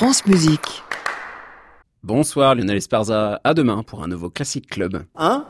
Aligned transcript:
France 0.00 0.24
Musique. 0.24 0.82
Bonsoir 2.02 2.54
Lionel 2.54 2.78
Esparza, 2.78 3.38
à 3.44 3.52
demain 3.52 3.82
pour 3.82 4.02
un 4.02 4.08
nouveau 4.08 4.30
Classic 4.30 4.66
Club. 4.66 5.04
1, 5.14 5.44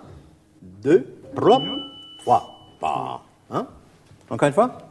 2, 0.82 1.06
3, 1.36 1.62
3, 2.80 3.24
Hein? 3.52 3.68
Encore 4.28 4.48
une 4.48 4.52
fois? 4.52 4.89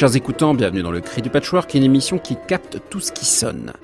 Chers 0.00 0.16
écoutants, 0.16 0.54
bienvenue 0.54 0.82
dans 0.82 0.92
le 0.92 1.02
Cri 1.02 1.20
du 1.20 1.28
Patchwork, 1.28 1.74
une 1.74 1.82
émission 1.82 2.16
qui 2.16 2.34
capte 2.48 2.78
tout 2.88 3.00
ce 3.00 3.12
qui 3.12 3.26
sonne. 3.26 3.74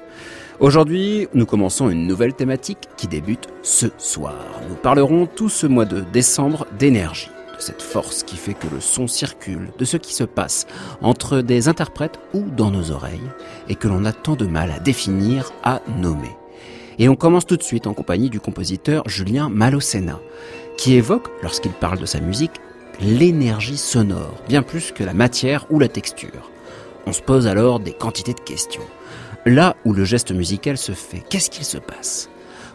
Aujourd'hui, 0.61 1.29
nous 1.35 1.45
commençons 1.45 1.91
une 1.91 2.07
nouvelle 2.07 2.33
thématique 2.33 2.89
qui 2.97 3.07
débute 3.07 3.49
ce 3.61 3.89
soir. 3.99 4.39
Nous 4.67 4.77
parlerons 4.77 5.27
tout 5.27 5.51
ce 5.51 5.67
mois 5.67 5.85
de 5.85 6.01
décembre 6.01 6.67
d'énergie, 6.79 7.29
de 7.55 7.61
cette 7.61 7.83
force 7.83 8.23
qui 8.23 8.37
fait 8.37 8.55
que 8.55 8.67
le 8.73 8.81
son 8.81 9.09
circule, 9.09 9.69
de 9.79 9.85
ce 9.85 9.99
qui 9.99 10.15
se 10.15 10.25
passe 10.25 10.67
entre 11.03 11.43
des 11.43 11.69
interprètes 11.69 12.19
ou 12.33 12.45
dans 12.45 12.71
nos 12.71 12.93
oreilles, 12.93 13.31
et 13.69 13.75
que 13.75 13.87
l'on 13.87 14.07
a 14.07 14.15
tant 14.15 14.37
de 14.37 14.47
mal 14.47 14.71
à 14.71 14.79
définir, 14.79 15.53
à 15.65 15.83
nommer. 15.99 16.35
Et 16.99 17.11
on 17.11 17.15
commence 17.15 17.45
tout 17.45 17.59
de 17.59 17.63
suite 17.63 17.87
en 17.87 17.93
compagnie 17.93 18.31
du 18.31 18.41
compositeur 18.41 19.07
Julien 19.07 19.51
Malocena, 19.51 20.19
qui 20.79 20.95
évoque, 20.95 21.29
lorsqu'il 21.43 21.73
parle 21.73 21.99
de 21.99 22.07
sa 22.07 22.21
musique, 22.21 22.53
l'énergie 23.01 23.77
sonore, 23.77 24.35
bien 24.49 24.63
plus 24.63 24.93
que 24.93 25.05
la 25.05 25.15
matière 25.15 25.67
ou 25.71 25.79
la 25.79 25.89
texture. 25.89 26.51
On 27.07 27.13
se 27.13 27.23
pose 27.23 27.47
alors 27.47 27.81
des 27.81 27.93
quantités 27.93 28.35
de 28.35 28.41
questions. 28.41 28.83
Là 29.45 29.77
où 29.85 29.93
le 29.93 30.05
geste 30.05 30.33
musical 30.33 30.77
se 30.77 30.93
fait, 30.93 31.23
qu'est-ce 31.29 31.51
qu'il 31.51 31.65
se 31.65 31.79
passe? 31.79 32.29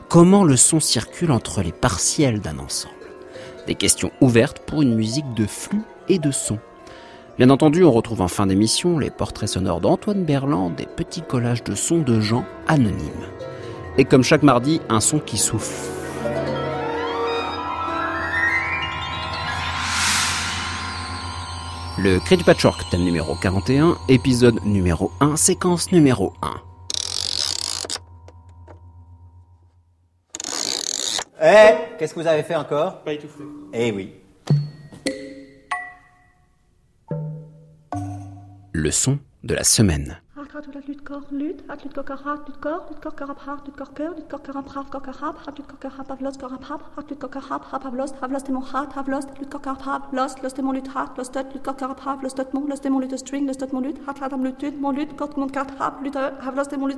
Comment 0.10 0.44
le 0.44 0.58
son 0.58 0.80
circule 0.80 1.32
entre 1.32 1.62
les 1.62 1.72
partiels 1.72 2.40
d'un 2.40 2.60
ensemble? 2.60 2.94
Des 3.68 3.76
questions 3.76 4.12
ouvertes 4.22 4.60
pour 4.60 4.82
une 4.82 4.96
musique 4.96 5.34
de 5.34 5.46
flux 5.46 5.84
et 6.08 6.20
de 6.20 6.32
son. 6.32 6.60
Bien 7.38 7.50
entendu, 7.50 7.84
on 7.84 7.92
retrouve 7.92 8.22
en 8.22 8.28
fin 8.28 8.48
d'émission 8.48 9.00
les 9.00 9.10
portraits 9.10 9.50
sonores 9.50 9.82
d'Antoine 9.82 10.24
Berland, 10.24 10.76
des 10.76 10.86
petits 10.86 11.22
collages 11.22 11.64
de 11.64 11.76
sons 11.76 12.02
de 12.02 12.20
gens 12.20 12.46
anonymes. 12.68 13.28
Et 13.98 14.06
comme 14.06 14.24
chaque 14.24 14.44
mardi, 14.44 14.82
un 14.90 15.00
son 15.00 15.20
qui 15.20 15.38
souffle 15.38 15.90
Le 21.98 22.20
Cri 22.20 22.38
du 22.38 22.44
Patchwork, 22.44 22.90
thème 22.90 23.04
numéro 23.04 23.36
41, 23.36 23.98
épisode 24.08 24.64
numéro 24.66 25.12
1, 25.20 25.36
séquence 25.36 25.92
numéro 25.92 26.34
1. 26.42 26.62
Eh, 31.44 31.98
qu'est-ce 31.98 32.14
que 32.14 32.20
vous 32.20 32.28
avez 32.28 32.44
fait 32.44 32.56
encore? 32.56 33.04
Pas 33.04 33.14
étouffé. 33.14 33.44
Eh 33.74 33.92
oui. 33.92 34.14
Le 38.72 38.92
son 38.92 39.20
de 39.44 39.54
la 39.54 39.64
semaine. 39.64 40.22
Kor 41.12 41.24
lut, 41.30 41.58
hart 41.68 41.84
lut 41.84 42.10
hart 42.24 42.48
lut 42.48 42.62
kor, 42.62 42.86
lut 42.90 43.02
kor 43.04 43.12
lut 44.16 44.30
kor 44.30 44.40
kor 44.40 44.86
kokar 44.90 45.16
hap, 45.22 45.36
hart 45.46 45.58
lut 45.60 45.68
avlos 48.22 48.44
de 48.44 48.52
mon 48.54 48.62
string, 53.18 53.46
los 53.46 53.58
tot 53.58 53.74
mon 53.74 53.82
lut, 53.82 53.96
mon 54.80 54.92
lut 54.92 55.08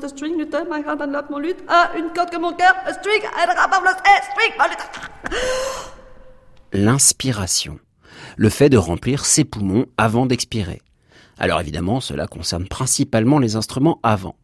string, 0.07 0.37
lut 0.37 0.55
my 0.69 0.83
mon 1.29 1.39
lut, 1.39 1.57
ah 1.67 1.89
a 2.85 2.93
string, 2.93 3.23
eh 3.23 3.47
string, 4.29 4.53
mon 4.59 4.67
lut. 4.69 4.83
L'inspiration. 6.71 7.79
Le 8.37 8.49
fait 8.49 8.69
de 8.69 8.77
remplir 8.77 9.25
ses 9.25 9.43
poumons 9.43 9.87
avant 9.97 10.27
d'expirer. 10.27 10.83
Alors 11.37 11.59
évidemment, 11.59 11.99
cela 11.99 12.27
concerne 12.27 12.67
principalement 12.67 13.39
les 13.39 13.55
instruments 13.55 13.99
avant. 14.03 14.35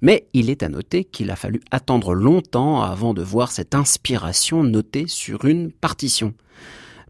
Mais 0.00 0.28
il 0.32 0.50
est 0.50 0.62
à 0.62 0.68
noter 0.68 1.04
qu'il 1.04 1.30
a 1.30 1.36
fallu 1.36 1.60
attendre 1.70 2.14
longtemps 2.14 2.82
avant 2.82 3.14
de 3.14 3.22
voir 3.22 3.52
cette 3.52 3.74
inspiration 3.74 4.64
notée 4.64 5.06
sur 5.06 5.44
une 5.44 5.70
partition. 5.70 6.34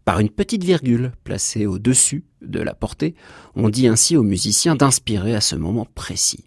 Par 0.05 0.19
une 0.19 0.29
petite 0.29 0.63
virgule 0.63 1.11
placée 1.23 1.65
au-dessus 1.65 2.25
de 2.41 2.59
la 2.59 2.73
portée, 2.73 3.15
on 3.55 3.69
dit 3.69 3.87
ainsi 3.87 4.17
au 4.17 4.23
musicien 4.23 4.75
d'inspirer 4.75 5.33
à 5.33 5.41
ce 5.41 5.55
moment 5.55 5.87
précis. 5.95 6.45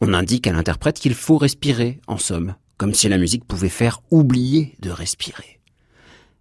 On 0.00 0.14
indique 0.14 0.46
à 0.46 0.52
l'interprète 0.52 0.98
qu'il 0.98 1.14
faut 1.14 1.38
respirer, 1.38 2.00
en 2.06 2.18
somme, 2.18 2.54
comme 2.76 2.94
si 2.94 3.08
la 3.08 3.18
musique 3.18 3.44
pouvait 3.44 3.68
faire 3.68 4.00
oublier 4.10 4.76
de 4.80 4.90
respirer. 4.90 5.59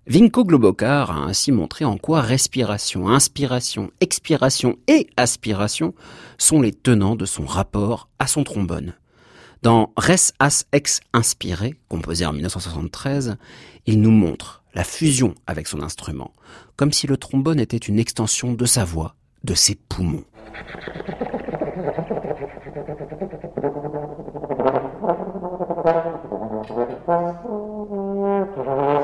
Vinko 0.10 0.44
Globokar 0.44 1.12
a 1.12 1.26
ainsi 1.26 1.52
montré 1.52 1.86
en 1.86 1.96
quoi 1.98 2.22
respiration, 2.22 3.08
inspiration, 3.10 3.92
expiration 4.02 4.76
et 4.88 5.06
aspiration 5.18 5.94
sont 6.40 6.62
les 6.62 6.72
tenants 6.72 7.16
de 7.16 7.26
son 7.26 7.46
rapport 7.46 8.10
à 8.18 8.26
son 8.26 8.44
trombone. 8.44 8.96
Dans 9.62 9.94
Res 9.98 10.34
As 10.40 10.66
Ex 10.72 11.02
Inspiré, 11.14 11.76
composé 11.90 12.26
en 12.26 12.34
1973, 12.34 13.38
il 13.86 14.02
nous 14.02 14.10
montre 14.10 14.64
la 14.74 14.84
fusion 14.84 15.36
avec 15.46 15.68
son 15.68 15.84
instrument, 15.84 16.34
comme 16.76 16.92
si 16.92 17.06
le 17.06 17.18
trombone 17.18 17.60
était 17.60 17.78
une 17.78 18.00
extension 18.00 18.54
de 18.54 18.66
sa 18.66 18.86
voix, 18.86 19.14
de 19.44 19.54
ses 19.54 19.76
poumons. 19.76 20.26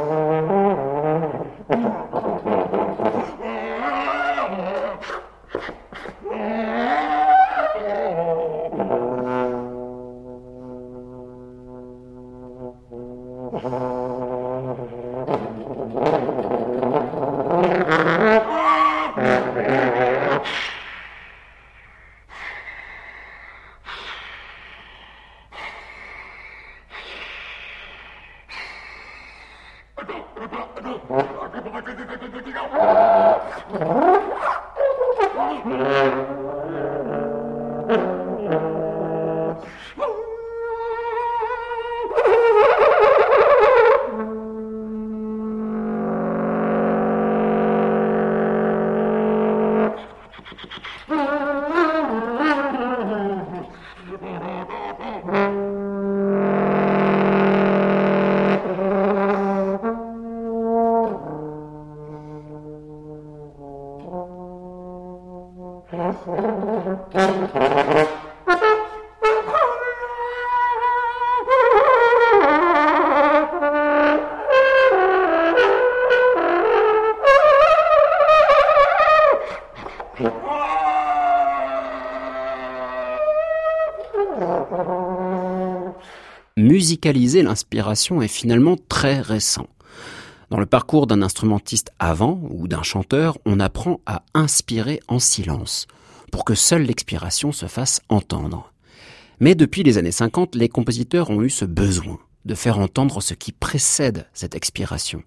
Mm-hmm. 35.66 36.25
L'inspiration 87.14 88.22
est 88.22 88.28
finalement 88.28 88.78
très 88.90 89.22
récent. 89.22 89.68
Dans 90.50 90.60
le 90.60 90.66
parcours 90.66 91.08
d'un 91.08 91.22
instrumentiste 91.22 91.92
avant 92.00 92.40
ou 92.50 92.68
d'un 92.68 92.84
chanteur, 92.84 93.38
on 93.46 93.60
apprend 93.60 94.00
à 94.06 94.24
inspirer 94.34 95.00
en 95.08 95.20
silence, 95.20 95.88
pour 96.32 96.46
que 96.46 96.56
seule 96.56 96.84
l'expiration 96.84 97.52
se 97.52 97.68
fasse 97.68 98.02
entendre. 98.10 98.72
Mais 99.40 99.56
depuis 99.56 99.84
les 99.84 99.98
années 99.98 100.12
50, 100.12 100.56
les 100.56 100.70
compositeurs 100.70 101.30
ont 101.30 101.42
eu 101.42 101.50
ce 101.50 101.66
besoin 101.66 102.20
de 102.46 102.56
faire 102.56 102.80
entendre 102.80 103.22
ce 103.22 103.34
qui 103.34 103.52
précède 103.52 104.28
cette 104.34 104.56
expiration, 104.56 105.24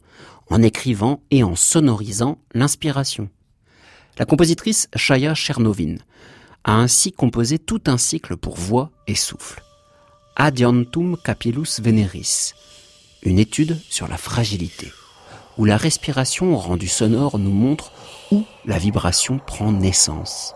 en 0.50 0.62
écrivant 0.62 1.20
et 1.30 1.42
en 1.42 1.56
sonorisant 1.56 2.38
l'inspiration. 2.54 3.28
La 4.18 4.24
compositrice 4.24 4.88
Chaya 4.96 5.34
Chernovin 5.34 5.96
a 6.64 6.74
ainsi 6.74 7.12
composé 7.12 7.58
tout 7.58 7.82
un 7.86 7.98
cycle 7.98 8.36
pour 8.36 8.56
voix 8.56 8.90
et 9.06 9.14
souffle. 9.14 9.62
Adiantum 10.40 11.16
Capillus 11.16 11.80
Veneris, 11.82 12.54
une 13.24 13.40
étude 13.40 13.76
sur 13.90 14.06
la 14.06 14.16
fragilité, 14.16 14.92
où 15.56 15.64
la 15.64 15.76
respiration 15.76 16.56
rendue 16.56 16.86
sonore 16.86 17.40
nous 17.40 17.50
montre 17.50 17.90
où 18.30 18.44
la 18.64 18.78
vibration 18.78 19.40
prend 19.44 19.72
naissance. 19.72 20.54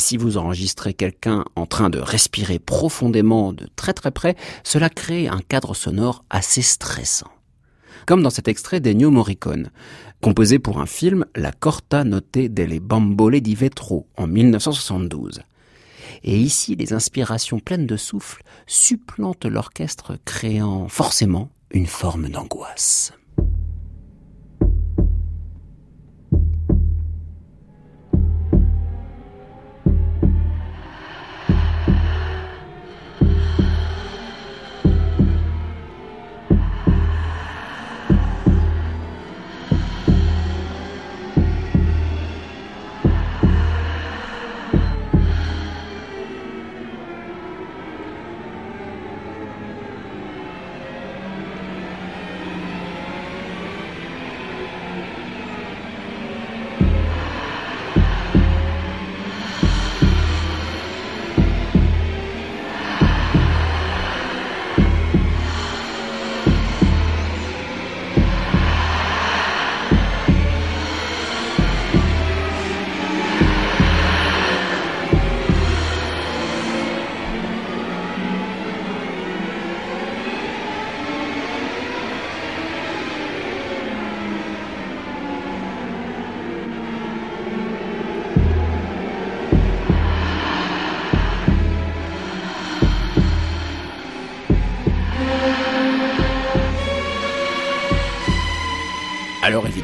Si 0.00 0.16
vous 0.16 0.36
enregistrez 0.36 0.94
quelqu'un 0.94 1.44
en 1.54 1.66
train 1.66 1.90
de 1.90 2.00
respirer 2.00 2.58
profondément 2.58 3.52
de 3.52 3.68
très 3.76 3.92
très 3.92 4.10
près, 4.10 4.34
cela 4.64 4.88
crée 4.88 5.28
un 5.28 5.40
cadre 5.40 5.74
sonore 5.74 6.24
assez 6.30 6.62
stressant. 6.62 7.30
Comme 8.06 8.22
dans 8.22 8.30
cet 8.30 8.48
extrait 8.48 8.80
d'Ennio 8.80 9.10
Morricone, 9.10 9.70
composé 10.20 10.58
pour 10.58 10.80
un 10.80 10.86
film 10.86 11.24
La 11.36 11.52
Corta 11.52 12.02
Notte 12.02 12.38
delle 12.38 12.80
Bambole 12.80 13.40
di 13.40 13.54
Vetro 13.54 14.08
en 14.16 14.26
1972. 14.26 15.42
Et 16.24 16.36
ici, 16.36 16.74
les 16.76 16.92
inspirations 16.92 17.60
pleines 17.60 17.86
de 17.86 17.96
souffle 17.96 18.42
supplantent 18.66 19.46
l'orchestre, 19.46 20.18
créant 20.24 20.88
forcément 20.88 21.50
une 21.70 21.86
forme 21.86 22.28
d'angoisse. 22.28 23.12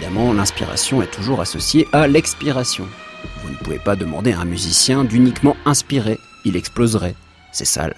Évidemment, 0.06 0.32
l'inspiration 0.32 1.02
est 1.02 1.10
toujours 1.10 1.40
associée 1.40 1.88
à 1.92 2.06
l'expiration. 2.06 2.86
Vous 3.42 3.50
ne 3.50 3.56
pouvez 3.56 3.80
pas 3.80 3.96
demander 3.96 4.32
à 4.32 4.40
un 4.40 4.44
musicien 4.44 5.04
d'uniquement 5.04 5.56
inspirer, 5.64 6.18
il 6.44 6.54
exploserait. 6.54 7.16
C'est 7.50 7.64
sale. 7.64 7.96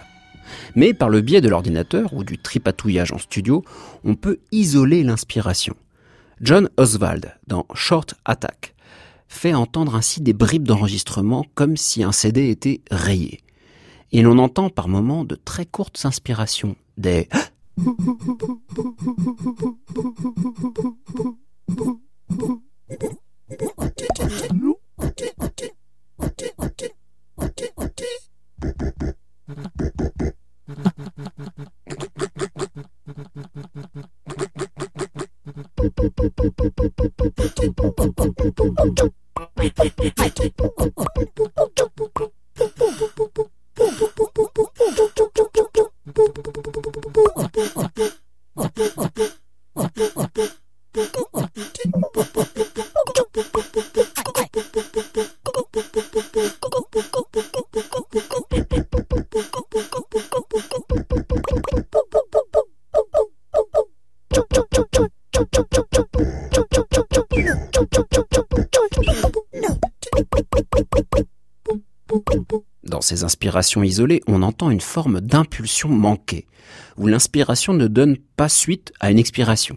Mais 0.74 0.94
par 0.94 1.10
le 1.10 1.20
biais 1.20 1.42
de 1.42 1.50
l'ordinateur 1.50 2.14
ou 2.14 2.24
du 2.24 2.38
tripatouillage 2.38 3.12
en 3.12 3.18
studio, 3.18 3.62
on 4.04 4.14
peut 4.14 4.38
isoler 4.52 5.02
l'inspiration. 5.02 5.74
John 6.40 6.70
Oswald, 6.78 7.36
dans 7.46 7.66
Short 7.74 8.14
Attack, 8.24 8.74
fait 9.28 9.52
entendre 9.52 9.94
ainsi 9.94 10.22
des 10.22 10.32
bribes 10.32 10.66
d'enregistrement 10.66 11.44
comme 11.54 11.76
si 11.76 12.02
un 12.02 12.12
CD 12.12 12.48
était 12.48 12.80
rayé. 12.90 13.40
Et 14.12 14.22
l'on 14.22 14.38
entend 14.38 14.70
par 14.70 14.88
moments 14.88 15.24
de 15.24 15.34
très 15.34 15.66
courtes 15.66 16.00
inspirations, 16.04 16.74
des 16.96 17.28
Dans 21.68 22.00
ces 73.08 73.24
inspirations 73.24 73.82
isolées, 73.82 74.20
on 74.26 74.42
entend 74.42 74.70
une 74.70 74.80
forme 74.80 75.20
d'impulsion 75.20 75.88
manquée, 75.88 76.46
où 76.96 77.06
l'inspiration 77.06 77.74
ne 77.74 77.88
donne 77.88 78.16
pas 78.36 78.48
suite 78.48 78.92
à 79.00 79.10
une 79.10 79.18
expiration. 79.18 79.76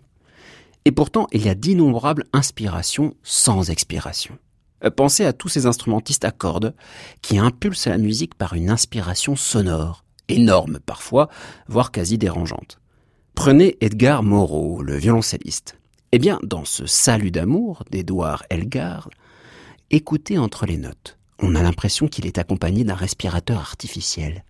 Et 0.86 0.92
pourtant, 0.92 1.28
il 1.32 1.46
y 1.46 1.50
a 1.50 1.56
d'innombrables 1.56 2.26
inspirations 2.34 3.16
sans 3.24 3.70
expiration. 3.70 4.38
Euh, 4.84 4.90
pensez 4.90 5.26
à 5.26 5.34
tous 5.34 5.50
ces 5.50 5.66
instrumentistes 5.66 6.26
à 6.26 6.32
cordes 6.32 6.74
qui 7.22 7.38
impulsent 7.38 7.88
la 7.88 7.98
musique 7.98 8.36
par 8.36 8.54
une 8.54 8.70
inspiration 8.70 9.36
sonore 9.36 10.04
énormes 10.32 10.80
parfois, 10.86 11.30
voire 11.68 11.92
quasi 11.92 12.18
dérangeantes. 12.18 12.80
Prenez 13.36 13.78
Edgar 13.82 14.24
Moreau, 14.24 14.82
le 14.82 14.96
violoncelliste. 14.96 15.78
Eh 16.12 16.20
bien, 16.20 16.40
dans 16.44 16.66
ce 16.66 16.86
salut 16.86 17.32
d'amour 17.32 17.84
d'Edouard 17.90 18.44
Elgar, 18.50 19.10
écoutez 19.90 20.38
entre 20.38 20.66
les 20.66 20.78
notes. 20.78 21.18
On 21.44 21.56
a 21.56 21.64
l'impression 21.64 22.08
qu'il 22.08 22.28
est 22.28 22.38
accompagné 22.38 22.84
d'un 22.84 22.94
respirateur 22.94 23.60
artificiel. 23.60 24.44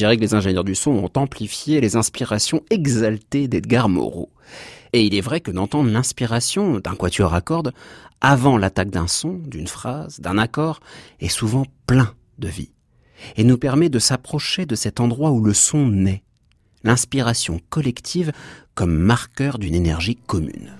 Dirait 0.00 0.16
que 0.16 0.22
les 0.22 0.34
ingénieurs 0.34 0.64
du 0.64 0.74
son 0.74 0.92
ont 0.92 1.10
amplifié 1.14 1.80
les 1.80 1.96
inspirations 1.96 2.62
exaltées 2.70 3.48
d'Edgar 3.48 3.88
Moreau. 3.88 4.30
Et 4.94 5.04
il 5.04 5.14
est 5.14 5.20
vrai 5.20 5.40
que 5.40 5.50
d'entendre 5.50 5.90
l'inspiration 5.90 6.78
d'un 6.78 6.94
quatuor 6.94 7.34
à 7.34 7.42
cordes 7.42 7.72
avant 8.22 8.56
l'attaque 8.56 8.90
d'un 8.90 9.06
son, 9.06 9.34
d'une 9.34 9.66
phrase, 9.66 10.18
d'un 10.20 10.38
accord, 10.38 10.80
est 11.20 11.28
souvent 11.28 11.66
plein 11.86 12.14
de 12.38 12.48
vie 12.48 12.72
et 13.36 13.44
nous 13.44 13.58
permet 13.58 13.90
de 13.90 13.98
s'approcher 13.98 14.64
de 14.64 14.74
cet 14.74 15.00
endroit 15.00 15.32
où 15.32 15.44
le 15.44 15.52
son 15.52 15.86
naît, 15.86 16.22
l'inspiration 16.82 17.60
collective 17.68 18.32
comme 18.74 18.96
marqueur 18.96 19.58
d'une 19.58 19.74
énergie 19.74 20.16
commune. 20.16 20.79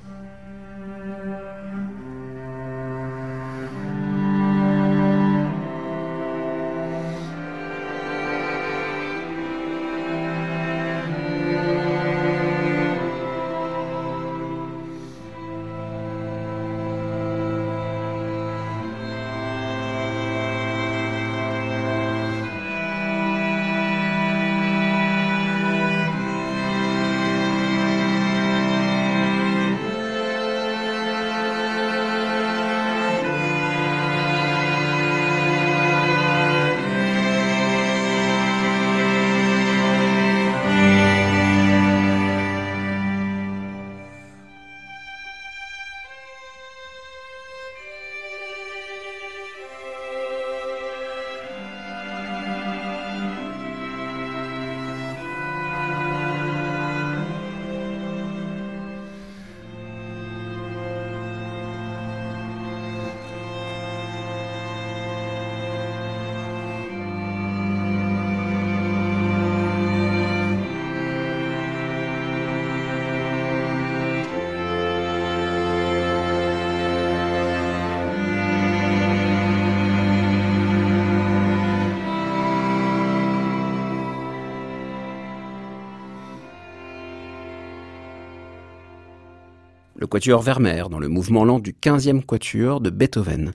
Quatuor 90.11 90.43
Vermeer 90.43 90.91
dans 90.91 90.99
le 90.99 91.09
mouvement 91.09 91.45
lent 91.45 91.61
du 91.61 91.73
15e 91.73 92.23
quatuor 92.23 92.81
de 92.81 92.91
Beethoven, 92.91 93.55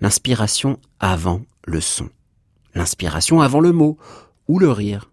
l'inspiration 0.00 0.78
avant 1.00 1.42
le 1.66 1.80
son, 1.80 2.08
l'inspiration 2.74 3.42
avant 3.42 3.60
le 3.60 3.72
mot 3.72 3.98
ou 4.48 4.58
le 4.58 4.70
rire. 4.70 5.10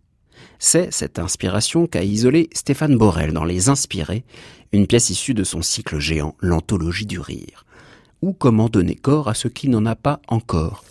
C'est 0.60 0.94
cette 0.94 1.20
inspiration 1.20 1.88
qu'a 1.88 2.04
isolé 2.04 2.48
Stéphane 2.54 2.96
Borel 2.96 3.34
dans 3.34 3.44
Les 3.44 3.68
Inspirés, 3.68 4.24
une 4.72 4.88
pièce 4.88 5.10
issue 5.10 5.34
de 5.34 5.44
son 5.44 5.62
cycle 5.62 6.00
géant 6.00 6.36
L'anthologie 6.40 7.08
du 7.08 7.20
rire, 7.20 7.66
ou 8.22 8.32
comment 8.32 8.70
donner 8.70 8.96
corps 8.96 9.28
à 9.28 9.34
ce 9.34 9.48
qui 9.48 9.68
n'en 9.70 9.86
a 9.86 9.96
pas 9.96 10.22
encore. 10.28 10.86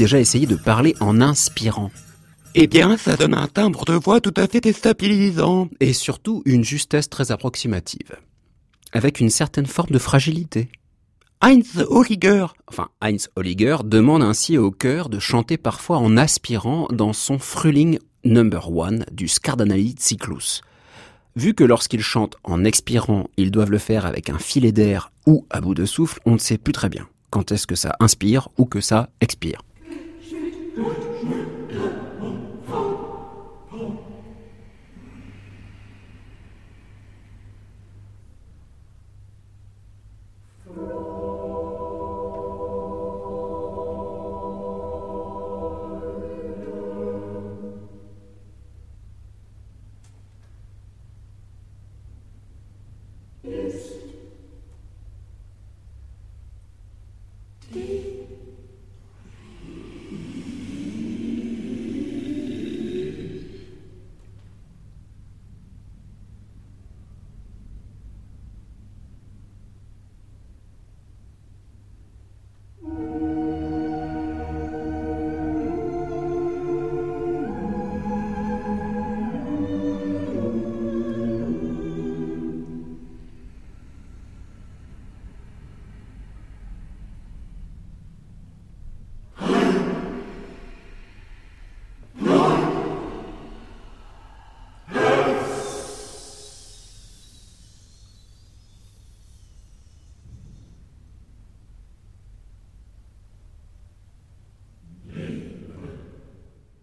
Déjà 0.00 0.18
essayé 0.18 0.46
de 0.46 0.56
parler 0.56 0.94
en 1.00 1.20
inspirant 1.20 1.90
Eh 2.54 2.66
bien, 2.66 2.96
ça 2.96 3.16
donne 3.16 3.34
un 3.34 3.48
timbre 3.48 3.84
de 3.84 3.92
voix 3.92 4.22
tout 4.22 4.32
à 4.34 4.46
fait 4.46 4.62
déstabilisant. 4.62 5.68
Et 5.78 5.92
surtout 5.92 6.40
une 6.46 6.64
justesse 6.64 7.10
très 7.10 7.32
approximative, 7.32 8.16
avec 8.92 9.20
une 9.20 9.28
certaine 9.28 9.66
forme 9.66 9.90
de 9.90 9.98
fragilité. 9.98 10.70
Heinz 11.42 11.84
Holliger. 11.90 12.46
Enfin, 12.66 12.88
Heinz 13.02 13.28
Holliger 13.36 13.76
demande 13.84 14.22
ainsi 14.22 14.56
au 14.56 14.70
chœur 14.70 15.10
de 15.10 15.18
chanter 15.18 15.58
parfois 15.58 15.98
en 15.98 16.16
aspirant 16.16 16.88
dans 16.90 17.12
son 17.12 17.38
Frühling 17.38 17.98
Number 18.24 18.74
One 18.74 19.04
du 19.12 19.28
Scardanali 19.28 19.96
Cyclus. 19.98 20.62
Vu 21.36 21.52
que 21.52 21.64
lorsqu'ils 21.64 22.02
chantent 22.02 22.36
en 22.42 22.64
expirant, 22.64 23.28
ils 23.36 23.50
doivent 23.50 23.70
le 23.70 23.76
faire 23.76 24.06
avec 24.06 24.30
un 24.30 24.38
filet 24.38 24.72
d'air 24.72 25.12
ou 25.26 25.44
à 25.50 25.60
bout 25.60 25.74
de 25.74 25.84
souffle, 25.84 26.20
on 26.24 26.32
ne 26.32 26.38
sait 26.38 26.56
plus 26.56 26.72
très 26.72 26.88
bien 26.88 27.06
quand 27.28 27.52
est-ce 27.52 27.66
que 27.66 27.76
ça 27.76 27.96
inspire 28.00 28.48
ou 28.56 28.64
que 28.64 28.80
ça 28.80 29.10
expire. 29.20 29.60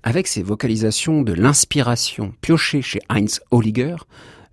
Avec 0.07 0.27
ces 0.27 0.41
vocalisations 0.41 1.21
de 1.21 1.33
l'inspiration 1.33 2.33
piochées 2.39 2.81
chez 2.81 3.01
Heinz 3.09 3.41
Holliger, 3.51 3.97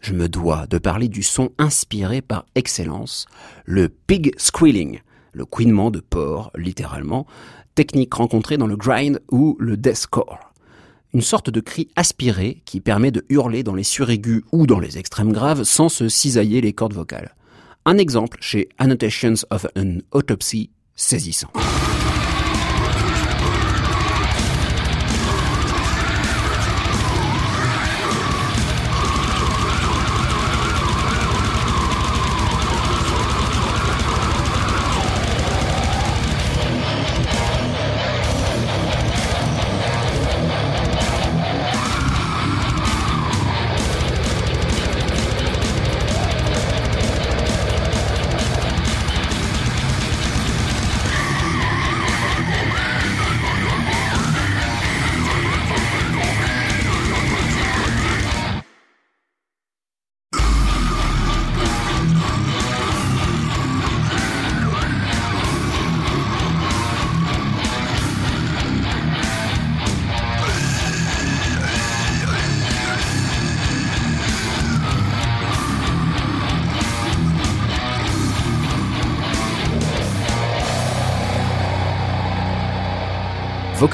je 0.00 0.12
me 0.12 0.28
dois 0.28 0.66
de 0.66 0.78
parler 0.78 1.06
du 1.06 1.22
son 1.22 1.52
inspiré 1.58 2.22
par 2.22 2.44
excellence, 2.56 3.26
le 3.64 3.88
pig 3.88 4.34
squealing, 4.36 4.98
le 5.32 5.44
couinement 5.44 5.92
de 5.92 6.00
porc, 6.00 6.50
littéralement, 6.56 7.24
technique 7.76 8.14
rencontrée 8.14 8.56
dans 8.56 8.66
le 8.66 8.76
grind 8.76 9.20
ou 9.30 9.56
le 9.60 9.76
deathcore. 9.76 10.52
Une 11.12 11.22
sorte 11.22 11.50
de 11.50 11.60
cri 11.60 11.86
aspiré 11.94 12.60
qui 12.64 12.80
permet 12.80 13.12
de 13.12 13.24
hurler 13.28 13.62
dans 13.62 13.76
les 13.76 13.84
suraigus 13.84 14.42
ou 14.50 14.66
dans 14.66 14.80
les 14.80 14.98
extrêmes 14.98 15.32
graves 15.32 15.62
sans 15.62 15.88
se 15.88 16.08
cisailler 16.08 16.62
les 16.62 16.72
cordes 16.72 16.94
vocales. 16.94 17.32
Un 17.84 17.98
exemple 17.98 18.38
chez 18.40 18.70
Annotations 18.78 19.46
of 19.50 19.68
an 19.78 19.98
Autopsy 20.10 20.70
saisissant. 20.96 21.52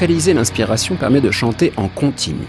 L'inspiration 0.01 0.97
permet 0.97 1.21
de 1.21 1.31
chanter 1.31 1.75
en 1.77 1.89
continu, 1.89 2.47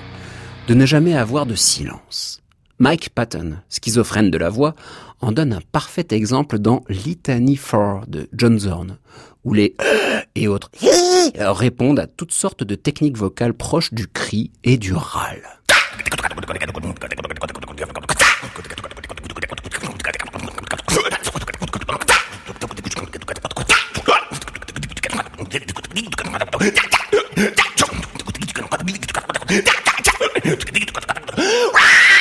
de 0.70 0.74
ne 0.74 0.86
jamais 0.86 1.18
avoir 1.18 1.46
de 1.46 1.54
silence. 1.54 2.42
Mike 2.80 3.10
Patton, 3.10 3.58
schizophrène 3.68 4.32
de 4.32 4.38
la 4.38 4.50
voix, 4.50 4.74
en 5.20 5.34
donne 5.34 5.52
un 5.52 5.60
parfait 5.74 6.08
exemple 6.12 6.60
dans 6.60 6.86
Litany 6.88 7.58
4 7.58 8.08
de 8.08 8.30
John 8.32 8.58
Zorn, 8.58 8.98
où 9.44 9.54
les 9.54 9.76
et 10.36 10.48
autres 10.48 10.72
répondent 11.38 12.00
à 12.00 12.08
toutes 12.08 12.32
sortes 12.32 12.64
de 12.64 12.76
techniques 12.76 13.18
vocales 13.18 13.54
proches 13.54 13.94
du 13.94 14.08
cri 14.08 14.52
et 14.64 14.78
du 14.78 14.94
râle. 14.94 15.44
Wow! 31.38 32.21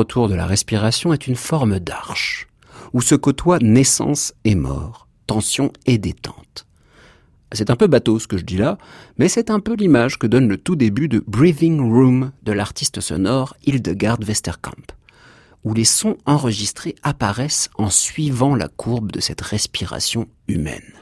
L'aller-retour 0.00 0.30
de 0.30 0.34
la 0.34 0.46
respiration 0.46 1.12
est 1.12 1.26
une 1.26 1.36
forme 1.36 1.78
d'arche, 1.78 2.48
où 2.94 3.02
se 3.02 3.14
côtoient 3.14 3.58
naissance 3.58 4.32
et 4.44 4.54
mort, 4.54 5.08
tension 5.26 5.74
et 5.84 5.98
détente. 5.98 6.66
C'est 7.52 7.68
un 7.68 7.76
peu 7.76 7.86
bateau 7.86 8.18
ce 8.18 8.26
que 8.26 8.38
je 8.38 8.44
dis 8.44 8.56
là, 8.56 8.78
mais 9.18 9.28
c'est 9.28 9.50
un 9.50 9.60
peu 9.60 9.74
l'image 9.74 10.18
que 10.18 10.26
donne 10.26 10.48
le 10.48 10.56
tout 10.56 10.74
début 10.74 11.08
de 11.08 11.22
Breathing 11.26 11.80
Room 11.80 12.32
de 12.44 12.52
l'artiste 12.52 13.02
sonore 13.02 13.54
Hildegard 13.66 14.20
Westerkamp, 14.26 14.86
où 15.64 15.74
les 15.74 15.84
sons 15.84 16.16
enregistrés 16.24 16.94
apparaissent 17.02 17.68
en 17.74 17.90
suivant 17.90 18.54
la 18.54 18.68
courbe 18.68 19.12
de 19.12 19.20
cette 19.20 19.42
respiration 19.42 20.28
humaine. 20.48 20.94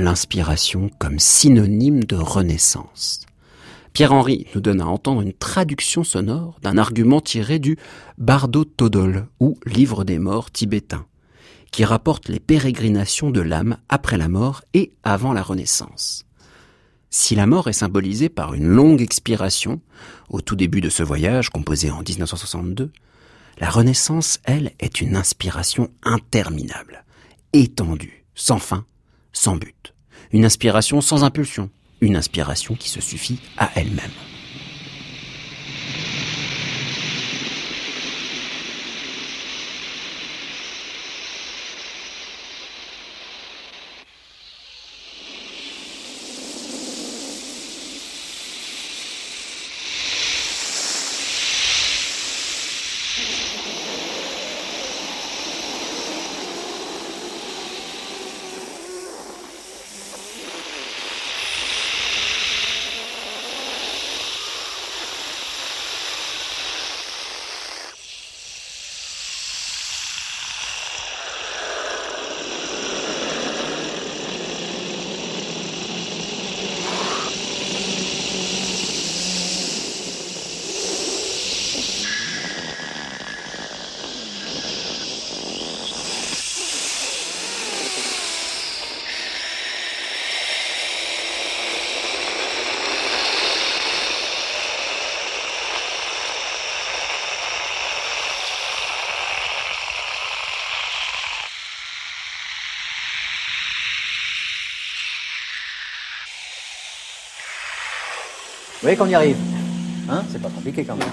L'inspiration 0.00 0.90
comme 0.98 1.18
synonyme 1.18 2.04
de 2.04 2.16
renaissance. 2.16 3.20
Pierre-Henri 3.92 4.46
nous 4.54 4.60
donne 4.60 4.80
à 4.80 4.86
entendre 4.86 5.20
une 5.20 5.32
traduction 5.32 6.04
sonore 6.04 6.58
d'un 6.62 6.78
argument 6.78 7.20
tiré 7.20 7.58
du 7.58 7.76
Bardo 8.18 8.64
Todol, 8.64 9.26
ou 9.40 9.58
Livre 9.66 10.04
des 10.04 10.18
morts 10.18 10.50
tibétain, 10.50 11.06
qui 11.70 11.84
rapporte 11.84 12.28
les 12.28 12.40
pérégrinations 12.40 13.30
de 13.30 13.40
l'âme 13.40 13.76
après 13.88 14.16
la 14.16 14.28
mort 14.28 14.62
et 14.74 14.92
avant 15.02 15.32
la 15.32 15.42
renaissance. 15.42 16.24
Si 17.10 17.34
la 17.34 17.46
mort 17.46 17.68
est 17.68 17.72
symbolisée 17.72 18.28
par 18.28 18.54
une 18.54 18.68
longue 18.68 19.02
expiration, 19.02 19.80
au 20.28 20.40
tout 20.40 20.54
début 20.54 20.80
de 20.80 20.88
ce 20.88 21.02
voyage 21.02 21.50
composé 21.50 21.90
en 21.90 22.02
1962, 22.02 22.92
la 23.58 23.68
renaissance, 23.68 24.38
elle, 24.44 24.72
est 24.78 25.00
une 25.00 25.16
inspiration 25.16 25.90
interminable, 26.04 27.04
étendue, 27.52 28.24
sans 28.34 28.58
fin, 28.58 28.84
sans 29.32 29.56
but. 29.56 29.94
Une 30.32 30.44
inspiration 30.44 31.00
sans 31.00 31.24
impulsion. 31.24 31.70
Une 32.00 32.16
inspiration 32.16 32.74
qui 32.74 32.88
se 32.88 33.00
suffit 33.00 33.40
à 33.56 33.70
elle-même. 33.74 34.10
Vous 108.80 108.86
voyez 108.86 108.96
qu'on 108.96 109.06
y 109.08 109.14
arrive 109.14 109.36
Hein 110.08 110.22
C'est 110.32 110.40
pas 110.40 110.48
compliqué 110.48 110.86
quand 110.86 110.96
même. 110.96 111.06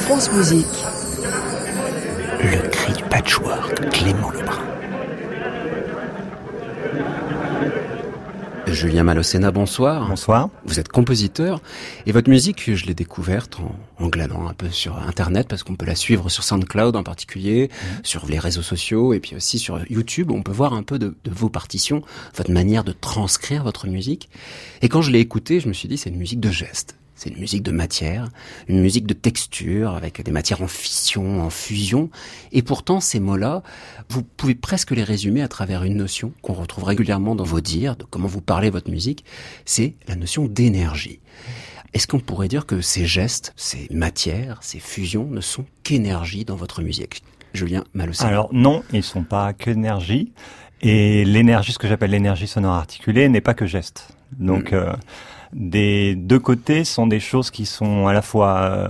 France 0.00 0.32
Musique. 0.32 0.66
Le 2.42 2.68
cri 2.68 2.92
du 2.94 3.04
patchwork, 3.04 3.90
Clément 3.90 4.32
Lebrun. 4.32 4.73
Julien 8.74 9.04
Malocena, 9.04 9.52
bonsoir. 9.52 10.08
Bonsoir. 10.08 10.50
Vous 10.64 10.80
êtes 10.80 10.88
compositeur 10.88 11.62
et 12.06 12.12
votre 12.12 12.28
musique, 12.28 12.74
je 12.74 12.86
l'ai 12.86 12.94
découverte 12.94 13.60
en, 13.60 14.04
en, 14.04 14.08
glanant 14.08 14.48
un 14.48 14.52
peu 14.52 14.68
sur 14.68 14.98
Internet 14.98 15.46
parce 15.48 15.62
qu'on 15.62 15.76
peut 15.76 15.86
la 15.86 15.94
suivre 15.94 16.28
sur 16.28 16.42
SoundCloud 16.42 16.96
en 16.96 17.04
particulier, 17.04 17.70
mmh. 17.70 17.86
sur 18.02 18.26
les 18.26 18.38
réseaux 18.38 18.62
sociaux 18.62 19.14
et 19.14 19.20
puis 19.20 19.36
aussi 19.36 19.60
sur 19.60 19.80
YouTube. 19.90 20.32
On 20.32 20.42
peut 20.42 20.52
voir 20.52 20.74
un 20.74 20.82
peu 20.82 20.98
de, 20.98 21.16
de, 21.24 21.30
vos 21.30 21.48
partitions, 21.48 22.02
votre 22.34 22.50
manière 22.50 22.82
de 22.82 22.92
transcrire 22.92 23.62
votre 23.62 23.86
musique. 23.86 24.28
Et 24.82 24.88
quand 24.88 25.02
je 25.02 25.12
l'ai 25.12 25.20
écoutée, 25.20 25.60
je 25.60 25.68
me 25.68 25.72
suis 25.72 25.88
dit 25.88 25.96
c'est 25.96 26.10
une 26.10 26.18
musique 26.18 26.40
de 26.40 26.50
geste. 26.50 26.96
C'est 27.16 27.30
une 27.30 27.38
musique 27.38 27.62
de 27.62 27.70
matière, 27.70 28.28
une 28.68 28.80
musique 28.80 29.06
de 29.06 29.14
texture, 29.14 29.94
avec 29.94 30.22
des 30.22 30.32
matières 30.32 30.62
en 30.62 30.66
fission, 30.66 31.42
en 31.42 31.50
fusion. 31.50 32.10
Et 32.50 32.62
pourtant, 32.62 33.00
ces 33.00 33.20
mots-là, 33.20 33.62
vous 34.08 34.22
pouvez 34.22 34.54
presque 34.54 34.90
les 34.90 35.04
résumer 35.04 35.42
à 35.42 35.48
travers 35.48 35.84
une 35.84 35.96
notion 35.96 36.32
qu'on 36.42 36.54
retrouve 36.54 36.84
régulièrement 36.84 37.36
dans 37.36 37.44
vos 37.44 37.60
dires, 37.60 37.96
de 37.96 38.04
comment 38.04 38.26
vous 38.26 38.40
parlez 38.40 38.70
votre 38.70 38.90
musique, 38.90 39.24
c'est 39.64 39.94
la 40.08 40.16
notion 40.16 40.46
d'énergie. 40.46 41.20
Est-ce 41.92 42.08
qu'on 42.08 42.18
pourrait 42.18 42.48
dire 42.48 42.66
que 42.66 42.80
ces 42.80 43.06
gestes, 43.06 43.52
ces 43.56 43.86
matières, 43.92 44.58
ces 44.62 44.80
fusions 44.80 45.26
ne 45.26 45.40
sont 45.40 45.64
qu'énergie 45.84 46.44
dans 46.44 46.56
votre 46.56 46.82
musique? 46.82 47.22
Julien 47.52 47.84
Malocé. 47.94 48.24
Alors 48.24 48.48
non, 48.52 48.82
ils 48.92 49.04
sont 49.04 49.22
pas 49.22 49.52
qu'énergie. 49.52 50.32
Et 50.80 51.24
l'énergie, 51.24 51.72
ce 51.72 51.78
que 51.78 51.86
j'appelle 51.86 52.10
l'énergie 52.10 52.48
sonore 52.48 52.74
articulée, 52.74 53.28
n'est 53.28 53.40
pas 53.40 53.54
que 53.54 53.66
geste. 53.66 54.08
Donc... 54.32 54.72
Mm. 54.72 54.76
Euh, 54.76 54.92
des 55.54 56.14
deux 56.16 56.40
côtés 56.40 56.84
sont 56.84 57.06
des 57.06 57.20
choses 57.20 57.50
qui 57.50 57.64
sont 57.64 58.06
à 58.06 58.12
la 58.12 58.22
fois 58.22 58.58
euh, 58.58 58.88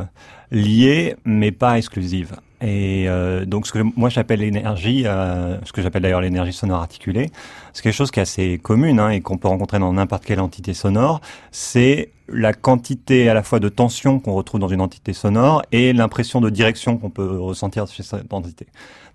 liées 0.51 1.15
mais 1.25 1.53
pas 1.53 1.79
exclusives. 1.79 2.35
Et 2.61 3.05
euh, 3.09 3.45
donc 3.45 3.67
ce 3.67 3.73
que 3.73 3.81
moi 3.97 4.09
j'appelle 4.09 4.41
l'énergie, 4.41 5.03
euh, 5.05 5.59
ce 5.65 5.73
que 5.73 5.83
j'appelle 5.83 6.01
d'ailleurs 6.01 6.23
l'énergie 6.23 6.55
sonore 6.55 6.81
articulée, 6.81 7.31
c'est 7.75 7.83
quelque 7.83 7.95
chose 7.95 8.11
qui 8.11 8.21
est 8.21 8.23
assez 8.23 8.59
commune 8.63 8.99
hein, 8.99 9.11
et 9.11 9.21
qu'on 9.21 9.37
peut 9.37 9.49
rencontrer 9.49 9.79
dans 9.79 9.93
n'importe 9.93 10.25
quelle 10.25 10.41
entité 10.41 10.73
sonore. 10.73 11.21
C'est 11.51 12.11
la 12.29 12.55
quantité 12.55 13.29
à 13.29 13.35
la 13.35 13.43
fois 13.43 13.61
de 13.61 13.69
tension 13.69 14.19
qu'on 14.19 14.33
retrouve 14.33 14.61
dans 14.61 14.69
une 14.69 14.81
entité 14.81 15.13
sonore 15.13 15.63
et 15.73 15.93
l'impression 15.93 16.41
de 16.41 16.49
direction 16.49 16.97
qu'on 16.97 17.11
peut 17.11 17.39
ressentir 17.39 17.87
chez 17.87 18.03
cette 18.03 18.33
entité. 18.33 18.67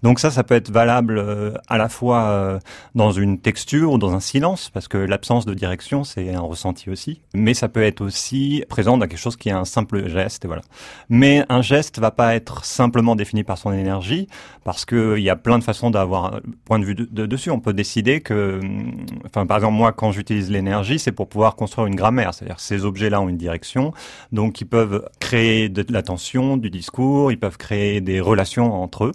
Donc 0.03 0.19
ça, 0.19 0.31
ça 0.31 0.43
peut 0.43 0.55
être 0.55 0.71
valable 0.71 1.17
euh, 1.17 1.53
à 1.67 1.77
la 1.77 1.89
fois 1.89 2.23
euh, 2.23 2.59
dans 2.95 3.11
une 3.11 3.39
texture 3.39 3.91
ou 3.91 3.97
dans 3.97 4.13
un 4.13 4.19
silence, 4.19 4.69
parce 4.69 4.87
que 4.87 4.97
l'absence 4.97 5.45
de 5.45 5.53
direction, 5.53 6.03
c'est 6.03 6.33
un 6.33 6.41
ressenti 6.41 6.89
aussi. 6.89 7.21
Mais 7.33 7.53
ça 7.53 7.67
peut 7.67 7.83
être 7.83 8.01
aussi 8.01 8.63
présent 8.69 8.97
dans 8.97 9.07
quelque 9.07 9.19
chose 9.19 9.35
qui 9.35 9.49
est 9.49 9.53
un 9.53 9.65
simple 9.65 10.07
geste, 10.07 10.45
voilà. 10.45 10.61
Mais 11.09 11.43
un 11.49 11.61
geste 11.61 11.99
va 11.99 12.11
pas 12.11 12.35
être 12.35 12.63
simplement 12.63 13.15
défini 13.15 13.43
par 13.43 13.57
son 13.57 13.73
énergie, 13.73 14.27
parce 14.63 14.85
que 14.85 15.17
il 15.17 15.23
y 15.23 15.29
a 15.29 15.35
plein 15.35 15.59
de 15.59 15.63
façons 15.63 15.89
d'avoir 15.91 16.35
un 16.35 16.39
point 16.65 16.79
de 16.79 16.85
vue 16.85 16.95
de, 16.95 17.25
dessus. 17.25 17.51
On 17.51 17.59
peut 17.59 17.73
décider 17.73 18.21
que, 18.21 18.59
hum, 18.61 19.05
enfin, 19.25 19.45
par 19.45 19.57
exemple, 19.57 19.75
moi, 19.75 19.91
quand 19.91 20.11
j'utilise 20.11 20.49
l'énergie, 20.49 20.99
c'est 20.99 21.11
pour 21.11 21.27
pouvoir 21.27 21.55
construire 21.55 21.87
une 21.87 21.95
grammaire, 21.95 22.33
c'est-à-dire 22.33 22.59
ces 22.59 22.85
objets-là 22.85 23.21
ont 23.21 23.29
une 23.29 23.37
direction, 23.37 23.93
donc 24.31 24.61
ils 24.61 24.67
peuvent 24.67 25.07
créer 25.19 25.69
de 25.69 25.85
l'attention, 25.89 26.57
du 26.57 26.69
discours, 26.69 27.31
ils 27.31 27.39
peuvent 27.39 27.57
créer 27.57 28.01
des 28.01 28.21
relations 28.21 28.73
entre 28.81 29.05
eux. 29.05 29.11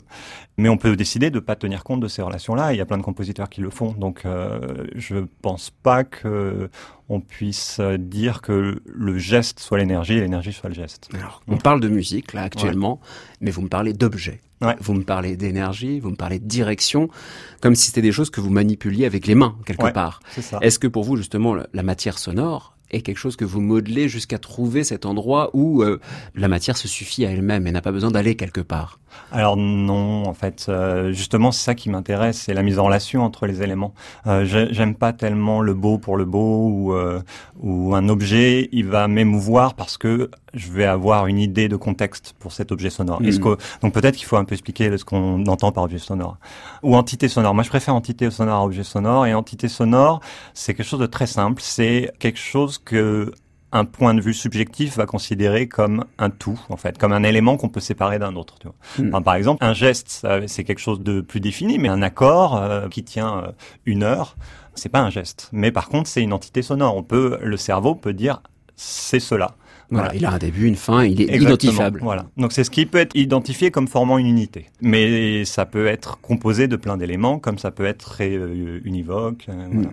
Mais 0.57 0.69
peut 0.77 0.97
décider 0.97 1.31
de 1.31 1.41
pas 1.41 1.57
tenir 1.57 1.85
compte 1.85 2.01
de 2.01 2.09
ces 2.09 2.23
relations-là. 2.23 2.73
Il 2.73 2.77
y 2.77 2.81
a 2.81 2.87
plein 2.87 2.99
de 2.99 3.03
compositeurs 3.03 3.49
qui 3.49 3.61
le 3.61 3.71
font. 3.71 3.93
Donc, 3.93 4.25
euh, 4.25 4.87
je 4.95 5.17
pense 5.43 5.71
pas 5.71 6.05
que 6.05 6.71
on 7.09 7.21
puisse 7.21 7.81
dire 7.99 8.41
que 8.41 8.81
le 8.87 9.19
geste 9.19 9.61
soit 9.61 9.79
l'énergie 9.79 10.15
et 10.15 10.21
l'énergie 10.21 10.53
soit 10.53 10.71
le 10.71 10.75
geste. 10.75 11.09
Alors, 11.15 11.43
on 11.49 11.59
parle 11.59 11.81
de 11.81 11.89
musique 11.89 12.33
là 12.33 12.43
actuellement, 12.43 13.01
mais 13.41 13.51
vous 13.51 13.63
me 13.63 13.69
parlez 13.69 13.93
d'objets. 13.93 14.41
Vous 14.81 14.95
me 14.95 15.03
parlez 15.03 15.37
d'énergie, 15.37 16.01
vous 16.01 16.11
me 16.11 16.17
parlez 16.17 16.39
de 16.39 16.47
direction, 16.47 17.09
comme 17.61 17.75
si 17.75 17.87
c'était 17.87 18.03
des 18.03 18.13
choses 18.13 18.31
que 18.31 18.41
vous 18.41 18.51
manipuliez 18.51 19.05
avec 19.05 19.27
les 19.27 19.35
mains 19.35 19.57
quelque 19.67 19.93
part. 19.93 20.21
Est-ce 20.63 20.79
que 20.79 20.87
pour 20.87 21.05
vous 21.05 21.17
justement 21.17 21.55
la 21.55 21.83
matière 21.83 22.19
sonore 22.19 22.74
est 22.95 23.03
quelque 23.03 23.19
chose 23.19 23.37
que 23.37 23.45
vous 23.45 23.61
modelez 23.61 24.09
jusqu'à 24.09 24.39
trouver 24.39 24.85
cet 24.85 25.07
endroit 25.07 25.51
où 25.53 25.83
euh, 25.83 26.01
la 26.35 26.49
matière 26.49 26.77
se 26.77 26.89
suffit 26.89 27.27
à 27.27 27.31
elle-même 27.31 27.67
et 27.67 27.73
n'a 27.73 27.81
pas 27.81 27.93
besoin 27.93 28.11
d'aller 28.11 28.37
quelque 28.37 28.61
part 28.61 28.99
Alors 29.33 29.57
non, 29.57 30.27
en 30.27 30.35
fait, 30.35 30.67
euh, 30.69 31.13
justement, 31.13 31.53
c'est 31.53 31.65
ça 31.65 31.75
qui 31.75 31.91
m'intéresse, 31.91 32.39
c'est 32.39 32.55
la 32.55 32.63
mise 32.63 32.79
en 32.79 32.85
relation 32.85 33.23
entre 33.23 33.47
les 33.47 33.63
éléments. 33.63 33.95
Euh, 34.27 34.45
J'aime 34.45 34.95
pas 34.95 35.13
tellement 35.13 35.61
le 35.61 35.75
beau 35.75 35.99
pour 35.99 36.17
le 36.17 36.25
beau 36.25 36.69
ou, 36.69 36.95
ou 37.61 37.95
un 37.95 38.09
objet, 38.09 38.69
il 38.73 38.87
va 38.87 39.09
m'émouvoir 39.09 39.75
parce 39.75 39.99
que 39.99 40.31
je 40.55 40.71
vais 40.71 40.85
avoir 40.85 41.27
une 41.27 41.39
idée 41.39 41.69
de 41.69 41.77
contexte 41.77 42.35
pour 42.39 42.53
cet 42.53 42.73
objet 42.73 42.91
sonore. 42.91 43.21
Est-ce 43.25 43.41
que, 43.41 43.57
donc 43.83 43.93
peut-être 43.93 44.17
qu'il 44.17 44.27
faut 44.27 44.37
un 44.37 44.45
peu 44.45 44.55
expliquer 44.55 44.97
ce 44.97 45.05
qu'on 45.05 45.45
entend 45.47 45.73
par 45.73 45.85
objet 45.85 45.99
sonore. 45.99 46.39
Ou 46.83 46.97
entité 46.97 47.29
sonore. 47.29 47.55
Moi, 47.55 47.65
je 47.65 47.69
préfère 47.69 47.95
entité 47.95 48.31
sonore 48.31 48.61
à 48.61 48.65
objet 48.65 48.85
sonore. 48.85 49.27
Et 49.27 49.35
entité 49.35 49.69
sonore, 49.69 50.21
c'est 50.53 50.75
quelque 50.75 50.87
chose 50.87 51.01
de 51.01 51.07
très 51.07 51.27
simple. 51.27 51.61
C'est 51.63 52.13
quelque 52.19 52.39
chose 52.39 52.79
que 52.79 53.33
un 53.73 53.85
point 53.85 54.15
de 54.15 54.21
vue 54.21 54.35
subjectif 54.35 54.97
va 54.97 55.05
considérer 55.05 55.67
comme 55.67 56.05
un 56.19 56.31
tout, 56.31 56.61
en 56.69 56.77
fait, 56.77 56.97
comme 56.97 57.13
un 57.13 57.25
élément 57.25 57.57
qu'on 57.57 57.69
peut 57.69 57.81
séparer 57.81 58.21
d'un 58.21 58.37
autre. 58.37 58.55
Tu 58.61 58.69
vois. 58.69 59.21
Hmm. 59.21 59.25
par 59.25 59.35
exemple, 59.35 59.65
un 59.65 59.75
geste, 59.75 60.25
c'est 60.47 60.63
quelque 60.63 60.79
chose 60.79 61.01
de 61.01 61.21
plus 61.21 61.41
défini, 61.41 61.79
mais 61.79 61.89
un 61.89 62.01
accord 62.01 62.57
euh, 62.57 62.89
qui 62.89 63.03
tient 63.03 63.39
euh, 63.39 63.53
une 63.85 64.05
heure, 64.05 64.37
c'est 64.77 64.89
pas 64.89 65.01
un 65.01 65.11
geste. 65.11 65.49
Mais 65.51 65.73
par 65.73 65.89
contre, 65.89 66.09
c'est 66.09 66.23
une 66.23 66.33
entité 66.33 66.63
sonore. 66.63 66.97
On 66.97 67.03
peut, 67.03 67.39
le 67.43 67.57
cerveau 67.57 67.97
peut 67.97 68.13
dire, 68.13 68.43
c'est 68.77 69.21
cela. 69.21 69.57
Voilà, 69.91 70.15
il 70.15 70.25
a 70.25 70.33
un 70.33 70.39
début, 70.39 70.67
une 70.67 70.77
fin, 70.77 71.05
il 71.05 71.21
est 71.21 71.37
identifiable. 71.37 72.01
Voilà. 72.03 72.27
Donc 72.37 72.53
c'est 72.53 72.65
ce 72.65 72.71
qui 72.71 72.87
peut 72.87 72.99
être 72.99 73.15
identifié 73.15 73.71
comme 73.71 73.89
formant 73.89 74.19
une 74.19 74.27
unité. 74.27 74.67
Mais 74.81 75.45
ça 75.45 75.67
peut 75.67 75.87
être 75.87 76.19
composé 76.21 76.69
de 76.69 76.77
plein 76.77 76.97
d'éléments, 76.97 77.39
comme 77.39 77.59
ça 77.59 77.71
peut 77.71 77.85
être 77.85 78.05
très 78.05 78.31
euh, 78.31 78.81
univoque. 78.85 79.47
Euh, 79.49 79.67
voilà. 79.71 79.89
Hmm. 79.89 79.93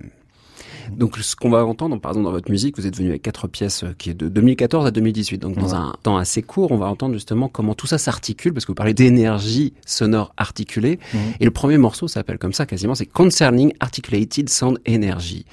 Donc 0.92 1.18
ce 1.18 1.36
qu'on 1.36 1.50
va 1.50 1.66
entendre, 1.66 2.00
par 2.00 2.12
exemple 2.12 2.26
dans 2.26 2.32
votre 2.32 2.52
musique, 2.52 2.78
vous 2.78 2.88
êtes 2.88 2.96
venu 2.96 3.10
avec 3.10 3.22
quatre 3.22 3.48
pièces 3.48 3.84
euh, 3.84 3.96
qui 3.98 4.10
est 4.10 4.14
de 4.14 4.30
2014 4.30 4.86
à 4.86 4.92
2018. 4.92 5.38
Donc 5.40 5.58
dans 5.58 5.76
un 5.76 5.94
temps 6.04 6.18
assez 6.18 6.42
court, 6.42 6.72
on 6.72 6.78
va 6.78 6.88
entendre 6.88 7.14
justement 7.14 7.48
comment 7.48 7.74
tout 7.74 7.88
ça 7.88 7.98
s'articule, 7.98 8.54
parce 8.54 8.66
que 8.66 8.72
vous 8.72 8.76
parlez 8.76 8.94
d'énergie 8.94 9.74
sonore 9.86 10.34
articulée. 10.38 11.00
Et 11.40 11.46
le 11.46 11.52
premier 11.52 11.78
morceau 11.78 12.08
s'appelle 12.08 12.38
comme 12.38 12.54
ça 12.54 12.66
quasiment, 12.66 12.96
c'est 12.96 13.06
Concerning 13.06 13.74
Articulated 13.80 14.50
Sound 14.50 14.80
Energy. 14.88 15.46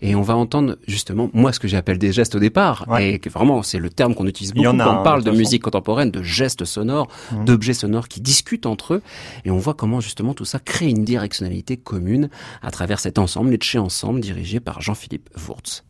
Et 0.00 0.14
on 0.14 0.22
va 0.22 0.36
entendre 0.36 0.76
justement, 0.86 1.28
moi 1.32 1.52
ce 1.52 1.58
que 1.58 1.66
j'appelle 1.66 1.98
des 1.98 2.12
gestes 2.12 2.36
au 2.36 2.38
départ, 2.38 2.86
et 3.00 3.18
que 3.18 3.28
vraiment 3.28 3.62
c'est 3.62 3.78
le 3.78 3.90
terme 3.90 4.14
qu'on 4.14 4.26
utilise 4.26 4.52
beaucoup 4.54 4.76
quand 4.76 5.00
on 5.00 5.02
parle 5.02 5.24
de 5.24 5.30
musique 5.30 5.62
contemporaine, 5.62 6.10
de 6.10 6.22
gestes 6.22 6.64
sonores, 6.64 7.08
d'objets 7.44 7.74
sonores 7.74 8.08
qui 8.08 8.20
discutent 8.20 8.66
entre 8.66 8.94
eux. 8.94 9.02
Et 9.44 9.50
on 9.50 9.58
voit 9.58 9.74
comment 9.74 10.00
justement 10.00 10.34
tout 10.34 10.44
ça 10.44 10.58
crée 10.58 10.88
une 10.88 11.04
directionnalité 11.04 11.76
commune 11.76 12.28
à 12.62 12.70
travers 12.70 13.00
cet 13.00 13.18
ensemble, 13.18 13.50
les 13.50 13.58
chez 13.60 13.78
ensemble 13.78 14.20
dirigé 14.20 14.60
Jean-Philippe 14.78 15.30
Wurtz. 15.46 15.82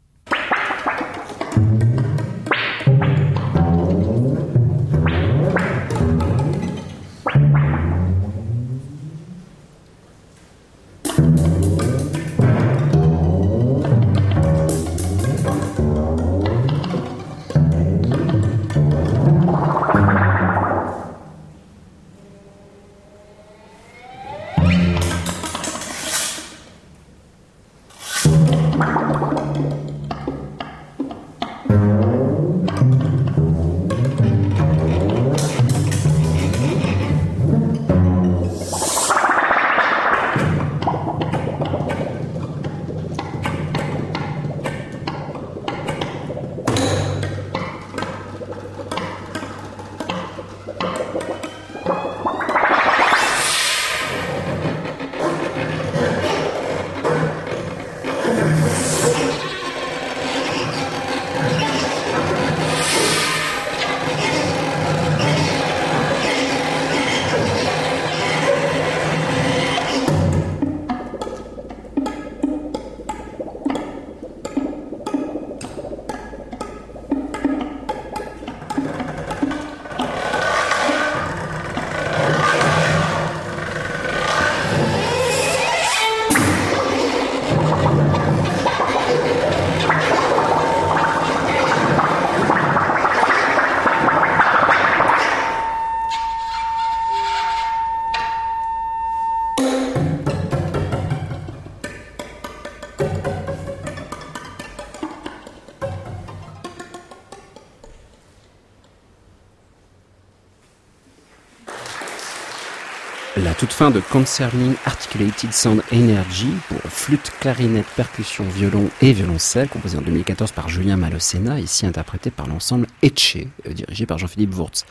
Fin 113.79 113.93
de 113.93 114.01
Concerning 114.01 114.75
Articulated 114.87 115.53
Sound 115.53 115.85
Energy 115.93 116.49
pour 116.69 116.81
flûte, 116.91 117.31
clarinette, 117.39 117.87
percussion, 117.95 118.43
violon 118.43 118.91
et 119.01 119.13
violoncelle, 119.13 119.69
composé 119.69 119.97
en 119.97 120.01
2014 120.01 120.51
par 120.51 120.69
Julien 120.69 120.97
Malocena, 120.97 121.61
ici 121.61 121.87
interprété 121.87 122.33
par 122.33 122.49
l'ensemble 122.49 122.89
Etche, 123.03 123.37
euh, 123.69 123.73
dirigé 123.73 124.05
par 124.05 124.19
Jean-Philippe 124.19 124.53
Wurtz. 124.53 124.85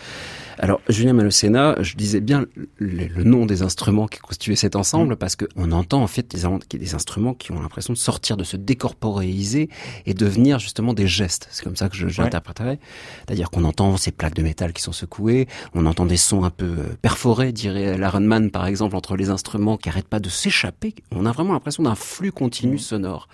Alors, 0.57 0.79
Julien 0.87 1.11
Malocena, 1.11 1.75
je 1.81 1.97
disais 1.97 2.21
bien 2.21 2.45
le, 2.79 3.23
nom 3.23 3.45
des 3.45 3.61
instruments 3.61 4.07
qui 4.07 4.19
constituaient 4.19 4.55
cet 4.55 4.75
ensemble, 4.75 5.13
mm. 5.13 5.17
parce 5.17 5.35
qu'on 5.35 5.71
entend 5.71 6.01
en 6.01 6.07
fait 6.07 6.29
des, 6.29 6.77
des 6.77 6.95
instruments 6.95 7.33
qui 7.33 7.51
ont 7.51 7.59
l'impression 7.59 7.93
de 7.93 7.97
sortir, 7.97 8.37
de 8.37 8.43
se 8.43 8.57
décorporéiser 8.57 9.69
et 10.05 10.13
devenir 10.13 10.59
justement 10.59 10.93
des 10.93 11.07
gestes. 11.07 11.47
C'est 11.51 11.63
comme 11.63 11.75
ça 11.75 11.89
que 11.89 11.95
je, 11.95 12.21
l'interpréterais. 12.21 12.79
C'est-à-dire 13.25 13.49
qu'on 13.49 13.63
entend 13.63 13.97
ces 13.97 14.11
plaques 14.11 14.35
de 14.35 14.43
métal 14.43 14.73
qui 14.73 14.81
sont 14.81 14.91
secouées, 14.91 15.47
on 15.73 15.85
entend 15.85 16.05
des 16.05 16.17
sons 16.17 16.43
un 16.43 16.49
peu 16.49 16.65
euh, 16.65 16.95
perforés, 17.01 17.51
dirait 17.51 17.97
Larenman 17.97 18.51
par 18.51 18.67
exemple, 18.67 18.95
entre 18.95 19.15
les 19.15 19.29
instruments 19.29 19.77
qui 19.77 19.89
arrêtent 19.89 20.07
pas 20.07 20.19
de 20.19 20.29
s'échapper. 20.29 20.93
On 21.11 21.25
a 21.25 21.31
vraiment 21.31 21.53
l'impression 21.53 21.83
d'un 21.83 21.95
flux 21.95 22.31
continu 22.31 22.75
mm. 22.75 22.79
sonore. 22.79 23.27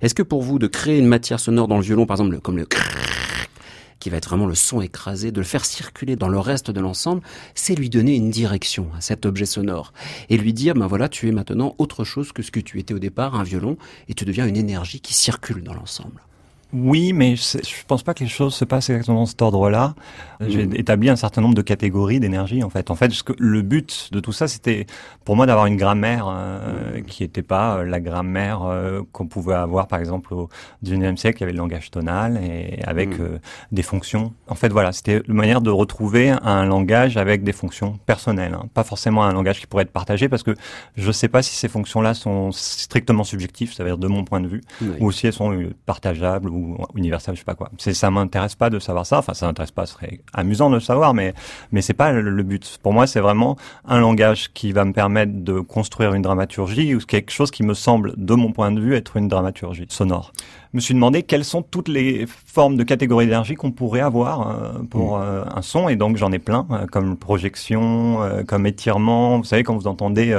Est-ce 0.00 0.14
que 0.14 0.22
pour 0.22 0.42
vous, 0.42 0.58
de 0.58 0.66
créer 0.66 0.98
une 0.98 1.06
matière 1.06 1.40
sonore 1.40 1.68
dans 1.68 1.76
le 1.76 1.82
violon, 1.82 2.06
par 2.06 2.16
exemple, 2.16 2.40
comme 2.40 2.56
le 2.56 2.66
qui 4.06 4.10
va 4.10 4.18
être 4.18 4.28
vraiment 4.28 4.46
le 4.46 4.54
son 4.54 4.80
écrasé, 4.80 5.32
de 5.32 5.40
le 5.40 5.44
faire 5.44 5.64
circuler 5.64 6.14
dans 6.14 6.28
le 6.28 6.38
reste 6.38 6.70
de 6.70 6.78
l'ensemble, 6.78 7.22
c'est 7.56 7.74
lui 7.74 7.90
donner 7.90 8.14
une 8.14 8.30
direction 8.30 8.88
à 8.96 9.00
cet 9.00 9.26
objet 9.26 9.46
sonore 9.46 9.92
et 10.28 10.36
lui 10.36 10.52
dire, 10.52 10.74
ben 10.74 10.86
voilà, 10.86 11.08
tu 11.08 11.26
es 11.26 11.32
maintenant 11.32 11.74
autre 11.78 12.04
chose 12.04 12.30
que 12.30 12.40
ce 12.40 12.52
que 12.52 12.60
tu 12.60 12.78
étais 12.78 12.94
au 12.94 13.00
départ, 13.00 13.34
un 13.34 13.42
violon, 13.42 13.76
et 14.08 14.14
tu 14.14 14.24
deviens 14.24 14.46
une 14.46 14.56
énergie 14.56 15.00
qui 15.00 15.12
circule 15.12 15.64
dans 15.64 15.74
l'ensemble. 15.74 16.22
Oui, 16.72 17.12
mais 17.12 17.36
je 17.36 17.84
pense 17.86 18.02
pas 18.02 18.12
que 18.12 18.24
les 18.24 18.28
choses 18.28 18.54
se 18.54 18.64
passent 18.64 18.90
exactement 18.90 19.20
dans 19.20 19.26
cet 19.26 19.40
ordre-là. 19.40 19.94
J'ai 20.40 20.66
Mm. 20.66 20.74
établi 20.74 21.08
un 21.08 21.16
certain 21.16 21.40
nombre 21.40 21.54
de 21.54 21.62
catégories 21.62 22.20
d'énergie, 22.20 22.62
en 22.64 22.68
fait. 22.70 22.90
En 22.90 22.96
fait, 22.96 23.10
le 23.38 23.62
but 23.62 24.08
de 24.12 24.20
tout 24.20 24.32
ça, 24.32 24.48
c'était 24.48 24.86
pour 25.24 25.36
moi 25.36 25.46
d'avoir 25.46 25.66
une 25.66 25.76
grammaire 25.76 26.26
euh, 26.28 27.00
qui 27.06 27.22
n'était 27.22 27.42
pas 27.42 27.76
euh, 27.78 27.84
la 27.84 28.00
grammaire 28.00 28.62
euh, 28.64 29.00
qu'on 29.12 29.26
pouvait 29.26 29.54
avoir, 29.54 29.86
par 29.86 30.00
exemple, 30.00 30.34
au 30.34 30.48
XIXe 30.84 31.18
siècle, 31.18 31.38
il 31.38 31.40
y 31.42 31.44
avait 31.44 31.52
le 31.52 31.58
langage 31.58 31.90
tonal 31.90 32.38
et 32.42 32.80
avec 32.84 33.10
Mm. 33.18 33.22
euh, 33.22 33.38
des 33.72 33.82
fonctions. 33.82 34.32
En 34.48 34.56
fait, 34.56 34.68
voilà, 34.70 34.90
c'était 34.92 35.22
une 35.28 35.34
manière 35.34 35.60
de 35.60 35.70
retrouver 35.70 36.30
un 36.30 36.64
langage 36.66 37.16
avec 37.16 37.44
des 37.44 37.52
fonctions 37.52 37.96
personnelles, 38.06 38.54
hein. 38.54 38.66
pas 38.74 38.84
forcément 38.84 39.24
un 39.24 39.32
langage 39.32 39.60
qui 39.60 39.66
pourrait 39.66 39.84
être 39.84 39.92
partagé, 39.92 40.28
parce 40.28 40.42
que 40.42 40.54
je 40.96 41.06
ne 41.06 41.12
sais 41.12 41.28
pas 41.28 41.42
si 41.42 41.54
ces 41.54 41.68
fonctions-là 41.68 42.12
sont 42.14 42.50
strictement 42.52 43.24
subjectives, 43.24 43.72
ça 43.72 43.84
veut 43.84 43.90
dire 43.90 43.98
de 43.98 44.08
mon 44.08 44.24
point 44.24 44.40
de 44.40 44.48
vue 44.48 44.62
ou 45.00 45.12
si 45.12 45.26
elles 45.28 45.32
sont 45.32 45.56
partageables 45.86 46.50
ou 46.50 46.65
universelles, 46.94 47.34
je 47.34 47.40
sais 47.40 47.44
pas 47.44 47.54
quoi. 47.54 47.70
C'est 47.78 47.94
ça 47.94 48.10
m'intéresse 48.10 48.54
pas 48.54 48.70
de 48.70 48.78
savoir 48.78 49.06
ça. 49.06 49.18
Enfin, 49.18 49.34
ça 49.34 49.46
m'intéresse 49.46 49.70
pas, 49.70 49.86
ce 49.86 49.94
serait 49.94 50.20
amusant 50.32 50.70
de 50.70 50.74
le 50.74 50.80
savoir, 50.80 51.14
mais 51.14 51.34
mais 51.72 51.82
c'est 51.82 51.94
pas 51.94 52.12
le 52.12 52.42
but. 52.42 52.78
Pour 52.82 52.92
moi, 52.92 53.06
c'est 53.06 53.20
vraiment 53.20 53.56
un 53.86 54.00
langage 54.00 54.52
qui 54.52 54.72
va 54.72 54.84
me 54.84 54.92
permettre 54.92 55.32
de 55.34 55.60
construire 55.60 56.14
une 56.14 56.22
dramaturgie 56.22 56.94
ou 56.94 57.00
quelque 57.00 57.30
chose 57.30 57.50
qui 57.50 57.62
me 57.62 57.74
semble, 57.74 58.14
de 58.16 58.34
mon 58.34 58.52
point 58.52 58.72
de 58.72 58.80
vue, 58.80 58.94
être 58.94 59.16
une 59.16 59.28
dramaturgie 59.28 59.86
sonore. 59.88 60.32
Je 60.72 60.76
me 60.76 60.80
suis 60.80 60.94
demandé 60.94 61.22
quelles 61.22 61.44
sont 61.44 61.62
toutes 61.62 61.88
les 61.88 62.26
formes 62.26 62.76
de 62.76 62.82
catégories 62.84 63.26
d'énergie 63.26 63.54
qu'on 63.54 63.70
pourrait 63.70 64.00
avoir 64.00 64.48
euh, 64.48 64.82
pour 64.90 65.18
euh, 65.18 65.44
un 65.54 65.62
son, 65.62 65.88
et 65.88 65.96
donc 65.96 66.16
j'en 66.16 66.32
ai 66.32 66.38
plein, 66.38 66.66
euh, 66.70 66.86
comme 66.86 67.16
projection, 67.16 68.18
comme 68.46 68.66
étirement. 68.66 69.38
Vous 69.38 69.44
savez, 69.44 69.62
quand 69.62 69.76
vous 69.76 69.86
entendez 69.86 70.36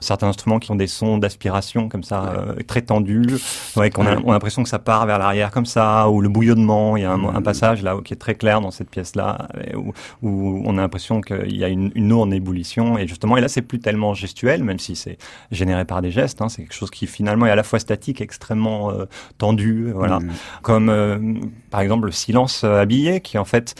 certains 0.00 0.28
instruments 0.28 0.58
qui 0.58 0.70
ont 0.70 0.76
des 0.76 0.86
sons 0.86 1.18
d'aspiration 1.18 1.88
comme 1.88 2.02
ça, 2.02 2.24
euh, 2.24 2.54
très 2.66 2.82
tendus, 2.82 3.26
ouais, 3.76 3.90
qu'on 3.90 4.06
a, 4.06 4.16
on 4.16 4.30
a 4.30 4.32
l'impression 4.32 4.62
que 4.62 4.68
ça 4.68 4.78
part 4.78 5.06
vers 5.06 5.18
l'arrière 5.18 5.50
comme 5.50 5.66
ça, 5.66 6.08
ou 6.08 6.20
le 6.20 6.28
bouillonnement. 6.28 6.96
Il 6.96 7.02
y 7.02 7.06
a 7.06 7.12
un, 7.12 7.34
un 7.34 7.42
passage 7.42 7.82
là 7.82 7.96
qui 8.04 8.12
est 8.14 8.16
très 8.16 8.34
clair 8.34 8.60
dans 8.60 8.70
cette 8.70 8.90
pièce-là, 8.90 9.48
où, 9.74 9.92
où 10.22 10.62
on 10.64 10.78
a 10.78 10.80
l'impression 10.80 11.20
qu'il 11.20 11.56
y 11.56 11.64
a 11.64 11.68
une, 11.68 11.92
une 11.94 12.12
eau 12.12 12.20
en 12.22 12.30
ébullition. 12.30 12.98
Et 12.98 13.06
justement, 13.06 13.36
et 13.36 13.40
là, 13.40 13.48
c'est 13.48 13.62
plus 13.62 13.78
tellement 13.78 14.14
gestuel, 14.14 14.64
même 14.64 14.78
si 14.78 14.96
c'est 14.96 15.18
généré 15.50 15.84
par 15.84 16.02
des 16.02 16.10
gestes. 16.10 16.40
Hein, 16.40 16.48
c'est 16.48 16.62
quelque 16.62 16.74
chose 16.74 16.90
qui 16.90 17.06
finalement 17.06 17.46
est 17.46 17.50
à 17.50 17.56
la 17.56 17.62
fois 17.62 17.78
statique, 17.78 18.20
extrêmement 18.20 18.90
euh, 18.90 19.04
tendu, 19.38 19.75
voilà. 19.92 20.20
Mm. 20.20 20.30
Comme 20.62 20.88
euh, 20.88 21.18
par 21.70 21.80
exemple 21.80 22.06
le 22.06 22.12
silence 22.12 22.62
euh, 22.64 22.80
habillé, 22.80 23.20
qui 23.20 23.38
en 23.38 23.44
fait 23.44 23.74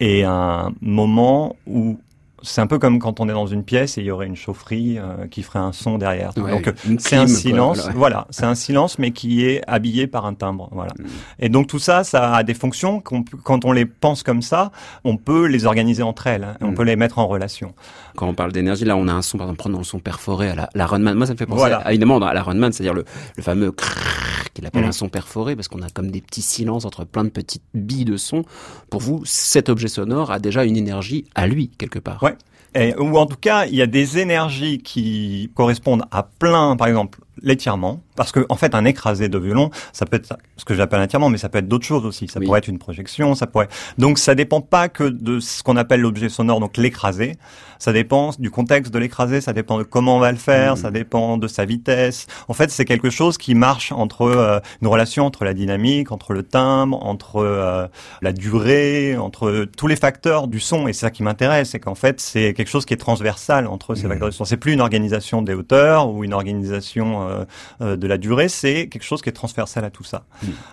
est 0.00 0.22
un 0.22 0.72
moment 0.80 1.56
où 1.66 1.98
c'est 2.42 2.60
un 2.60 2.66
peu 2.66 2.78
comme 2.78 2.98
quand 2.98 3.20
on 3.20 3.28
est 3.28 3.32
dans 3.32 3.46
une 3.46 3.64
pièce 3.64 3.98
et 3.98 4.02
il 4.02 4.06
y 4.06 4.10
aurait 4.10 4.26
une 4.26 4.36
chaufferie 4.36 4.98
euh, 4.98 5.26
qui 5.28 5.42
ferait 5.42 5.58
un 5.58 5.72
son 5.72 5.98
derrière. 5.98 6.32
Ouais, 6.36 6.50
Donc 6.50 6.68
euh, 6.68 6.72
une 6.86 6.98
c'est 6.98 7.16
un 7.16 7.24
clim, 7.24 7.34
quoi, 7.34 7.40
silence, 7.40 7.78
voilà, 7.80 7.94
voilà, 7.94 8.26
c'est 8.30 8.44
un 8.44 8.54
silence 8.54 8.98
mais 8.98 9.10
qui 9.12 9.44
est 9.44 9.62
habillé 9.66 10.06
par 10.06 10.26
un 10.26 10.34
timbre, 10.34 10.68
voilà. 10.72 10.92
Mm. 10.98 11.04
Et 11.40 11.48
donc 11.48 11.66
tout 11.66 11.78
ça, 11.78 12.04
ça 12.04 12.34
a 12.34 12.42
des 12.42 12.54
fonctions 12.54 13.00
qu'on 13.00 13.22
peut- 13.22 13.38
quand 13.42 13.64
on 13.64 13.72
les 13.72 13.86
pense 13.86 14.22
comme 14.22 14.42
ça, 14.42 14.70
on 15.04 15.16
peut 15.16 15.46
les 15.46 15.64
organiser 15.66 16.02
entre 16.02 16.26
elles, 16.26 16.44
hein, 16.44 16.56
et 16.60 16.64
on 16.64 16.72
Mm. 16.72 16.74
peut 16.74 16.82
les 16.84 16.96
mettre 16.96 17.18
en 17.18 17.26
relation. 17.26 17.74
Quand 18.16 18.28
on 18.28 18.34
parle 18.34 18.52
d'énergie, 18.52 18.84
là, 18.84 18.96
on 18.96 19.08
a 19.08 19.12
un 19.12 19.22
son, 19.22 19.38
par 19.38 19.46
exemple, 19.46 19.58
prenons 19.58 19.78
le 19.78 19.84
son 19.84 19.98
perforé 19.98 20.48
à 20.50 20.54
la, 20.54 20.68
la 20.74 20.86
Runman. 20.86 21.14
Moi, 21.16 21.26
ça 21.26 21.32
me 21.32 21.38
fait 21.38 21.46
penser 21.46 21.58
Voilà. 21.60 21.78
à, 21.78 21.90
évidemment, 21.90 22.16
à 22.18 22.32
la 22.34 22.42
Runman, 22.42 22.72
c'est-à-dire 22.72 22.94
le, 22.94 23.04
le 23.36 23.42
fameux 23.42 23.72
crrrr 23.72 24.44
qu'il 24.54 24.64
appelle 24.66 24.84
Mm. 24.84 24.88
un 24.88 24.92
son 24.92 25.08
perforé, 25.10 25.54
parce 25.54 25.68
qu'on 25.68 25.82
a 25.82 25.90
comme 25.90 26.10
des 26.10 26.20
petits 26.22 26.40
silences 26.42 26.84
entre 26.86 27.04
plein 27.04 27.24
de 27.24 27.28
petites 27.28 27.62
billes 27.74 28.04
de 28.06 28.16
son. 28.16 28.44
Pour 28.88 29.00
vous, 29.02 29.20
cet 29.24 29.68
objet 29.68 29.88
sonore 29.88 30.30
a 30.30 30.38
déjà 30.38 30.64
une 30.64 30.76
énergie 30.78 31.26
à 31.34 31.46
lui, 31.46 31.68
quelque 31.76 31.98
part. 31.98 32.22
Ouais. 32.22 32.35
Et, 32.74 32.94
ou 32.96 33.16
en 33.16 33.26
tout 33.26 33.36
cas, 33.36 33.66
il 33.66 33.74
y 33.74 33.82
a 33.82 33.86
des 33.86 34.18
énergies 34.18 34.78
qui 34.78 35.50
correspondent 35.54 36.04
à 36.10 36.22
plein, 36.22 36.76
par 36.76 36.88
exemple, 36.88 37.20
l'étirement. 37.42 38.00
Parce 38.16 38.32
que, 38.32 38.46
en 38.48 38.56
fait, 38.56 38.74
un 38.74 38.84
écrasé 38.84 39.28
de 39.28 39.38
violon, 39.38 39.70
ça 39.92 40.06
peut 40.06 40.16
être 40.16 40.36
ce 40.56 40.64
que 40.64 40.74
j'appelle 40.74 41.00
un 41.00 41.04
étirement, 41.04 41.28
mais 41.28 41.36
ça 41.38 41.48
peut 41.50 41.58
être 41.58 41.68
d'autres 41.68 41.84
choses 41.84 42.06
aussi. 42.06 42.28
Ça 42.28 42.38
Oui. 42.40 42.46
pourrait 42.46 42.58
être 42.60 42.68
une 42.68 42.78
projection, 42.78 43.34
ça 43.34 43.46
pourrait. 43.46 43.68
Donc, 43.98 44.18
ça 44.18 44.34
dépend 44.34 44.60
pas 44.62 44.88
que 44.88 45.04
de 45.04 45.38
ce 45.40 45.62
qu'on 45.62 45.76
appelle 45.76 46.00
l'objet 46.00 46.28
sonore, 46.30 46.60
donc 46.60 46.76
l'écrasé. 46.78 47.36
Ça 47.78 47.92
dépend 47.92 48.30
du 48.38 48.50
contexte 48.50 48.90
de 48.92 48.98
l'écrasé, 48.98 49.42
ça 49.42 49.52
dépend 49.52 49.76
de 49.76 49.82
comment 49.82 50.16
on 50.16 50.18
va 50.18 50.32
le 50.32 50.38
faire, 50.38 50.72
Mhm. 50.76 50.76
ça 50.82 50.90
dépend 50.90 51.36
de 51.36 51.46
sa 51.46 51.66
vitesse. 51.66 52.26
En 52.48 52.54
fait, 52.54 52.70
c'est 52.70 52.86
quelque 52.86 53.10
chose 53.10 53.36
qui 53.36 53.54
marche 53.54 53.92
entre 53.92 54.22
euh, 54.22 54.60
une 54.80 54.88
relation 54.88 55.26
entre 55.26 55.44
la 55.44 55.52
dynamique, 55.52 56.10
entre 56.10 56.32
le 56.32 56.42
timbre, 56.42 57.04
entre 57.04 57.36
euh, 57.36 57.86
la 58.22 58.32
durée, 58.32 59.18
entre 59.18 59.66
tous 59.76 59.88
les 59.88 59.96
facteurs 59.96 60.48
du 60.48 60.58
son. 60.58 60.88
Et 60.88 60.94
c'est 60.94 61.00
ça 61.00 61.10
qui 61.10 61.22
m'intéresse, 61.22 61.70
c'est 61.70 61.80
qu'en 61.80 61.94
fait, 61.94 62.18
c'est 62.18 62.54
quelque 62.54 62.68
chose 62.70 62.86
qui 62.86 62.94
est 62.94 62.98
transversal 62.98 63.66
entre 63.66 63.94
ces 63.94 64.04
Mhm. 64.04 64.08
facteurs 64.10 64.28
du 64.30 64.36
son. 64.36 64.46
C'est 64.46 64.56
plus 64.56 64.72
une 64.72 64.80
organisation 64.80 65.42
des 65.42 65.52
hauteurs 65.52 66.08
ou 66.08 66.24
une 66.24 66.32
organisation 66.32 67.25
euh, 67.26 67.44
euh, 67.80 67.96
de 67.96 68.06
la 68.06 68.18
durée, 68.18 68.48
c'est 68.48 68.88
quelque 68.88 69.04
chose 69.04 69.22
qui 69.22 69.28
est 69.28 69.32
transversal 69.32 69.84
à 69.84 69.90
tout 69.90 70.04
ça. 70.04 70.24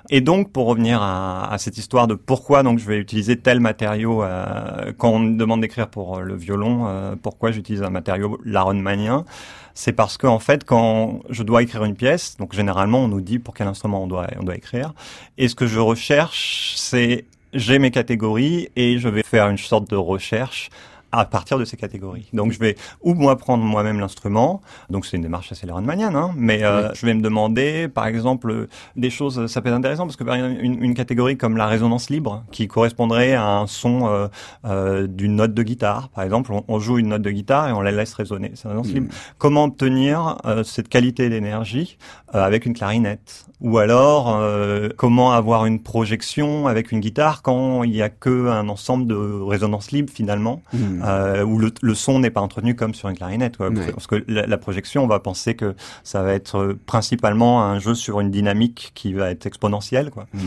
Et 0.09 0.21
donc, 0.21 0.51
pour 0.51 0.67
revenir 0.67 1.01
à, 1.01 1.51
à 1.51 1.57
cette 1.57 1.77
histoire 1.77 2.07
de 2.07 2.15
pourquoi 2.15 2.63
donc 2.63 2.79
je 2.79 2.85
vais 2.85 2.97
utiliser 2.97 3.37
tel 3.37 3.59
matériau 3.59 4.23
euh, 4.23 4.91
quand 4.97 5.09
on 5.09 5.19
me 5.19 5.37
demande 5.37 5.61
d'écrire 5.61 5.87
pour 5.89 6.21
le 6.21 6.35
violon, 6.35 6.87
euh, 6.87 7.15
pourquoi 7.21 7.51
j'utilise 7.51 7.83
un 7.83 7.89
matériau 7.89 8.39
laronmanien, 8.45 9.25
c'est 9.73 9.93
parce 9.93 10.17
que 10.17 10.27
en 10.27 10.39
fait, 10.39 10.63
quand 10.63 11.21
je 11.29 11.43
dois 11.43 11.63
écrire 11.63 11.83
une 11.83 11.95
pièce, 11.95 12.37
donc 12.37 12.53
généralement 12.53 12.99
on 12.99 13.07
nous 13.07 13.21
dit 13.21 13.39
pour 13.39 13.53
quel 13.53 13.67
instrument 13.67 14.03
on 14.03 14.07
doit 14.07 14.27
on 14.39 14.43
doit 14.43 14.55
écrire, 14.55 14.93
et 15.37 15.47
ce 15.47 15.55
que 15.55 15.67
je 15.67 15.79
recherche, 15.79 16.73
c'est 16.77 17.25
j'ai 17.53 17.79
mes 17.79 17.91
catégories 17.91 18.69
et 18.75 18.97
je 18.97 19.07
vais 19.07 19.23
faire 19.23 19.47
une 19.47 19.57
sorte 19.57 19.89
de 19.89 19.95
recherche 19.95 20.69
à 21.13 21.25
partir 21.25 21.57
de 21.59 21.65
ces 21.65 21.77
catégories. 21.77 22.27
Donc 22.33 22.51
je 22.51 22.59
vais 22.59 22.75
ou 23.01 23.13
moi 23.13 23.37
prendre 23.37 23.63
moi-même 23.63 23.99
l'instrument, 23.99 24.61
donc 24.89 25.05
c'est 25.05 25.15
une 25.17 25.23
démarche 25.23 25.51
assez 25.51 25.65
Leronmanienne, 25.67 26.15
hein, 26.15 26.31
mais 26.35 26.63
euh, 26.63 26.93
je 26.93 27.05
vais 27.05 27.13
me 27.13 27.21
demander, 27.21 27.87
par 27.87 28.07
exemple, 28.07 28.67
des 28.95 29.09
choses, 29.09 29.45
ça 29.47 29.61
peut 29.61 29.69
être 29.69 29.75
intéressant 29.75 30.05
parce 30.05 30.17
que 30.17 30.23
par 30.23 30.35
exemple, 30.35 30.55
une, 30.61 30.83
une 30.83 30.95
catégorie 30.95 31.37
comme 31.37 31.55
la 31.55 31.67
résonance 31.67 32.09
libre, 32.09 32.43
qui 32.51 32.67
correspondrait 32.67 33.33
à 33.33 33.47
un 33.47 33.67
son 33.67 34.07
euh, 34.07 34.27
euh, 34.65 35.07
d'une 35.07 35.35
note 35.35 35.53
de 35.53 35.63
guitare, 35.63 36.09
par 36.09 36.23
exemple, 36.23 36.51
on, 36.51 36.63
on 36.67 36.79
joue 36.79 36.97
une 36.97 37.09
note 37.09 37.21
de 37.21 37.31
guitare 37.31 37.69
et 37.69 37.71
on 37.73 37.81
la 37.81 37.91
laisse 37.91 38.13
résonner, 38.15 38.51
c'est 38.55 38.65
la 38.65 38.71
résonance 38.71 38.91
Mm. 38.91 38.95
libre. 38.95 39.13
Comment 39.37 39.63
obtenir 39.65 40.37
euh, 40.45 40.63
cette 40.63 40.89
qualité 40.89 41.29
d'énergie 41.29 41.97
euh, 42.33 42.43
avec 42.43 42.65
une 42.65 42.73
clarinette? 42.73 43.45
Ou 43.61 43.77
alors, 43.77 44.35
euh, 44.35 44.89
comment 44.97 45.31
avoir 45.31 45.65
une 45.65 45.79
projection 45.81 46.67
avec 46.67 46.91
une 46.91 46.99
guitare 46.99 47.41
quand 47.43 47.83
il 47.83 47.91
n'y 47.91 48.01
a 48.01 48.09
que 48.09 48.49
un 48.49 48.67
ensemble 48.67 49.07
de 49.07 49.15
résonance 49.15 49.91
libre 49.91 50.11
finalement? 50.11 50.61
Mm. 50.73 51.02
Euh, 51.03 51.43
où 51.43 51.57
le, 51.59 51.71
le 51.81 51.95
son 51.95 52.19
n'est 52.19 52.29
pas 52.29 52.41
entretenu 52.41 52.75
comme 52.75 52.93
sur 52.93 53.09
une 53.09 53.15
clarinette. 53.15 53.57
Quoi, 53.57 53.69
Ouais. 53.69 53.91
Parce 53.91 54.07
que 54.07 54.23
la, 54.27 54.45
la 54.45 54.57
projection, 54.57 55.03
on 55.03 55.07
va 55.07 55.19
penser 55.19 55.55
que 55.55 55.75
ça 56.03 56.21
va 56.21 56.33
être 56.33 56.57
euh, 56.57 56.79
principalement 56.85 57.63
un 57.63 57.79
jeu 57.79 57.95
sur 57.95 58.19
une 58.19 58.31
dynamique 58.31 58.91
qui 58.93 59.13
va 59.13 59.31
être 59.31 59.45
exponentielle, 59.45 60.11
quoi. 60.11 60.27
Mm. 60.33 60.39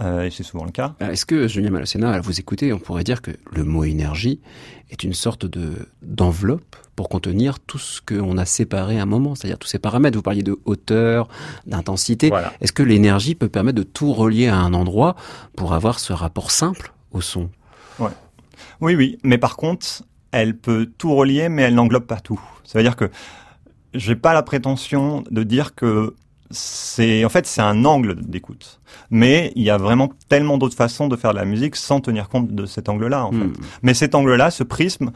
Euh, 0.00 0.22
et 0.24 0.30
c'est 0.30 0.42
souvent 0.42 0.64
le 0.64 0.70
cas. 0.70 0.94
Alors, 1.00 1.12
Est-ce 1.12 1.26
que, 1.26 1.46
Julien 1.48 1.70
Malocena, 1.70 2.10
à 2.10 2.20
vous 2.20 2.40
écouter, 2.40 2.72
on 2.72 2.78
pourrait 2.78 3.04
dire 3.04 3.22
que 3.22 3.30
le 3.52 3.64
mot 3.64 3.84
énergie 3.84 4.40
est 4.90 5.04
une 5.04 5.14
sorte 5.14 5.46
de 5.46 5.88
d'enveloppe 6.02 6.76
pour 6.96 7.08
contenir 7.08 7.60
tout 7.60 7.78
ce 7.78 8.00
qu'on 8.00 8.36
a 8.36 8.44
séparé 8.44 8.98
à 8.98 9.02
un 9.02 9.06
moment, 9.06 9.34
c'est-à-dire 9.34 9.58
tous 9.58 9.68
ces 9.68 9.78
paramètres. 9.78 10.16
Vous 10.16 10.22
parliez 10.22 10.42
de 10.42 10.58
hauteur, 10.64 11.28
d'intensité. 11.66 12.28
Voilà. 12.28 12.52
Est-ce 12.60 12.72
que 12.72 12.82
l'énergie 12.82 13.34
peut 13.34 13.48
permettre 13.48 13.78
de 13.78 13.82
tout 13.84 14.12
relier 14.12 14.48
à 14.48 14.56
un 14.56 14.74
endroit 14.74 15.16
pour 15.56 15.72
avoir 15.72 15.98
ce 15.98 16.12
rapport 16.12 16.50
simple 16.50 16.92
au 17.12 17.20
son? 17.20 17.48
Oui, 18.80 18.94
oui. 18.94 19.18
Mais 19.22 19.38
par 19.38 19.56
contre, 19.56 20.02
elle 20.32 20.56
peut 20.56 20.90
tout 20.98 21.14
relier, 21.14 21.48
mais 21.48 21.62
elle 21.62 21.74
n'englobe 21.74 22.06
pas 22.06 22.20
tout. 22.20 22.40
Ça 22.64 22.78
veut 22.78 22.82
dire 22.82 22.96
que 22.96 23.10
j'ai 23.94 24.16
pas 24.16 24.32
la 24.32 24.42
prétention 24.42 25.24
de 25.30 25.42
dire 25.42 25.74
que 25.74 26.14
c'est 26.50 27.24
en 27.24 27.28
fait 27.28 27.46
c'est 27.46 27.60
un 27.60 27.84
angle 27.84 28.16
d'écoute. 28.20 28.80
Mais 29.10 29.52
il 29.56 29.62
y 29.62 29.70
a 29.70 29.78
vraiment 29.78 30.10
tellement 30.28 30.58
d'autres 30.58 30.76
façons 30.76 31.08
de 31.08 31.16
faire 31.16 31.32
de 31.32 31.38
la 31.38 31.44
musique 31.44 31.76
sans 31.76 32.00
tenir 32.00 32.28
compte 32.28 32.52
de 32.52 32.66
cet 32.66 32.88
angle-là. 32.88 33.26
En 33.26 33.32
fait. 33.32 33.38
Mm. 33.38 33.52
Mais 33.82 33.94
cet 33.94 34.14
angle-là, 34.14 34.50
ce 34.50 34.62
prisme, 34.62 35.10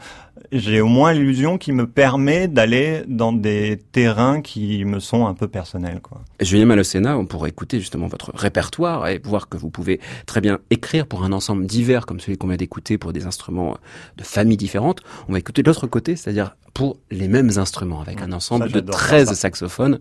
j'ai 0.51 0.81
au 0.81 0.87
moins 0.87 1.13
l'illusion 1.13 1.57
qui 1.57 1.71
me 1.71 1.87
permet 1.87 2.47
d'aller 2.47 3.03
dans 3.07 3.33
des 3.33 3.81
terrains 3.91 4.41
qui 4.41 4.85
me 4.85 4.99
sont 4.99 5.27
un 5.27 5.33
peu 5.33 5.47
personnels. 5.47 5.99
Quoi. 6.01 6.21
Julien 6.39 6.65
Malocena, 6.65 7.17
on 7.17 7.25
pourrait 7.25 7.49
écouter 7.49 7.79
justement 7.79 8.07
votre 8.07 8.31
répertoire 8.35 9.07
et 9.07 9.19
voir 9.23 9.49
que 9.49 9.57
vous 9.57 9.69
pouvez 9.69 9.99
très 10.25 10.41
bien 10.41 10.59
écrire 10.69 11.07
pour 11.07 11.23
un 11.23 11.31
ensemble 11.31 11.65
divers 11.65 12.05
comme 12.05 12.19
celui 12.19 12.37
qu'on 12.37 12.47
vient 12.47 12.57
d'écouter 12.57 12.97
pour 12.97 13.13
des 13.13 13.25
instruments 13.25 13.77
de 14.17 14.23
familles 14.23 14.57
différentes. 14.57 15.01
On 15.27 15.33
va 15.33 15.39
écouter 15.39 15.63
de 15.63 15.67
l'autre 15.67 15.87
côté, 15.87 16.15
c'est-à-dire 16.15 16.55
pour 16.75 16.97
les 17.09 17.29
mêmes 17.29 17.51
instruments 17.55 18.01
avec 18.01 18.21
un 18.21 18.33
ensemble 18.33 18.65
ça, 18.65 18.67
de 18.67 18.73
j'adore 18.73 18.95
13 18.95 19.27
ça. 19.29 19.35
saxophones. 19.35 19.99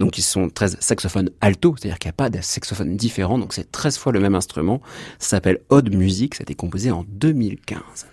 Donc 0.00 0.16
ils 0.16 0.22
sont 0.22 0.48
13 0.74 0.86
saxophones 0.86 1.30
alto, 1.40 1.74
c'est-à-dire 1.76 1.98
qu'il 1.98 2.08
n'y 2.08 2.14
a 2.14 2.16
pas 2.16 2.30
de 2.30 2.40
saxophone 2.40 2.96
différent, 2.96 3.38
donc 3.38 3.52
c'est 3.52 3.70
13 3.70 3.98
fois 3.98 4.12
le 4.12 4.20
même 4.20 4.34
instrument. 4.34 4.80
Ça 5.18 5.30
s'appelle 5.30 5.60
Odd 5.70 5.94
Music, 5.94 6.34
ça 6.34 6.42
a 6.42 6.44
été 6.44 6.54
composé 6.54 6.90
en 6.90 7.04
2015. 7.08 8.06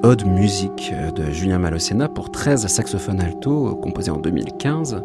Début 0.00 0.02
de 0.02 0.06
Odd 0.06 0.26
Music 0.26 0.92
euh, 0.92 1.10
de 1.10 1.30
Julien 1.30 1.58
Malocena 1.58 2.08
pour 2.08 2.30
13 2.30 2.66
saxophones 2.66 3.20
alto 3.20 3.76
composés 3.76 4.10
en 4.10 4.18
2015. 4.18 5.02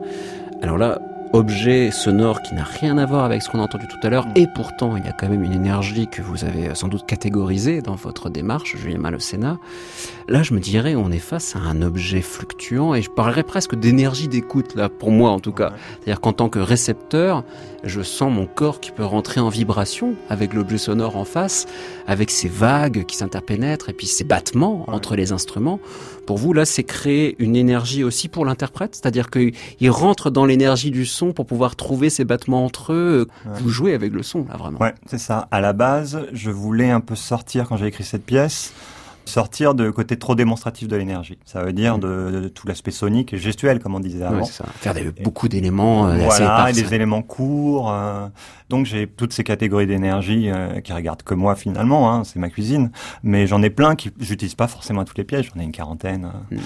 Alors 0.62 0.78
là, 0.78 1.00
objet 1.34 1.92
sonore 1.92 2.42
qui 2.42 2.56
n'a 2.56 2.64
rien 2.64 2.98
à 2.98 3.06
voir 3.06 3.26
avec 3.26 3.42
ce 3.42 3.50
qu'on 3.50 3.60
a 3.60 3.64
entendu 3.64 3.88
tout 3.88 4.00
à 4.04 4.10
l'heure, 4.10 4.28
et 4.36 4.48
pourtant 4.48 4.96
il 4.98 5.06
y 5.06 5.08
a 5.08 5.12
quand 5.12 5.30
même 5.30 5.44
une 5.44 5.54
énergie 5.54 6.08
que 6.08 6.22
vous 6.22 6.44
avez 6.46 6.74
sans 6.76 6.88
doute 6.88 7.06
catégorisée 7.06 7.82
dans 7.82 7.96
votre 7.96 8.30
démarche, 8.30 8.76
Julien 8.78 9.00
Malocena. 9.00 9.58
Là, 10.28 10.42
je 10.42 10.56
me 10.56 10.60
dirais, 10.60 10.96
on 10.96 11.12
est 11.12 11.20
face 11.20 11.56
à 11.56 11.60
un 11.60 11.84
objet 11.84 12.22
fluctuant, 12.22 12.96
et 12.96 13.04
je 13.04 13.12
parlerais 13.12 13.44
presque 13.44 13.76
d'énergie 13.76 14.28
d'écoute, 14.28 14.74
là, 14.74 14.90
pour 14.90 15.12
moi 15.12 15.30
en 15.30 15.40
tout 15.40 15.52
cas. 15.52 15.74
C'est-à-dire 16.00 16.20
qu'en 16.20 16.34
tant 16.34 16.50
que 16.50 16.58
récepteur, 16.58 17.44
je 17.84 18.02
sens 18.02 18.34
mon 18.34 18.48
corps 18.48 18.80
qui 18.80 18.90
peut 18.90 19.06
rentrer 19.06 19.40
en 19.40 19.50
vibration 19.50 20.16
avec 20.28 20.56
l'objet 20.56 20.80
sonore 20.80 21.16
en 21.16 21.26
face, 21.26 21.68
avec 22.08 22.32
ces 22.32 22.48
vagues 22.48 23.06
qui 23.06 23.18
s'interpénètrent, 23.18 23.90
et 23.90 23.94
puis 23.94 24.08
ces 24.08 24.24
battements 24.24 24.86
entre 24.90 25.16
les 25.16 25.32
instruments. 25.32 25.80
Pour 26.26 26.40
vous, 26.40 26.54
là, 26.54 26.66
c'est 26.66 26.84
créer 26.84 27.36
une 27.38 27.56
énergie 27.56 28.04
aussi 28.04 28.28
pour 28.28 28.46
l'interprète, 28.46 28.96
c'est-à-dire 28.96 29.30
qu'il 29.30 29.92
rentre 29.92 30.32
dans 30.32 30.46
l'énergie 30.46 30.90
du 30.90 31.06
son 31.06 31.34
pour 31.34 31.46
pouvoir 31.46 31.76
trouver 31.76 32.10
ces 32.10 32.26
battements 32.26 32.66
entre 32.66 32.94
eux? 32.94 33.28
Vous 33.46 33.70
jouez 33.70 33.94
avec 33.94 34.12
le 34.12 34.24
son, 34.24 34.48
là, 34.50 34.58
vraiment. 34.58 34.80
Ouais, 34.80 34.96
c'est 35.06 35.20
ça. 35.20 35.48
À 35.52 35.62
la 35.62 35.74
base, 35.74 36.26
je 36.34 36.50
voulais 36.50 36.90
un 36.90 37.00
peu 37.00 37.14
sortir 37.14 37.70
quand 37.70 37.78
j'ai 37.78 37.86
écrit 37.86 38.04
cette 38.04 38.26
pièce 38.26 38.74
sortir 39.26 39.76
de 39.76 39.90
côté 39.90 40.18
trop 40.18 40.36
démonstratif 40.36 40.88
de 40.88 40.96
l'énergie. 40.96 41.38
Ça 41.46 41.64
veut 41.64 41.74
dire 41.74 41.98
de, 41.98 42.42
de 42.44 42.48
tout 42.48 42.68
l'aspect 42.68 42.92
sonique 42.92 43.34
et 43.34 43.38
gestuel, 43.38 43.80
comme 43.80 43.96
on 43.96 44.00
disait 44.00 44.24
avant. 44.24 44.40
Ouais, 44.40 44.46
ça. 44.46 44.66
Faire 44.76 44.94
des, 44.94 45.12
beaucoup 45.24 45.48
d'éléments 45.48 46.08
euh, 46.08 46.18
voilà, 46.18 46.72
des 46.72 46.94
éléments 46.94 47.22
courts. 47.22 47.92
Euh, 47.92 48.28
donc 48.70 48.86
j'ai 48.86 49.08
toutes 49.08 49.34
ces 49.34 49.44
catégories 49.44 49.88
d'énergie 49.88 50.50
euh, 50.50 50.82
qui 50.82 50.94
regardent 50.94 51.24
que 51.24 51.34
moi 51.34 51.56
finalement, 51.56 52.12
hein, 52.12 52.24
c'est 52.24 52.40
ma 52.40 52.50
cuisine. 52.50 52.92
Mais 53.24 53.48
j'en 53.48 53.62
ai 53.62 53.70
plein 53.70 53.96
qui 53.96 54.12
j'utilise 54.20 54.56
pas 54.56 54.68
forcément 54.68 55.02
à 55.02 55.06
toutes 55.06 55.18
les 55.18 55.24
pièces. 55.24 55.48
J'en 55.54 55.62
ai 55.62 55.64
une 55.64 55.72
quarantaine. 55.72 56.32
Mm. 56.52 56.58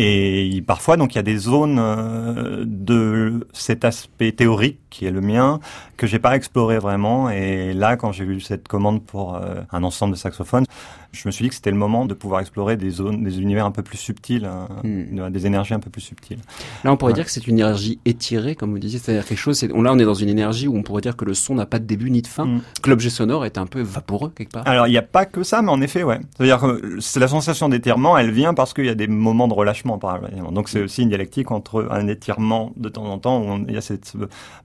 Et 0.00 0.62
parfois, 0.64 0.96
donc, 0.96 1.14
il 1.14 1.16
y 1.16 1.18
a 1.18 1.24
des 1.24 1.36
zones 1.36 1.78
euh, 1.80 2.64
de 2.64 3.48
cet 3.52 3.84
aspect 3.84 4.30
théorique 4.30 4.78
qui 4.90 5.06
est 5.06 5.10
le 5.10 5.20
mien 5.20 5.58
que 5.96 6.06
j'ai 6.06 6.20
pas 6.20 6.36
exploré 6.36 6.78
vraiment. 6.78 7.30
Et 7.30 7.72
là, 7.74 7.96
quand 7.96 8.12
j'ai 8.12 8.24
eu 8.24 8.40
cette 8.40 8.68
commande 8.68 9.02
pour 9.02 9.34
euh, 9.34 9.56
un 9.72 9.82
ensemble 9.82 10.14
de 10.14 10.18
saxophones, 10.18 10.66
je 11.12 11.26
me 11.26 11.32
suis 11.32 11.44
dit 11.44 11.48
que 11.48 11.54
c'était 11.54 11.70
le 11.70 11.76
moment 11.76 12.04
de 12.04 12.14
pouvoir 12.14 12.40
explorer 12.40 12.76
des 12.76 12.90
zones, 12.90 13.24
des 13.24 13.40
univers 13.40 13.64
un 13.66 13.70
peu 13.70 13.82
plus 13.82 13.96
subtils, 13.96 14.44
hein, 14.44 14.68
hmm. 14.84 15.30
des 15.30 15.46
énergies 15.46 15.74
un 15.74 15.80
peu 15.80 15.90
plus 15.90 16.02
subtiles. 16.02 16.38
Là, 16.84 16.92
on 16.92 16.96
pourrait 16.96 17.14
dire 17.14 17.24
que 17.24 17.30
c'est 17.30 17.46
une 17.46 17.54
énergie 17.54 17.98
étirée, 18.04 18.54
comme 18.54 18.70
vous 18.70 18.78
disiez, 18.78 18.98
c'est-à-dire 18.98 19.24
quelque 19.24 19.38
chose. 19.38 19.62
Là, 19.62 19.72
on 19.74 19.98
est 19.98 20.04
dans 20.04 20.14
une 20.14 20.28
énergie 20.28 20.68
où 20.68 20.76
on 20.76 20.82
pourrait 20.82 21.00
dire 21.00 21.16
que 21.16 21.24
le 21.24 21.34
son 21.34 21.54
n'a 21.54 21.66
pas 21.66 21.78
de 21.78 21.84
début 21.84 22.10
ni 22.10 22.22
de 22.22 22.26
fin, 22.26 22.44
hmm. 22.44 22.60
que 22.82 22.90
l'objet 22.90 23.10
sonore 23.10 23.44
est 23.46 23.58
un 23.58 23.66
peu 23.66 23.80
vaporeux 23.80 24.30
quelque 24.36 24.52
part. 24.52 24.68
Alors, 24.68 24.86
il 24.86 24.90
n'y 24.90 24.98
a 24.98 25.02
pas 25.02 25.24
que 25.24 25.42
ça, 25.42 25.62
mais 25.62 25.70
en 25.70 25.80
effet, 25.80 26.02
ouais. 26.02 26.20
C'est-à-dire 26.36 26.60
que 26.60 26.98
c'est 27.00 27.20
la 27.20 27.28
sensation 27.28 27.68
d'étirement, 27.68 28.16
elle 28.16 28.30
vient 28.30 28.54
parce 28.54 28.74
qu'il 28.74 28.86
y 28.86 28.90
a 28.90 28.94
des 28.94 29.08
moments 29.08 29.48
de 29.48 29.54
relâchement 29.54 29.87
donc 29.96 30.68
c'est 30.68 30.82
aussi 30.82 31.02
une 31.02 31.08
dialectique 31.08 31.50
entre 31.50 31.88
un 31.90 32.06
étirement 32.08 32.72
de 32.76 32.88
temps 32.88 33.06
en 33.06 33.18
temps 33.18 33.40
où 33.42 33.64
il 33.66 33.74
y 33.74 33.78
a 33.78 33.80
cette 33.80 34.12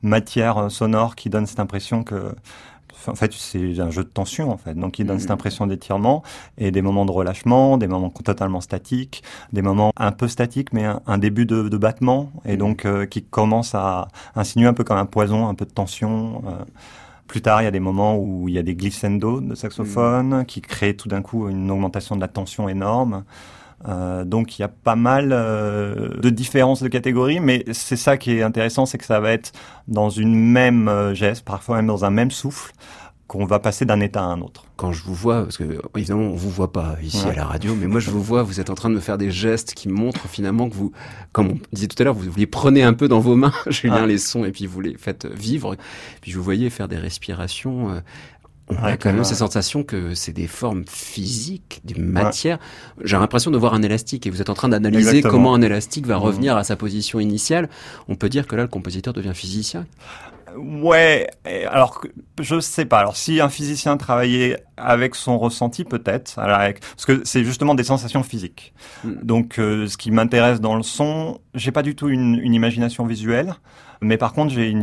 matière 0.02 0.70
sonore 0.70 1.16
qui 1.16 1.30
donne 1.30 1.46
cette 1.46 1.60
impression 1.60 2.04
que 2.04 2.36
en 3.08 3.16
fait, 3.16 3.34
c'est 3.34 3.80
un 3.80 3.90
jeu 3.90 4.04
de 4.04 4.10
tension, 4.10 4.52
en 4.52 4.58
fait. 4.58 4.76
Donc, 4.76 5.00
il 5.00 5.06
donne 5.06 5.20
cette 5.20 5.30
mm. 5.30 5.34
impression 5.34 5.68
d'étirement 5.68 6.24
et 6.58 6.72
des 6.72 6.82
moments 6.82 7.06
de 7.06 7.12
relâchement, 7.12 7.78
des 7.78 7.88
moments 7.88 8.10
totalement 8.10 8.62
statiques, 8.62 9.24
des 9.52 9.62
moments 9.62 9.92
un 9.98 10.12
peu 10.12 10.28
statiques, 10.28 10.74
mais 10.74 10.86
un, 11.06 11.18
début 11.18 11.46
de, 11.46 11.78
battement 11.78 12.32
et 12.46 12.56
mm. 12.56 12.58
donc 12.58 12.86
euh, 12.86 13.06
qui 13.06 13.24
commence 13.24 13.76
à 13.76 14.08
insinuer 14.36 14.68
un 14.68 14.74
peu 14.74 14.84
comme 14.84 14.98
un 14.98 15.06
poison, 15.06 15.48
un 15.48 15.56
peu 15.56 15.66
de 15.66 15.72
tension. 15.72 16.44
Euh. 16.48 16.64
Plus 17.28 17.42
tard, 17.42 17.62
il 17.62 17.66
y 17.66 17.68
a 17.68 17.72
des 17.72 17.80
moments 17.80 18.18
où 18.18 18.48
il 18.48 18.56
y 18.56 18.60
a 18.60 18.64
des 18.64 18.76
glissando 18.76 19.42
de 19.42 19.56
saxophone 19.56 20.42
mm. 20.42 20.46
qui 20.46 20.62
créent 20.62 20.96
tout 20.96 21.10
d'un 21.10 21.22
coup 21.22 21.50
une 21.50 21.70
augmentation 21.72 22.16
de 22.16 22.22
la 22.22 22.28
tension 22.28 22.70
énorme. 22.70 23.24
Euh, 23.88 24.24
donc 24.24 24.58
il 24.58 24.62
y 24.62 24.66
a 24.66 24.70
pas 24.70 24.96
mal 24.96 25.30
euh, 25.32 26.10
de 26.20 26.30
différences 26.30 26.82
de 26.82 26.88
catégories, 26.88 27.40
mais 27.40 27.66
c'est 27.72 27.98
ça 27.98 28.18
qui 28.18 28.32
est 28.32 28.42
intéressant, 28.42 28.86
c'est 28.86 28.98
que 28.98 29.06
ça 29.06 29.20
va 29.20 29.32
être 29.32 29.52
dans 29.88 30.10
une 30.10 30.36
même 30.36 30.88
euh, 30.88 31.14
geste, 31.14 31.44
parfois 31.44 31.78
même 31.78 31.88
dans 31.88 32.06
un 32.06 32.10
même 32.10 32.32
souffle, 32.32 32.72
qu'on 33.28 33.46
va 33.46 33.60
passer 33.60 33.86
d'un 33.86 34.00
état 34.00 34.22
à 34.22 34.26
un 34.26 34.42
autre. 34.42 34.66
Quand 34.78 34.92
je 34.92 35.04
vous 35.04 35.14
vois, 35.14 35.44
parce 35.44 35.58
que 35.58 35.82
évidemment 35.98 36.24
on 36.24 36.36
vous 36.36 36.50
voit 36.50 36.72
pas 36.72 36.96
ici 37.02 37.28
à 37.28 37.34
la 37.34 37.46
radio, 37.46 37.76
mais 37.76 37.88
moi 37.88 38.00
je 38.00 38.10
vous 38.10 38.22
vois, 38.22 38.44
vous 38.44 38.60
êtes 38.60 38.70
en 38.70 38.76
train 38.76 38.90
de 38.90 38.96
me 38.96 39.00
faire 39.00 39.18
des 39.18 39.32
gestes 39.32 39.74
qui 39.74 39.90
montrent 39.90 40.28
finalement 40.28 40.70
que 40.70 40.76
vous, 40.76 40.92
comme 41.32 41.50
on 41.50 41.58
disait 41.74 41.88
tout 41.88 42.02
à 42.02 42.06
l'heure, 42.06 42.14
vous, 42.14 42.30
vous 42.30 42.38
les 42.38 42.48
prenez 42.48 42.84
un 42.84 42.94
peu 42.94 43.08
dans 43.08 43.20
vos 43.20 43.36
mains, 43.36 43.54
Julien, 43.68 44.06
les 44.06 44.18
sons, 44.18 44.46
et 44.46 44.52
puis 44.52 44.66
vous 44.66 44.82
les 44.82 44.98
faites 44.98 45.26
vivre. 45.26 45.76
Puis 46.22 46.32
je 46.32 46.38
vous 46.38 46.44
voyais 46.44 46.70
faire 46.70 46.88
des 46.88 46.98
respirations 46.98 48.02
on 48.70 48.76
a 48.76 48.98
quand 48.98 49.12
même 49.12 49.24
cette 49.24 49.38
sensation 49.38 49.84
que 49.84 50.16
c'est 50.16 50.32
des 50.32 50.48
formes 50.48 50.86
physiques, 50.88 51.82
des 51.84 51.96
matières. 51.96 52.60
J'ai 53.04 53.18
l'impression 53.18 53.52
de 53.52 53.58
voir 53.58 53.74
un 53.74 53.82
élastique 53.82 54.26
et 54.26 54.30
vous 54.30 54.42
êtes 54.42 54.50
en 54.50 54.54
train 54.54 54.70
d'analyser 54.70 55.22
comment 55.22 55.54
un 55.54 55.62
élastique 55.62 56.08
va 56.08 56.18
mmh. 56.18 56.22
revenir 56.22 56.58
à 56.58 56.64
sa 56.64 56.76
position 56.76 57.20
initiale. 57.20 57.70
On 58.08 58.16
peut 58.16 58.30
dire 58.30 58.48
que 58.48 58.56
là, 58.56 58.64
le 58.64 58.70
compositeur 58.70 59.14
devient 59.14 59.34
physicien. 59.34 59.86
Ouais, 60.58 61.28
alors 61.70 62.02
je 62.40 62.60
sais 62.60 62.86
pas. 62.86 63.00
Alors 63.00 63.16
si 63.16 63.42
un 63.42 63.50
physicien 63.50 63.98
travaillait 63.98 64.64
avec 64.78 65.16
son 65.16 65.38
ressenti, 65.38 65.84
peut-être, 65.84 66.36
parce 66.36 67.06
que 67.06 67.22
c'est 67.24 67.44
justement 67.44 67.76
des 67.76 67.84
sensations 67.84 68.24
physiques. 68.24 68.74
Mmh. 69.04 69.12
Donc, 69.24 69.60
euh, 69.60 69.88
ce 69.88 69.98
qui 69.98 70.12
m'intéresse 70.12 70.62
dans 70.62 70.76
le 70.76 70.84
son, 70.84 71.40
j'ai 71.54 71.72
pas 71.72 71.84
du 71.84 71.96
tout 71.96 72.10
une, 72.10 72.36
une 72.36 72.54
imagination 72.54 73.06
visuelle. 73.06 73.54
Mais 74.04 74.18
par 74.18 74.34
contre, 74.34 74.54
j'ai 74.54 74.74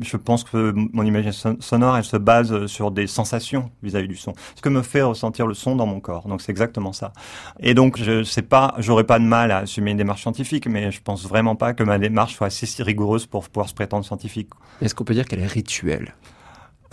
je 0.00 0.16
pense 0.16 0.44
que 0.44 0.74
mon 0.74 1.02
imagination 1.02 1.56
sonore, 1.60 1.96
elle 1.96 2.04
se 2.04 2.16
base 2.16 2.66
sur 2.66 2.90
des 2.90 3.06
sensations 3.06 3.70
vis-à-vis 3.82 4.08
du 4.08 4.16
son. 4.16 4.34
Ce 4.54 4.60
que 4.60 4.68
me 4.68 4.82
fait 4.82 5.02
ressentir 5.02 5.46
le 5.46 5.54
son 5.54 5.76
dans 5.76 5.86
mon 5.86 5.98
corps. 6.00 6.28
Donc 6.28 6.42
c'est 6.42 6.52
exactement 6.52 6.92
ça. 6.92 7.12
Et 7.60 7.72
donc 7.72 7.96
je 7.98 8.22
sais 8.22 8.42
pas, 8.42 8.74
j'aurais 8.78 9.04
pas 9.04 9.18
de 9.18 9.24
mal 9.24 9.50
à 9.50 9.58
assumer 9.58 9.92
une 9.92 9.96
démarche 9.96 10.22
scientifique, 10.22 10.66
mais 10.66 10.90
je 10.90 11.00
pense 11.00 11.26
vraiment 11.26 11.56
pas 11.56 11.72
que 11.72 11.82
ma 11.84 11.98
démarche 11.98 12.34
soit 12.34 12.48
assez 12.48 12.82
rigoureuse 12.82 13.26
pour 13.26 13.48
pouvoir 13.48 13.68
se 13.68 13.74
prétendre 13.74 14.04
scientifique. 14.04 14.50
Est-ce 14.82 14.94
qu'on 14.94 15.04
peut 15.04 15.14
dire 15.16 15.26
qu'elle 15.26 15.40
est 15.40 15.46
rituelle 15.46 16.14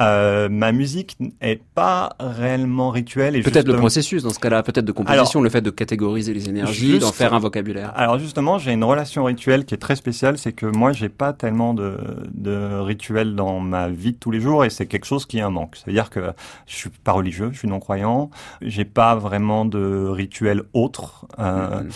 euh, 0.02 0.50
ma 0.50 0.72
musique 0.72 1.18
est 1.42 1.62
pas 1.76 2.16
réellement 2.20 2.90
rituelle. 2.90 3.42
Peut-être 3.44 3.68
le 3.68 3.76
processus 3.76 4.24
dans 4.24 4.32
ce 4.32 4.40
cas-là, 4.40 4.64
peut-être 4.64 4.86
de 4.86 4.92
composition, 4.92 5.42
le 5.42 5.50
fait 5.50 5.62
de 5.62 5.70
catégoriser 5.70 6.34
les 6.34 6.50
énergies, 6.50 7.00
d'en 7.00 7.12
faire 7.12 7.34
un 7.34 7.40
vocabulaire. 7.40 7.92
Alors 7.96 8.20
justement, 8.20 8.58
j'ai 8.58 8.72
une 8.72 8.84
relation 8.84 9.24
rituelle 9.24 9.66
qui 9.66 9.74
est 9.76 9.78
très 9.78 9.96
spéciale, 9.96 10.38
c'est 10.38 10.54
que 10.54 10.66
moi, 10.66 10.92
j'ai 10.92 11.10
pas 11.10 11.34
tellement 11.34 11.74
de, 11.74 11.98
de 12.34 12.80
rituels 12.80 13.36
dans 13.36 13.60
ma 13.60 13.90
vie 13.90 14.14
de 14.14 14.18
tous 14.18 14.32
les 14.32 14.40
jours, 14.40 14.66
et 14.66 14.70
c'est 14.70 14.86
quelque 14.86 15.06
chose 15.06 15.26
qui 15.26 15.38
est 15.38 15.42
un 15.42 15.50
manque. 15.50 15.76
C'est-à-dire 15.76 16.10
que 16.10 16.32
je 16.66 16.76
suis 16.76 16.90
pas 16.90 17.12
religieux, 17.12 17.50
je 17.52 17.60
suis 17.60 17.68
non 17.68 17.80
croyant, 17.80 18.30
j'ai 18.62 18.86
pas 18.86 19.16
vraiment 19.16 19.66
de 19.66 20.08
rituel 20.08 20.64
autre. 20.74 21.28
Euh, 21.40 21.82
mm-hmm. 21.82 21.92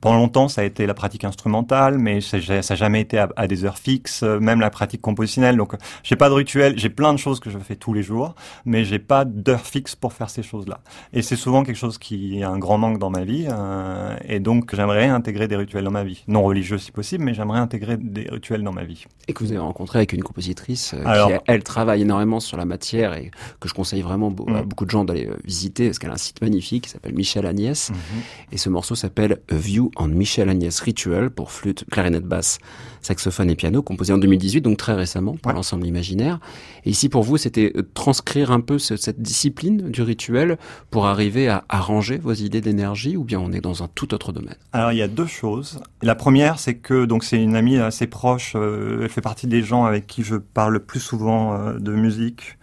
Pendant 0.00 0.16
longtemps, 0.16 0.48
ça 0.48 0.62
a 0.62 0.64
été 0.64 0.86
la 0.86 0.94
pratique 0.94 1.24
instrumentale, 1.24 1.98
mais 1.98 2.20
ça 2.22 2.38
n'a 2.38 2.60
jamais 2.76 3.02
été 3.02 3.18
à, 3.18 3.46
des 3.46 3.64
heures 3.64 3.76
fixes, 3.76 4.22
euh, 4.22 4.40
même 4.40 4.60
la 4.60 4.70
pratique 4.70 5.02
compositionnelle. 5.02 5.56
Donc, 5.56 5.74
j'ai 6.02 6.16
pas 6.16 6.30
de 6.30 6.34
rituel. 6.34 6.78
J'ai 6.78 6.88
plein 6.88 7.12
de 7.12 7.18
choses 7.18 7.38
que 7.38 7.50
je 7.50 7.58
fais 7.58 7.76
tous 7.76 7.92
les 7.92 8.02
jours, 8.02 8.34
mais 8.64 8.84
j'ai 8.84 8.98
pas 8.98 9.26
d'heure 9.26 9.66
fixe 9.66 9.94
pour 9.96 10.14
faire 10.14 10.30
ces 10.30 10.42
choses-là. 10.42 10.80
Et 11.12 11.20
c'est 11.20 11.36
souvent 11.36 11.64
quelque 11.64 11.76
chose 11.76 11.98
qui 11.98 12.42
a 12.42 12.48
un 12.48 12.58
grand 12.58 12.78
manque 12.78 12.98
dans 12.98 13.10
ma 13.10 13.24
vie. 13.24 13.46
Euh, 13.50 14.16
et 14.26 14.40
donc, 14.40 14.74
j'aimerais 14.74 15.08
intégrer 15.08 15.48
des 15.48 15.56
rituels 15.56 15.84
dans 15.84 15.90
ma 15.90 16.04
vie. 16.04 16.24
Non 16.28 16.42
religieux 16.44 16.78
si 16.78 16.92
possible, 16.92 17.24
mais 17.24 17.34
j'aimerais 17.34 17.58
intégrer 17.58 17.98
des 17.98 18.26
rituels 18.30 18.62
dans 18.62 18.72
ma 18.72 18.84
vie. 18.84 19.04
Et 19.28 19.34
que 19.34 19.44
vous 19.44 19.50
avez 19.50 19.60
rencontré 19.60 19.98
avec 19.98 20.14
une 20.14 20.22
compositrice 20.22 20.94
euh, 20.94 21.26
qui, 21.26 21.34
elle, 21.46 21.62
travaille 21.62 22.02
énormément 22.02 22.40
sur 22.40 22.56
la 22.56 22.64
matière 22.64 23.14
et 23.14 23.30
que 23.60 23.68
je 23.68 23.74
conseille 23.74 24.00
vraiment 24.00 24.28
à 24.28 24.62
mm. 24.62 24.64
beaucoup 24.64 24.86
de 24.86 24.90
gens 24.90 25.04
d'aller 25.04 25.28
visiter 25.44 25.86
parce 25.86 25.98
qu'elle 25.98 26.10
a 26.10 26.14
un 26.14 26.16
site 26.16 26.40
magnifique 26.40 26.84
qui 26.84 26.90
s'appelle 26.90 27.14
Michel 27.14 27.44
Agnès. 27.44 27.90
Mm-hmm. 27.90 28.52
Et 28.52 28.56
ce 28.56 28.70
morceau 28.70 28.94
s'appelle 28.94 29.40
A 29.50 29.89
En 29.96 30.08
Michel 30.08 30.48
Agnès 30.48 30.78
Rituel 30.80 31.30
pour 31.30 31.50
flûte, 31.50 31.84
clarinette 31.90 32.24
basse, 32.24 32.58
saxophone 33.02 33.50
et 33.50 33.56
piano, 33.56 33.82
composé 33.82 34.12
en 34.12 34.18
2018, 34.18 34.60
donc 34.60 34.76
très 34.76 34.94
récemment 34.94 35.36
pour 35.36 35.52
l'ensemble 35.52 35.86
imaginaire. 35.86 36.38
Et 36.84 36.90
ici 36.90 37.08
pour 37.08 37.22
vous, 37.22 37.36
c'était 37.36 37.72
euh, 37.76 37.82
transcrire 37.94 38.50
un 38.50 38.60
peu 38.60 38.78
cette 38.78 39.20
discipline 39.20 39.90
du 39.90 40.02
rituel 40.02 40.58
pour 40.90 41.06
arriver 41.06 41.48
à 41.48 41.64
arranger 41.68 42.18
vos 42.18 42.32
idées 42.32 42.60
d'énergie, 42.60 43.16
ou 43.16 43.24
bien 43.24 43.40
on 43.40 43.52
est 43.52 43.60
dans 43.60 43.82
un 43.82 43.88
tout 43.88 44.14
autre 44.14 44.32
domaine? 44.32 44.56
Alors 44.72 44.92
il 44.92 44.98
y 44.98 45.02
a 45.02 45.08
deux 45.08 45.26
choses. 45.26 45.80
La 46.02 46.14
première, 46.14 46.58
c'est 46.58 46.74
que 46.74 47.04
donc 47.04 47.24
c'est 47.24 47.42
une 47.42 47.56
amie 47.56 47.78
assez 47.78 48.06
proche. 48.06 48.52
Euh, 48.56 49.00
elle 49.02 49.08
fait 49.08 49.20
partie 49.20 49.46
des 49.46 49.62
gens 49.62 49.84
avec 49.84 50.06
qui 50.06 50.22
je 50.22 50.36
parle 50.36 50.74
le 50.74 50.80
plus 50.80 51.00
souvent 51.00 51.54
euh, 51.54 51.78
de 51.78 51.92
musique. 51.92 52.58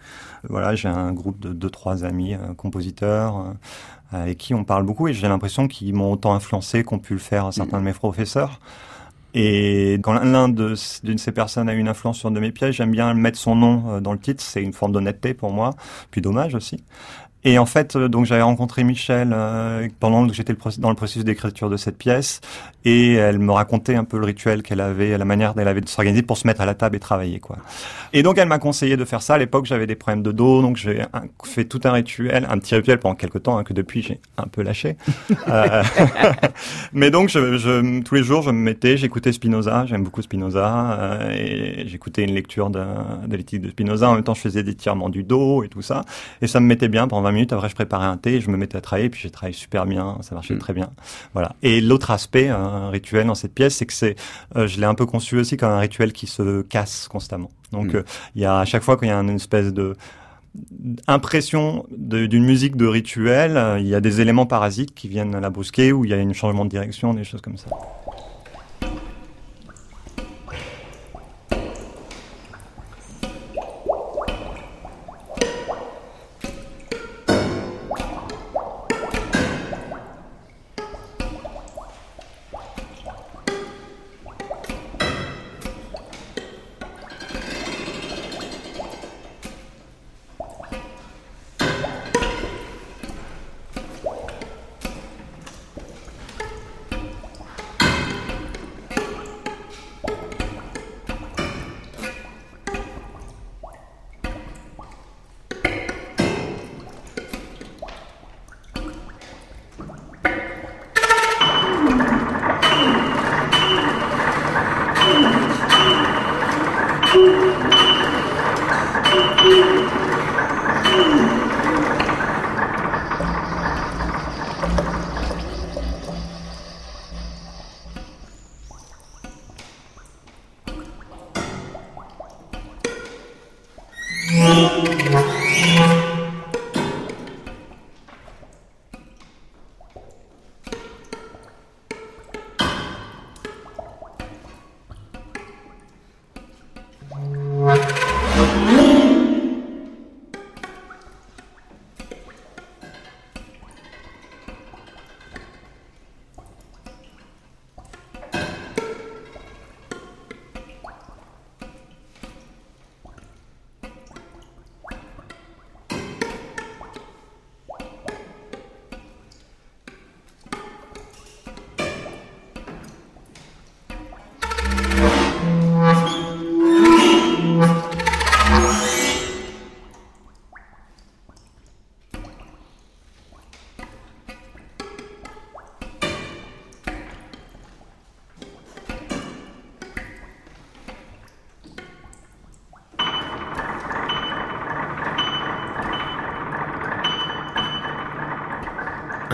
Voilà, 0.48 0.76
j'ai 0.76 0.88
un 0.88 1.12
groupe 1.12 1.40
de 1.40 1.52
deux 1.52 1.68
trois 1.68 2.04
amis 2.04 2.36
compositeurs 2.56 3.56
avec 4.10 4.38
qui 4.38 4.54
on 4.54 4.64
parle 4.64 4.84
beaucoup 4.84 5.08
et 5.08 5.12
j'ai 5.12 5.28
l'impression 5.28 5.68
qu'ils 5.68 5.94
m'ont 5.94 6.12
autant 6.12 6.34
influencé 6.34 6.84
qu'ont 6.84 6.98
pu 6.98 7.12
le 7.14 7.18
faire 7.18 7.52
certains 7.52 7.78
de 7.78 7.84
mes 7.84 7.92
professeurs. 7.92 8.60
Et 9.34 9.98
quand 10.02 10.14
l'un 10.14 10.48
de 10.48 10.74
ces 10.74 11.32
personnes 11.32 11.68
a 11.68 11.74
une 11.74 11.88
influence 11.88 12.18
sur 12.18 12.30
de 12.30 12.40
mes 12.40 12.50
pièces, 12.50 12.76
j'aime 12.76 12.90
bien 12.90 13.12
mettre 13.14 13.38
son 13.38 13.54
nom 13.54 13.84
euh, 13.88 14.00
dans 14.00 14.12
le 14.12 14.18
titre. 14.18 14.42
C'est 14.42 14.62
une 14.62 14.72
forme 14.72 14.92
d'honnêteté 14.92 15.34
pour 15.34 15.52
moi, 15.52 15.74
puis 16.10 16.22
dommage 16.22 16.54
aussi. 16.54 16.82
Et 17.44 17.58
en 17.58 17.66
fait, 17.66 17.94
euh, 17.96 18.08
donc 18.08 18.26
j'avais 18.26 18.42
rencontré 18.42 18.82
Michel 18.84 19.30
euh, 19.32 19.88
pendant 20.00 20.26
que 20.26 20.34
j'étais 20.34 20.54
dans 20.78 20.90
le 20.90 20.96
processus 20.96 21.24
d'écriture 21.24 21.70
de 21.70 21.76
cette 21.76 21.96
pièce, 21.96 22.40
et 22.84 23.14
elle 23.14 23.38
me 23.38 23.52
racontait 23.52 23.94
un 23.94 24.04
peu 24.04 24.18
le 24.18 24.26
rituel 24.26 24.62
qu'elle 24.62 24.80
avait, 24.80 25.16
la 25.16 25.24
manière 25.24 25.54
dont 25.54 25.60
elle 25.62 25.68
avait 25.68 25.80
de 25.80 25.88
s'organiser 25.88 26.22
pour 26.22 26.36
se 26.36 26.46
mettre 26.46 26.60
à 26.60 26.66
la 26.66 26.74
table 26.74 26.96
et 26.96 27.00
travailler, 27.00 27.38
quoi. 27.38 27.58
Et 28.12 28.22
donc 28.22 28.38
elle 28.38 28.48
m'a 28.48 28.58
conseillé 28.58 28.96
de 28.96 29.04
faire 29.04 29.22
ça. 29.22 29.34
À 29.34 29.38
l'époque, 29.38 29.66
j'avais 29.66 29.86
des 29.86 29.94
problèmes 29.94 30.22
de 30.22 30.32
dos, 30.32 30.62
donc 30.62 30.76
j'ai 30.78 31.02
fait 31.44 31.64
tout 31.64 31.80
un 31.84 31.92
rituel, 31.92 32.46
un 32.50 32.58
petit 32.58 32.74
rituel 32.74 32.98
pendant 32.98 33.14
quelques 33.14 33.42
temps 33.42 33.58
hein, 33.58 33.64
que 33.64 33.72
depuis 33.74 34.02
j'ai 34.02 34.20
un 34.36 34.46
peu 34.48 34.62
lâché. 34.62 34.96
Euh, 35.48 35.82
mais 36.92 37.10
donc 37.10 37.28
je, 37.30 37.56
je- 37.56 38.02
tous 38.02 38.14
les 38.14 38.22
jours, 38.22 38.42
je 38.42 38.50
me 38.50 38.58
mettais, 38.58 38.96
j'écoutais 38.96 39.32
Spinoza, 39.32 39.86
j'aime 39.86 40.02
beaucoup 40.04 40.20
Spinoza, 40.22 40.98
euh, 41.00 41.30
et 41.30 41.84
j'écoutais 41.88 42.24
une 42.24 42.34
lecture 42.34 42.68
de, 42.70 42.82
de 43.26 43.36
l'éthique 43.36 43.62
de 43.62 43.70
Spinoza. 43.70 44.10
En 44.10 44.14
même 44.14 44.24
temps, 44.24 44.34
je 44.34 44.40
faisais 44.40 44.62
des 44.62 44.74
tirements 44.74 45.08
du 45.08 45.22
dos 45.22 45.62
et 45.64 45.68
tout 45.68 45.80
ça, 45.82 46.02
et 46.42 46.46
ça 46.46 46.60
me 46.60 46.66
mettait 46.66 46.88
bien 46.88 47.08
pendant 47.08 47.22
20 47.28 47.32
minutes. 47.32 47.52
Après, 47.52 47.68
je 47.68 47.74
préparais 47.74 48.06
un 48.06 48.16
thé, 48.16 48.40
je 48.40 48.50
me 48.50 48.56
mettais 48.56 48.76
à 48.76 48.80
travailler, 48.80 49.08
puis 49.10 49.20
j'ai 49.22 49.30
travaillé 49.30 49.54
super 49.56 49.86
bien, 49.86 50.18
ça 50.22 50.34
marchait 50.34 50.54
Mm. 50.54 50.58
très 50.58 50.72
bien. 50.72 50.90
Voilà. 51.34 51.54
Et 51.62 51.80
l'autre 51.80 52.10
aspect, 52.10 52.50
rituel 52.90 53.26
dans 53.26 53.34
cette 53.34 53.54
pièce, 53.54 53.76
c'est 53.76 53.86
que 53.86 53.92
c'est, 53.92 54.16
euh, 54.56 54.66
je 54.66 54.78
l'ai 54.80 54.86
un 54.86 54.94
peu 54.94 55.06
conçu 55.06 55.36
aussi 55.38 55.56
comme 55.56 55.70
un 55.70 55.78
rituel 55.78 56.12
qui 56.12 56.26
se 56.26 56.62
casse 56.62 57.08
constamment. 57.08 57.50
Donc, 57.72 57.92
Mm. 57.92 57.96
euh, 57.96 58.02
il 58.34 58.42
y 58.42 58.44
a 58.44 58.58
à 58.58 58.64
chaque 58.64 58.82
fois 58.82 58.96
qu'il 58.96 59.08
y 59.08 59.10
a 59.10 59.16
une 59.18 59.30
espèce 59.30 59.72
de 59.72 59.94
impression 61.06 61.86
d'une 61.90 62.44
musique 62.44 62.74
de 62.76 62.86
rituel, 62.86 63.56
euh, 63.56 63.78
il 63.78 63.86
y 63.86 63.94
a 63.94 64.00
des 64.00 64.20
éléments 64.20 64.46
parasites 64.46 64.94
qui 64.94 65.06
viennent 65.08 65.38
la 65.38 65.50
brusquer 65.50 65.92
ou 65.92 66.04
il 66.04 66.10
y 66.10 66.14
a 66.14 66.16
un 66.16 66.32
changement 66.32 66.64
de 66.64 66.70
direction, 66.70 67.14
des 67.14 67.24
choses 67.24 67.40
comme 67.42 67.56
ça. 67.58 67.66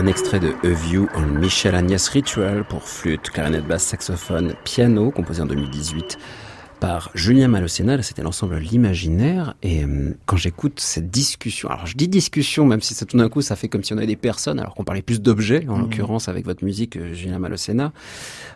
Un 0.05 0.07
extrait 0.07 0.39
de 0.39 0.53
A 0.63 0.69
View 0.69 1.09
on 1.15 1.23
Michel 1.23 1.75
Agnès 1.75 2.07
Ritual 2.09 2.65
pour 2.65 2.83
flûte, 2.87 3.31
clarinette 3.31 3.67
basse, 3.67 3.85
saxophone, 3.85 4.53
piano, 4.63 5.11
composé 5.11 5.41
en 5.41 5.47
2018 5.47 6.19
par 6.81 7.11
Julien 7.15 7.49
Malocena, 7.49 8.03
c'était 8.03 8.21
l'ensemble 8.21 8.59
L'Imaginaire, 8.59 9.55
et 9.63 9.85
euh, 9.85 10.15
quand 10.27 10.37
j'écoute 10.37 10.81
cette 10.81 11.11
discussion, 11.11 11.71
alors 11.71 11.87
je 11.87 11.97
dis 11.97 12.09
discussion, 12.09 12.67
même 12.67 12.83
si 12.83 12.95
tout 13.07 13.17
d'un 13.17 13.31
coup 13.31 13.41
ça 13.41 13.57
fait 13.57 13.69
comme 13.69 13.83
si 13.83 13.95
on 13.95 13.97
avait 13.97 14.07
des 14.07 14.17
personnes, 14.17 14.59
alors 14.59 14.75
qu'on 14.75 14.85
parlait 14.85 15.01
plus 15.01 15.23
d'objets, 15.23 15.65
en 15.69 15.77
Mhm. 15.77 15.81
l'occurrence 15.83 16.29
avec 16.29 16.45
votre 16.45 16.63
musique, 16.63 16.97
euh, 16.97 17.15
Julien 17.15 17.39
Malocena, 17.39 17.93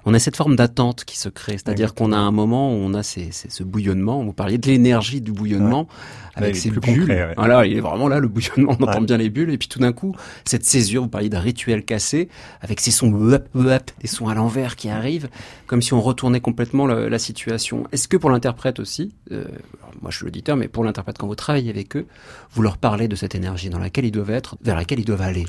on 0.09 0.14
a 0.14 0.18
cette 0.18 0.36
forme 0.36 0.56
d'attente 0.56 1.04
qui 1.04 1.18
se 1.18 1.28
crée, 1.28 1.52
c'est-à-dire 1.52 1.94
qu'on 1.94 2.12
a 2.12 2.16
un 2.16 2.30
moment 2.30 2.72
où 2.72 2.76
on 2.76 2.94
a 2.94 3.02
ces, 3.02 3.30
ces- 3.30 3.50
ce 3.50 3.62
bouillonnement, 3.62 4.24
vous 4.24 4.32
parliez 4.32 4.56
de 4.59 4.66
l'énergie 4.66 5.20
du 5.20 5.32
bouillonnement, 5.32 5.86
avec 6.34 6.56
ces 6.56 6.70
bulles, 6.70 6.80
concret, 6.80 7.26
ouais. 7.26 7.34
voilà, 7.36 7.66
il 7.66 7.76
est 7.76 7.80
vraiment 7.80 8.09
là 8.09 8.18
le 8.20 8.28
bouillonnement, 8.28 8.76
on 8.78 8.82
entend 8.84 9.00
Ouais. 9.00 9.06
bien 9.06 9.16
les 9.18 9.28
bulles, 9.28 9.50
et 9.50 9.59
puis 9.59 9.68
tout 9.68 9.80
d'un 9.80 9.92
coup, 9.92 10.14
cette 10.44 10.64
césure, 10.64 11.02
vous 11.02 11.09
parliez 11.09 11.28
d'un 11.28 11.40
rituel 11.40 11.84
cassé, 11.84 12.28
avec 12.61 12.80
ces 12.80 12.90
sons 12.90 13.11
wap, 13.12 13.48
wap, 13.54 13.90
des 14.00 14.06
sons 14.06 14.28
à 14.28 14.34
l'envers 14.34 14.76
qui 14.76 14.88
arrivent, 14.88 15.28
comme 15.66 15.82
si 15.82 15.92
on 15.94 16.00
retournait 16.00 16.40
complètement 16.40 16.86
la 16.86 17.18
situation. 17.18 17.84
Est-ce 17.92 18.09
que 18.09 18.16
pour 18.16 18.30
l'interprète 18.30 18.78
aussi, 18.80 19.12
euh, 19.32 19.44
moi 20.00 20.11
je 20.11 20.16
suis 20.16 20.24
l'auditeur, 20.24 20.56
mais 20.56 20.68
pour 20.68 20.84
l'interprète, 20.84 21.18
quand 21.18 21.26
vous 21.26 21.34
travaillez 21.34 21.70
avec 21.70 21.96
eux, 21.96 22.06
vous 22.52 22.62
leur 22.62 22.78
parlez 22.78 23.09
de 23.09 23.16
cette 23.16 23.34
énergie 23.34 23.68
dans 23.68 23.78
laquelle 23.80 24.04
ils 24.06 24.12
doivent 24.12 24.30
être, 24.30 24.56
vers 24.62 24.76
laquelle 24.76 25.00
ils 25.00 25.04
doivent 25.04 25.22
aller? 25.22 25.44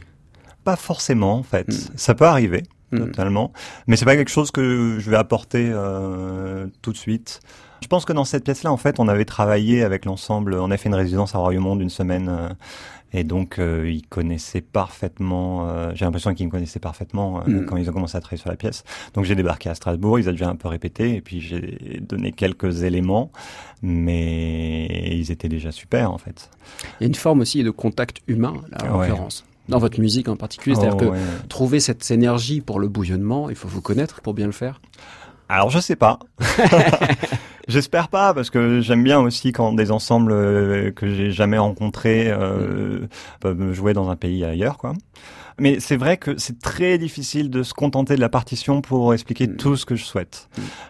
Pas 0.65 0.75
forcément, 0.75 1.35
en 1.37 1.43
fait. 1.43 1.67
Mm. 1.69 1.77
Ça 1.95 2.15
peut 2.15 2.25
arriver, 2.25 2.63
Mm. 2.91 2.97
totalement. 2.99 3.51
Mais 3.87 3.95
c'est 3.95 4.05
pas 4.05 4.15
quelque 4.15 4.31
chose 4.31 4.51
que 4.51 4.97
je 4.99 5.09
vais 5.09 5.17
apporter 5.17 5.69
euh, 5.71 6.67
tout 6.81 6.91
de 6.91 6.97
suite. 6.97 7.39
Je 7.81 7.87
pense 7.87 8.03
que 8.05 8.11
dans 8.13 8.25
cette 8.25 8.43
pièce-là, 8.43 8.71
en 8.71 8.77
fait, 8.77 8.99
on 8.99 9.07
avait 9.07 9.25
travaillé 9.25 9.83
avec 9.83 10.05
l'ensemble. 10.05 10.55
On 10.55 10.69
a 10.71 10.77
fait 10.77 10.89
une 10.89 10.95
résidence 10.95 11.33
à 11.35 11.37
Royaumont 11.39 11.75
d'une 11.75 11.89
semaine. 11.89 12.27
euh, 12.29 12.49
et 13.11 13.23
donc, 13.23 13.57
euh, 13.57 13.89
ils 13.89 14.05
connaissaient 14.05 14.61
parfaitement. 14.61 15.67
euh, 15.67 15.91
J'ai 15.95 16.05
l'impression 16.05 16.31
qu'ils 16.35 16.45
me 16.45 16.51
connaissaient 16.51 16.79
parfaitement 16.79 17.39
euh, 17.39 17.61
Mm. 17.61 17.65
quand 17.65 17.77
ils 17.77 17.89
ont 17.89 17.93
commencé 17.93 18.15
à 18.17 18.19
travailler 18.21 18.39
sur 18.41 18.51
la 18.51 18.55
pièce. 18.55 18.83
Donc, 19.15 19.25
j'ai 19.25 19.33
débarqué 19.33 19.67
à 19.69 19.73
Strasbourg. 19.75 20.19
Ils 20.19 20.23
avaient 20.27 20.33
déjà 20.37 20.49
un 20.49 20.55
peu 20.55 20.67
répété. 20.67 21.15
Et 21.15 21.21
puis, 21.21 21.41
j'ai 21.41 21.99
donné 22.01 22.31
quelques 22.33 22.83
éléments. 22.83 23.31
Mais 23.81 25.15
ils 25.17 25.31
étaient 25.31 25.49
déjà 25.49 25.71
super, 25.71 26.11
en 26.11 26.17
fait. 26.17 26.49
Il 26.99 27.03
y 27.03 27.05
a 27.05 27.07
une 27.07 27.15
forme 27.15 27.39
aussi 27.41 27.63
de 27.63 27.71
contact 27.71 28.17
humain, 28.27 28.53
là, 28.71 28.77
en 28.93 28.99
Ouais. 28.99 29.07
l'occurrence. 29.09 29.45
Dans 29.69 29.77
votre 29.79 29.99
musique 29.99 30.27
en 30.27 30.35
particulier, 30.35 30.75
c'est-à-dire 30.75 30.95
Oh, 30.95 30.99
que 30.99 31.05
ouais. 31.05 31.19
trouver 31.47 31.79
cette 31.79 32.09
énergie 32.11 32.59
pour 32.61 32.79
le 32.79 32.87
bouillonnement, 32.87 33.49
il 33.49 33.55
faut 33.55 33.67
vous 33.67 33.81
connaître 33.81 34.21
pour 34.21 34.33
bien 34.33 34.45
le 34.47 34.51
faire. 34.51 34.81
Alors 35.47 35.69
je 35.69 35.79
sais 35.79 35.95
pas. 35.95 36.19
J'espère 37.67 38.07
pas 38.07 38.33
parce 38.33 38.49
que 38.49 38.81
j'aime 38.81 39.03
bien 39.03 39.19
aussi 39.19 39.51
quand 39.51 39.73
des 39.73 39.91
ensembles 39.91 40.31
euh, 40.31 40.91
que 40.91 41.07
j'ai 41.13 41.31
jamais 41.31 41.59
rencontrés 41.59 42.25
euh, 42.29 43.01
peuvent 43.41 43.57
me 43.57 43.73
jouer 43.73 43.93
dans 43.93 44.09
un 44.09 44.15
pays 44.15 44.43
ailleurs 44.43 44.77
quoi. 44.79 44.93
Mais 45.59 45.79
c'est 45.79 45.97
vrai 45.97 46.17
que 46.17 46.37
c'est 46.37 46.59
très 46.59 46.97
difficile 46.97 47.49
de 47.49 47.63
se 47.63 47.73
contenter 47.73 48.15
de 48.15 48.21
la 48.21 48.29
partition 48.29 48.81
pour 48.81 49.13
expliquer 49.13 49.47
Mm. 49.47 49.57
tout 49.57 49.75
ce 49.75 49.85
que 49.85 49.95
je 49.95 50.03
souhaite. 50.03 50.49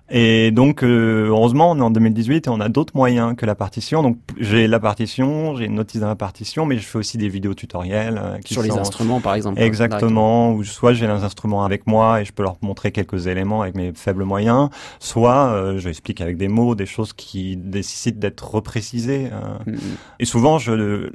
Et 0.10 0.52
donc 0.52 0.84
euh, 0.84 1.28
heureusement 1.28 1.72
on 1.72 1.78
est 1.78 1.82
en 1.82 1.92
2018 1.92 2.48
et 2.48 2.50
on 2.50 2.60
a 2.60 2.70
d'autres 2.70 2.96
moyens 2.96 3.36
que 3.36 3.46
la 3.46 3.56
partition. 3.56 4.02
Donc 4.04 4.18
j'ai 4.38 4.68
la 4.68 4.80
partition, 4.80 5.56
j'ai 5.56 5.66
une 5.66 5.76
notice 5.76 6.02
dans 6.02 6.08
la 6.08 6.16
partition, 6.16 6.66
mais 6.66 6.78
je 6.78 6.86
fais 6.86 6.98
aussi 6.98 7.18
des 7.18 7.30
vidéos 7.30 7.54
tutoriels 7.54 8.20
euh, 8.22 8.38
qui 8.40 8.54
Sur 8.54 8.64
les 8.64 8.72
instruments, 8.72 9.22
par 9.22 9.36
exemple. 9.36 9.62
Exactement, 9.62 10.54
ou 10.54 10.64
soit 10.64 10.94
j'ai 10.94 11.08
les 11.08 11.24
instruments 11.24 11.64
avec 11.64 11.88
moi 11.88 12.22
et 12.22 12.26
je 12.26 12.34
peux 12.34 12.44
leur 12.44 12.58
montrer 12.62 12.92
quelques 12.92 13.28
éléments 13.28 13.62
avec 13.62 13.76
mes 13.76 13.92
faibles 13.94 14.24
moyens, 14.24 14.70
soit 15.00 15.52
euh, 15.52 15.78
je 15.80 15.90
explique 15.90 16.22
avec 16.22 16.38
des 16.38 16.48
mots 16.48 16.76
des 16.76 16.86
choses 16.86 17.14
qui 17.14 17.58
nécessitent 17.58 18.20
d'être 18.20 18.50
reprécisées. 18.50 19.30
euh. 19.32 19.72
Mm, 19.72 19.72
mm. 19.76 19.78
Et 20.20 20.26
souvent, 20.26 20.58
je, 20.60 21.12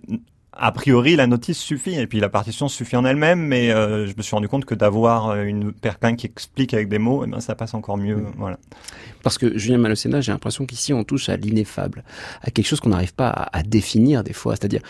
a 0.56 0.72
priori, 0.72 1.16
la 1.16 1.26
notice 1.26 1.58
suffit 1.58 1.94
et 1.94 2.06
puis 2.06 2.20
la 2.20 2.28
partition 2.28 2.68
suffit 2.68 2.96
en 2.96 3.04
elle-même, 3.04 3.40
mais 3.40 3.70
euh, 3.70 4.06
je 4.06 4.14
me 4.16 4.22
suis 4.22 4.34
rendu 4.34 4.48
compte 4.48 4.64
que 4.64 4.74
d'avoir 4.74 5.30
euh, 5.30 5.42
une 5.42 5.72
perquin 5.72 6.14
qui 6.16 6.26
explique 6.26 6.74
avec 6.74 6.88
des 6.88 6.98
mots, 6.98 7.24
eh 7.24 7.30
ben, 7.30 7.40
ça 7.40 7.54
passe 7.54 7.74
encore 7.74 7.96
mieux. 7.96 8.24
Voilà. 8.36 8.58
Parce 9.22 9.38
que 9.38 9.56
Julien 9.56 9.78
Malocena, 9.78 10.20
j'ai 10.20 10.32
l'impression 10.32 10.66
qu'ici 10.66 10.92
on 10.92 11.02
touche 11.02 11.28
à 11.30 11.36
l'ineffable, 11.36 12.04
à 12.42 12.50
quelque 12.50 12.66
chose 12.66 12.80
qu'on 12.80 12.90
n'arrive 12.90 13.14
pas 13.14 13.28
à, 13.30 13.58
à, 13.58 13.62
définir 13.62 14.22
des 14.22 14.34
fois. 14.34 14.54
C'est-à-dire, 14.54 14.82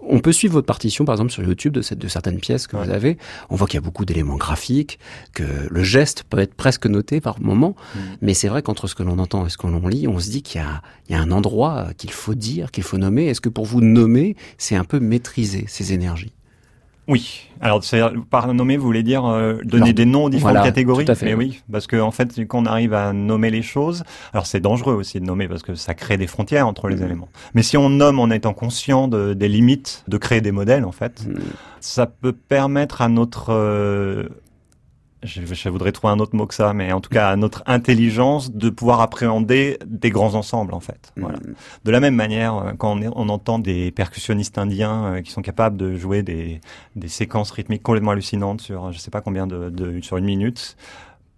on 0.00 0.18
peut 0.20 0.32
suivre 0.32 0.54
votre 0.54 0.66
partition, 0.66 1.04
par 1.04 1.14
exemple, 1.14 1.30
sur 1.30 1.42
YouTube 1.42 1.74
de, 1.74 1.82
cette, 1.82 1.98
de 1.98 2.08
certaines 2.08 2.38
pièces 2.40 2.66
que 2.66 2.76
Ouais. 2.76 2.86
vous 2.86 2.90
avez. 2.90 3.18
On 3.50 3.56
voit 3.56 3.66
qu'il 3.66 3.74
y 3.76 3.82
a 3.82 3.84
beaucoup 3.84 4.06
d'éléments 4.06 4.36
graphiques, 4.36 4.98
que 5.34 5.42
le 5.70 5.82
geste 5.82 6.24
peut 6.24 6.38
être 6.38 6.54
presque 6.54 6.86
noté 6.86 7.20
par 7.20 7.38
moment. 7.40 7.76
Mm. 7.94 7.98
Mais 8.22 8.34
c'est 8.34 8.48
vrai 8.48 8.62
qu'entre 8.62 8.86
ce 8.86 8.94
que 8.94 9.02
l'on 9.02 9.18
entend 9.18 9.46
et 9.46 9.50
ce 9.50 9.58
que 9.58 9.66
l'on 9.66 9.86
lit, 9.86 10.08
on 10.08 10.18
se 10.18 10.30
dit 10.30 10.42
qu'il 10.42 10.60
y 10.62 10.64
y 11.12 11.14
a 11.14 11.20
un 11.20 11.30
endroit 11.30 11.88
qu'il 11.98 12.10
faut 12.12 12.34
dire, 12.34 12.70
qu'il 12.70 12.84
faut 12.84 12.96
nommer. 12.96 13.26
Est-ce 13.26 13.42
que 13.42 13.50
pour 13.50 13.66
vous 13.66 13.82
nommer, 13.82 14.36
c'est 14.56 14.76
un 14.76 14.84
peu 14.84 14.98
maîtriser 15.12 15.64
ces 15.68 15.92
énergies 15.92 16.32
Oui. 17.08 17.48
Alors, 17.60 17.80
par 18.30 18.52
nommer, 18.54 18.76
vous 18.76 18.84
voulez 18.86 19.02
dire 19.04 19.24
euh, 19.24 19.58
donner 19.64 19.92
des 19.92 20.04
noms 20.06 20.24
aux 20.24 20.30
différentes 20.30 20.54
voilà, 20.56 20.64
catégories 20.70 21.04
tout 21.04 21.12
à 21.12 21.14
fait, 21.14 21.26
Mais 21.26 21.34
oui. 21.34 21.48
oui, 21.52 21.62
parce 21.70 21.86
que 21.86 21.96
en 22.00 22.10
fait, 22.10 22.28
quand 22.48 22.62
on 22.62 22.66
arrive 22.66 22.94
à 22.94 23.12
nommer 23.12 23.50
les 23.50 23.62
choses, 23.62 24.02
alors 24.32 24.46
c'est 24.46 24.60
dangereux 24.60 24.94
aussi 24.94 25.20
de 25.20 25.24
nommer 25.26 25.46
parce 25.48 25.62
que 25.62 25.74
ça 25.74 25.94
crée 25.94 26.16
des 26.16 26.26
frontières 26.26 26.66
entre 26.66 26.88
les 26.88 26.96
Mhm. 26.96 27.04
éléments. 27.04 27.28
Mais 27.54 27.62
si 27.62 27.76
on 27.76 27.88
nomme 27.90 28.18
en 28.18 28.30
étant 28.30 28.54
conscient 28.54 29.06
de- 29.08 29.34
des 29.34 29.48
limites, 29.48 30.02
de 30.08 30.16
créer 30.16 30.40
des 30.40 30.52
modèles, 30.52 30.84
en 30.84 30.92
fait, 30.92 31.24
Mm. 31.26 31.34
ça 31.80 32.06
peut 32.06 32.32
permettre 32.32 33.00
à 33.02 33.08
notre 33.08 33.46
euh, 33.50 34.28
je, 35.22 35.42
je 35.44 35.68
voudrais 35.68 35.92
trouver 35.92 36.12
un 36.12 36.18
autre 36.18 36.34
mot 36.36 36.46
que 36.46 36.54
ça, 36.54 36.72
mais 36.72 36.92
en 36.92 37.00
tout 37.00 37.10
cas 37.10 37.28
à 37.30 37.36
notre 37.36 37.62
intelligence 37.66 38.52
de 38.52 38.70
pouvoir 38.70 39.00
appréhender 39.00 39.78
des 39.86 40.10
grands 40.10 40.34
ensembles 40.34 40.74
en 40.74 40.80
fait. 40.80 41.12
Voilà. 41.16 41.38
Mm. 41.38 41.54
De 41.84 41.90
la 41.90 42.00
même 42.00 42.14
manière, 42.14 42.56
euh, 42.56 42.72
quand 42.76 42.92
on, 42.92 43.02
est- 43.02 43.08
on 43.14 43.28
entend 43.28 43.58
des 43.58 43.90
percussionnistes 43.92 44.58
indiens 44.58 45.04
euh, 45.04 45.20
qui 45.22 45.30
sont 45.30 45.42
capables 45.42 45.76
de 45.76 45.96
jouer 45.96 46.22
des, 46.22 46.60
des 46.96 47.08
séquences 47.08 47.50
rythmiques 47.52 47.82
complètement 47.82 48.10
hallucinantes 48.12 48.60
sur 48.60 48.92
je 48.92 48.98
sais 48.98 49.10
pas 49.10 49.20
combien 49.20 49.46
de, 49.46 49.70
de 49.70 50.00
sur 50.00 50.16
une 50.16 50.24
minute, 50.24 50.76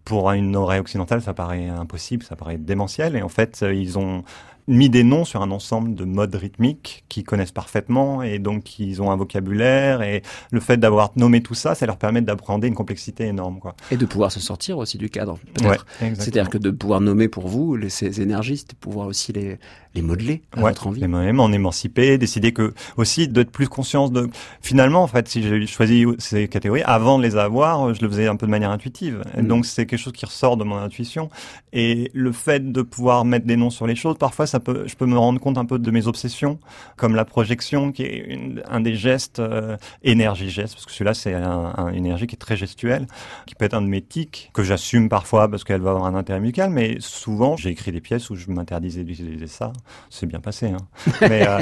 pour 0.05 0.31
une 0.33 0.55
oreille 0.55 0.81
occidentale, 0.81 1.23
ça 1.23 1.33
paraît 1.33 1.69
impossible, 1.69 2.23
ça 2.25 2.37
paraît 2.37 2.59
démentiel. 2.59 3.17
Et 3.17 3.23
en 3.23 3.29
fait, 3.31 3.61
euh, 3.63 3.73
ils 3.75 3.99
ont 3.99 4.23
mis 4.67 4.89
des 4.89 5.05
noms 5.05 5.25
sur 5.25 5.43
un 5.43 5.51
ensemble 5.51 5.95
de 5.95 6.05
modes 6.05 6.35
rythmiques 6.35 7.05
qu'ils 7.09 7.25
connaissent 7.25 7.53
parfaitement 7.53 8.23
et 8.23 8.39
donc 8.39 8.79
ils 8.79 9.03
ont 9.03 9.11
un 9.11 9.17
vocabulaire 9.17 10.01
et 10.03 10.23
le 10.51 10.61
fait 10.61 10.79
d'avoir 10.79 11.11
nommé 11.17 11.43
tout 11.43 11.55
ça, 11.55 11.75
ça 11.75 11.85
leur 11.87 11.97
permet 11.99 12.23
d'appréhender 12.23 12.69
une 12.69 12.75
complexité 12.75 13.25
énorme, 13.27 13.59
quoi. 13.59 13.75
Et 13.91 13.97
de 13.97 14.07
pouvoir 14.07 14.33
se 14.33 14.41
sortir 14.41 14.79
aussi 14.79 14.97
du 14.99 15.11
cadre, 15.11 15.39
peut-être. 15.55 15.87
Ouais. 16.01 16.15
C'est-à-dire 16.15 16.49
que 16.49 16.59
de 16.59 16.71
pouvoir 16.71 17.01
nommer 17.01 17.29
pour 17.29 17.47
vous 17.47 17.77
les, 17.77 17.91
ces 17.91 18.21
énergies, 18.23 18.57
c'est 18.59 18.71
de 18.71 18.75
pouvoir 18.77 19.07
aussi 19.07 19.33
les, 19.33 19.59
les 19.95 20.03
modeler 20.03 20.43
à 20.53 20.61
Ouais, 20.61 20.71
votre 20.71 20.87
envie. 20.87 21.05
et 21.05 21.09
même 21.09 21.41
en 21.41 21.53
émanciper, 21.53 22.17
décider 22.19 22.53
que 22.53 22.73
aussi 22.97 23.29
d'être 23.29 23.51
plus 23.51 23.69
conscience 23.69 24.13
de. 24.13 24.29
Finalement, 24.63 25.03
en 25.03 25.07
fait, 25.09 25.29
si 25.29 25.43
j'ai 25.43 25.67
choisi 25.67 26.07
ces 26.19 26.49
catégories 26.49 26.83
avant 26.85 27.19
de 27.19 27.23
les 27.23 27.37
avoir, 27.37 27.93
je 27.95 28.01
le 28.03 28.09
faisais 28.09 28.27
un 28.27 28.37
peu 28.37 28.47
de 28.47 28.51
manière 28.51 28.71
intuitive. 28.71 29.23
Et 29.37 29.43
Mm. 29.43 29.47
Donc 29.49 29.67
c'est 29.67 29.85
quelque 29.87 29.99
chose 30.01 30.13
qui 30.15 30.25
ressort 30.25 30.57
de 30.57 30.65
mon 30.65 30.77
intuition. 30.77 31.29
Et 31.73 32.11
le 32.15 32.33
fait 32.33 32.73
de 32.73 32.83
pouvoir 32.83 33.25
mettre 33.25 33.47
des 33.47 33.57
noms 33.57 33.71
sur 33.71 33.87
les 33.87 33.95
choses, 33.97 34.17
parfois 34.17 34.47
ça 34.55 34.61
peut, 34.61 34.85
je 34.87 34.95
peux 34.95 35.07
me 35.07 35.19
rendre 35.19 35.41
compte 35.41 35.59
un 35.59 35.65
peu 35.65 35.81
de 35.81 35.91
mes 35.91 36.07
obsessions, 36.07 36.61
comme 36.97 37.17
la 37.17 37.25
projection, 37.25 37.91
qui 37.91 38.03
est 38.05 38.19
une- 38.19 38.63
un 38.71 38.81
des 38.81 38.95
gestes 38.95 39.41
euh, 39.41 39.77
énergie 40.05 40.49
geste, 40.49 40.75
parce 40.75 40.87
que 40.87 40.93
celui-là 40.93 41.13
c'est 41.13 41.35
un, 41.35 41.73
un- 41.77 41.89
une 41.89 42.07
énergie 42.07 42.29
qui 42.29 42.37
est 42.37 42.39
très 42.39 42.57
gestuelle, 42.57 43.09
qui 43.47 43.57
peut 43.57 43.65
être 43.65 43.75
un 43.75 43.83
de 43.83 43.89
mes 43.89 44.01
tics 44.01 44.51
que 44.55 44.63
j'assume 44.63 45.09
parfois 45.09 45.49
parce 45.51 45.65
qu'elle 45.65 45.81
va 45.81 45.91
avoir 45.91 46.07
un 46.07 46.15
intérêt 46.15 46.39
musical, 46.39 46.71
mais 46.71 46.99
souvent 47.01 47.57
j'ai 47.57 47.71
écrit 47.71 47.91
des 47.91 48.01
pièces 48.01 48.31
où 48.31 48.37
je 48.37 48.49
m'interdisais 48.49 49.03
d'utiliser 49.03 49.49
ça 49.49 49.73
c'est 50.09 50.27
bien 50.27 50.39
passé. 50.41 50.69
Hein. 50.69 50.77
Mais, 51.23 51.45
euh, 51.49 51.59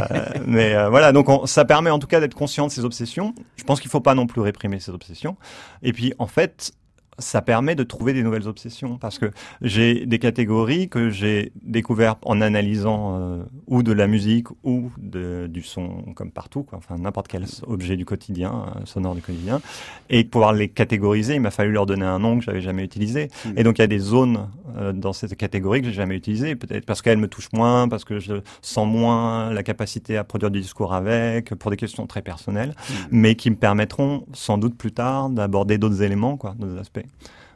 mais 0.47 0.75
euh, 0.75 0.91
voilà, 0.91 1.13
donc 1.13 1.29
on- 1.31 1.47
ça 1.47 1.65
permet 1.65 1.89
en 1.89 1.99
tout 1.99 2.07
cas 2.07 2.21
d'être 2.21 2.35
conscient 2.35 2.67
de 2.67 2.73
ses 2.73 2.85
obsessions. 2.85 3.35
Je 3.57 3.65
pense 3.65 3.81
qu'il 3.81 3.91
faut 3.91 4.01
pas 4.01 4.15
non 4.15 4.27
plus 4.27 4.43
réprimer 4.43 4.81
ses 4.81 4.91
obsessions. 4.93 5.37
Et 5.83 5.93
puis 5.95 6.13
en 6.19 6.27
fait, 6.27 6.73
ça 7.19 7.43
permet 7.43 7.75
de 7.75 7.83
trouver 7.83 8.13
des 8.13 8.23
nouvelles 8.23 8.49
obsessions 8.49 8.97
parce 8.97 9.19
que 9.19 9.31
j'ai 9.61 10.07
des 10.07 10.19
catégories 10.19 10.89
que 10.89 11.11
j'ai 11.11 11.53
découvertes 11.63 12.19
en 12.25 12.41
analysant 12.41 13.19
euh, 13.21 13.43
ou 13.67 13.83
de 13.83 13.93
la 13.93 14.07
musique 14.07 14.49
ou 14.65 14.91
de, 14.99 15.47
du 15.47 15.63
son 15.63 16.03
comme 16.15 16.31
partout, 16.31 16.63
quoi. 16.63 16.79
enfin 16.79 16.97
n'importe 16.99 17.29
quel 17.29 17.45
objet 17.67 17.97
du 17.97 18.05
quotidien, 18.05 18.67
euh, 18.77 18.81
sonore 18.87 19.15
du 19.15 19.21
quotidien, 19.21 19.61
et 20.09 20.25
pouvoir 20.25 20.53
les 20.53 20.69
catégoriser, 20.69 21.35
il 21.35 21.41
m'a 21.41 21.51
fallu 21.51 21.73
leur 21.73 21.87
donner 21.87 22.07
un 22.07 22.19
nom 22.19 22.39
que 22.39 22.45
j'avais 22.45 22.63
jamais 22.63 22.85
utilisé. 22.85 23.29
Mm. 23.45 23.51
Et 23.57 23.63
donc 23.63 23.79
il 23.79 23.83
y 23.83 23.85
a 23.85 23.89
des 23.89 23.99
zones 23.99 24.49
euh, 24.79 24.93
dans 24.93 25.13
cette 25.13 25.37
catégorie 25.37 25.83
que 25.83 25.89
j'ai 25.89 25.93
jamais 25.93 26.17
utilisées, 26.17 26.57
peut-être 26.57 26.87
parce 26.87 27.03
qu'elles 27.03 27.19
me 27.19 27.29
touchent 27.29 27.53
moins, 27.53 27.89
parce 27.89 28.05
que 28.05 28.21
je 28.21 28.35
sens 28.63 28.89
moins 28.89 29.53
la 29.53 29.63
capacité 29.63 30.17
à 30.17 30.25
produire 30.25 30.51
du 30.51 30.61
discours 30.61 30.95
avec, 30.95 31.55
pour 31.55 31.71
des 31.71 31.77
questions 31.77 32.07
très 32.07 32.23
personnelles, 32.23 32.75
mais 33.11 33.35
qui 33.35 33.51
me 33.51 33.57
permettront 33.57 34.25
sans 34.33 34.57
doute 34.57 34.77
plus 34.77 34.93
tard 34.93 35.29
d'aborder 35.29 35.79
d'autres 35.79 36.03
éléments, 36.03 36.37
quoi, 36.37 36.55
d'autres 36.59 36.79
aspects. 36.79 37.02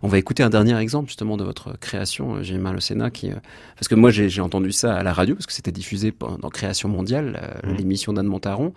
On 0.03 0.09
va 0.09 0.19
écouter 0.19 0.43
un 0.43 0.51
dernier 0.51 0.77
exemple 0.79 1.09
justement 1.09 1.39
de 1.39 1.43
votre 1.43 1.79
création, 1.81 2.37
euh, 2.37 2.43
J'ai 2.43 2.59
mal 2.59 2.77
au 2.77 2.81
Sénat, 2.81 3.11
qui, 3.11 3.31
euh, 3.31 3.37
parce 3.77 3.89
que 3.89 3.95
moi 3.95 4.11
j'ai 4.11 4.41
entendu 4.43 4.71
ça 4.71 4.95
à 4.95 5.03
la 5.03 5.13
radio 5.15 5.35
parce 5.35 5.47
que 5.47 5.55
c'était 5.55 5.73
diffusé 5.73 6.13
dans 6.43 6.51
Création 6.51 6.91
mondiale, 6.91 7.41
euh, 7.43 7.71
Mhm. 7.71 7.77
l'émission 7.79 8.13
d'Anne 8.13 8.27
Montaron. 8.27 8.75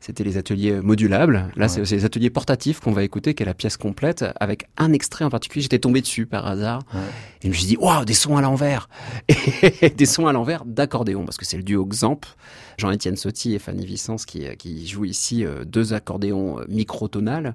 C'était 0.00 0.24
les 0.24 0.38
ateliers 0.38 0.80
modulables. 0.80 1.50
Là, 1.56 1.68
c'est 1.68 1.80
Ouais. 1.80 1.86
c'est 1.86 1.96
les 1.96 2.04
ateliers 2.06 2.30
portatifs 2.30 2.80
qu'on 2.80 2.90
va 2.92 3.04
écouter, 3.04 3.34
qui 3.34 3.42
est 3.42 3.46
la 3.46 3.54
pièce 3.54 3.76
complète, 3.76 4.24
avec 4.40 4.64
un 4.78 4.92
extrait 4.94 5.26
en 5.26 5.30
particulier. 5.30 5.62
J'étais 5.62 5.78
tombé 5.78 6.00
dessus 6.00 6.24
par 6.24 6.46
hasard 6.46 6.80
Ouais. 6.94 7.00
et 7.42 7.44
je 7.44 7.48
me 7.48 7.52
suis 7.52 7.66
dit 7.66 7.76
waouh, 7.76 8.04
des 8.06 8.14
sons 8.14 8.38
à 8.38 8.40
l'envers, 8.40 8.88
et 9.82 9.90
des 9.90 10.06
sons 10.06 10.26
à 10.26 10.32
l'envers 10.32 10.64
d'accordéon 10.64 11.24
parce 11.26 11.36
que 11.36 11.44
c'est 11.44 11.58
le 11.58 11.62
duo 11.62 11.84
Xamp, 11.84 12.20
Jean-Étienne 12.78 13.16
Sotti 13.16 13.54
et 13.54 13.58
Fanny 13.58 13.84
Vicence 13.86 14.26
qui, 14.26 14.46
euh, 14.46 14.54
qui 14.54 14.86
jouent 14.86 15.04
ici 15.04 15.44
euh, 15.44 15.64
deux 15.64 15.92
accordéons 15.94 16.60
euh, 16.60 16.64
microtonales. 16.68 17.54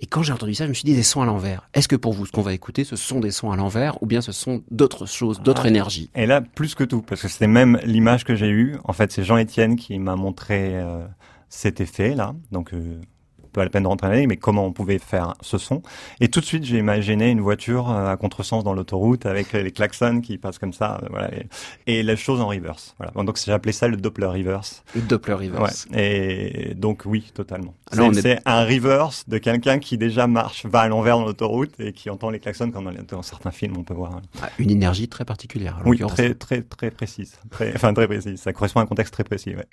Et 0.00 0.06
quand 0.06 0.22
j'ai 0.22 0.32
entendu 0.32 0.54
ça, 0.54 0.64
je 0.64 0.68
me 0.70 0.74
suis 0.74 0.84
dit 0.84 0.94
des 0.94 1.02
sons 1.02 1.22
à 1.22 1.26
l'envers. 1.26 1.68
Est-ce 1.72 1.88
que 1.88 1.96
pour 1.96 2.12
vous, 2.12 2.26
ce 2.26 2.32
qu'on 2.32 2.42
va 2.42 2.52
écouter, 2.52 2.84
ce 2.84 2.96
sont 2.96 3.20
des 3.20 3.30
sons 3.30 3.50
à 3.52 3.56
l'envers 3.56 4.02
ou 4.02 4.06
bien 4.06 4.20
ce 4.20 4.32
sont 4.32 4.62
d'autres 4.70 5.06
choses, 5.06 5.40
d'autres 5.40 5.62
Ah. 5.66 5.68
énergies? 5.68 6.10
Et 6.14 6.26
là, 6.26 6.40
plus 6.40 6.74
que 6.74 6.84
tout, 6.84 7.00
parce 7.00 7.22
que 7.22 7.28
c'était 7.28 7.46
même 7.46 7.78
l'image 7.84 8.24
que 8.24 8.34
j'ai 8.34 8.48
eue. 8.48 8.76
En 8.84 8.92
fait, 8.92 9.12
c'est 9.12 9.24
Jean-Étienne 9.24 9.76
qui 9.76 9.98
m'a 9.98 10.16
montré 10.16 10.76
euh, 10.76 11.06
cet 11.48 11.80
effet-là. 11.80 12.34
Donc, 12.50 12.74
euh, 12.74 13.00
pas 13.54 13.64
la 13.64 13.70
peine 13.70 13.84
de 13.84 13.88
rentrer 13.88 14.08
dans 14.08 14.12
les 14.14 14.26
mais 14.26 14.36
comment 14.36 14.66
on 14.66 14.72
pouvait 14.72 14.98
faire 14.98 15.34
ce 15.40 15.56
son. 15.58 15.82
Et 16.20 16.28
tout 16.28 16.40
de 16.40 16.44
suite, 16.44 16.64
j'ai 16.64 16.78
imaginé 16.78 17.30
une 17.30 17.40
voiture 17.40 17.90
euh, 17.90 18.10
à 18.12 18.16
contresens 18.16 18.62
dans 18.64 18.74
l'autoroute 18.74 19.24
avec 19.26 19.52
les 19.52 19.70
klaxons 19.70 20.20
qui 20.20 20.36
passent 20.38 20.58
comme 20.58 20.72
ça. 20.72 21.00
euh, 21.02 21.06
voilà, 21.10 21.30
et, 21.34 21.46
et 21.86 22.02
la 22.02 22.16
chose 22.16 22.40
en 22.40 22.48
reverse. 22.48 22.94
Voilà. 22.98 23.12
Donc, 23.24 23.38
j'ai 23.44 23.52
appelé 23.52 23.72
ça 23.72 23.88
le 23.88 23.96
Doppler 23.96 24.26
reverse. 24.26 24.82
Le 24.94 25.00
Doppler 25.00 25.34
Ouais. 25.34 25.46
reverse. 25.48 25.86
Et 25.94 26.74
donc, 26.76 27.02
oui, 27.06 27.30
totalement. 27.34 27.74
On 27.92 28.12
C'est 28.12 28.18
est- 28.18 28.22
c'est 28.22 28.40
un 28.44 28.64
reverse 28.64 29.28
de 29.28 29.38
quelqu'un 29.38 29.78
qui 29.78 29.96
déjà 29.98 30.26
marche, 30.26 30.66
va 30.66 30.80
à 30.80 30.88
l'envers 30.88 31.18
dans 31.18 31.24
l'autoroute 31.24 31.72
et 31.78 31.92
qui 31.92 32.10
entend 32.10 32.30
les 32.30 32.40
klaxons 32.40 32.70
comme 32.70 32.92
dans, 33.08 33.22
certains 33.22 33.50
films, 33.52 33.76
on 33.78 33.84
peut 33.84 33.94
voir. 33.94 34.20
Ah, 34.42 34.48
une 34.58 34.70
énergie 34.70 35.08
très 35.08 35.24
particulière. 35.24 35.78
Oui, 35.86 35.98
très, 35.98 36.34
très, 36.34 36.62
très 36.62 36.90
précise. 36.90 37.36
Très, 37.50 37.72
enfin, 37.74 37.94
très 37.94 38.06
précise. 38.06 38.40
Ça 38.40 38.52
correspond 38.52 38.80
à 38.80 38.82
un 38.82 38.86
contexte 38.86 39.14
très 39.14 39.24
précis, 39.24 39.54
ouais. 39.54 39.66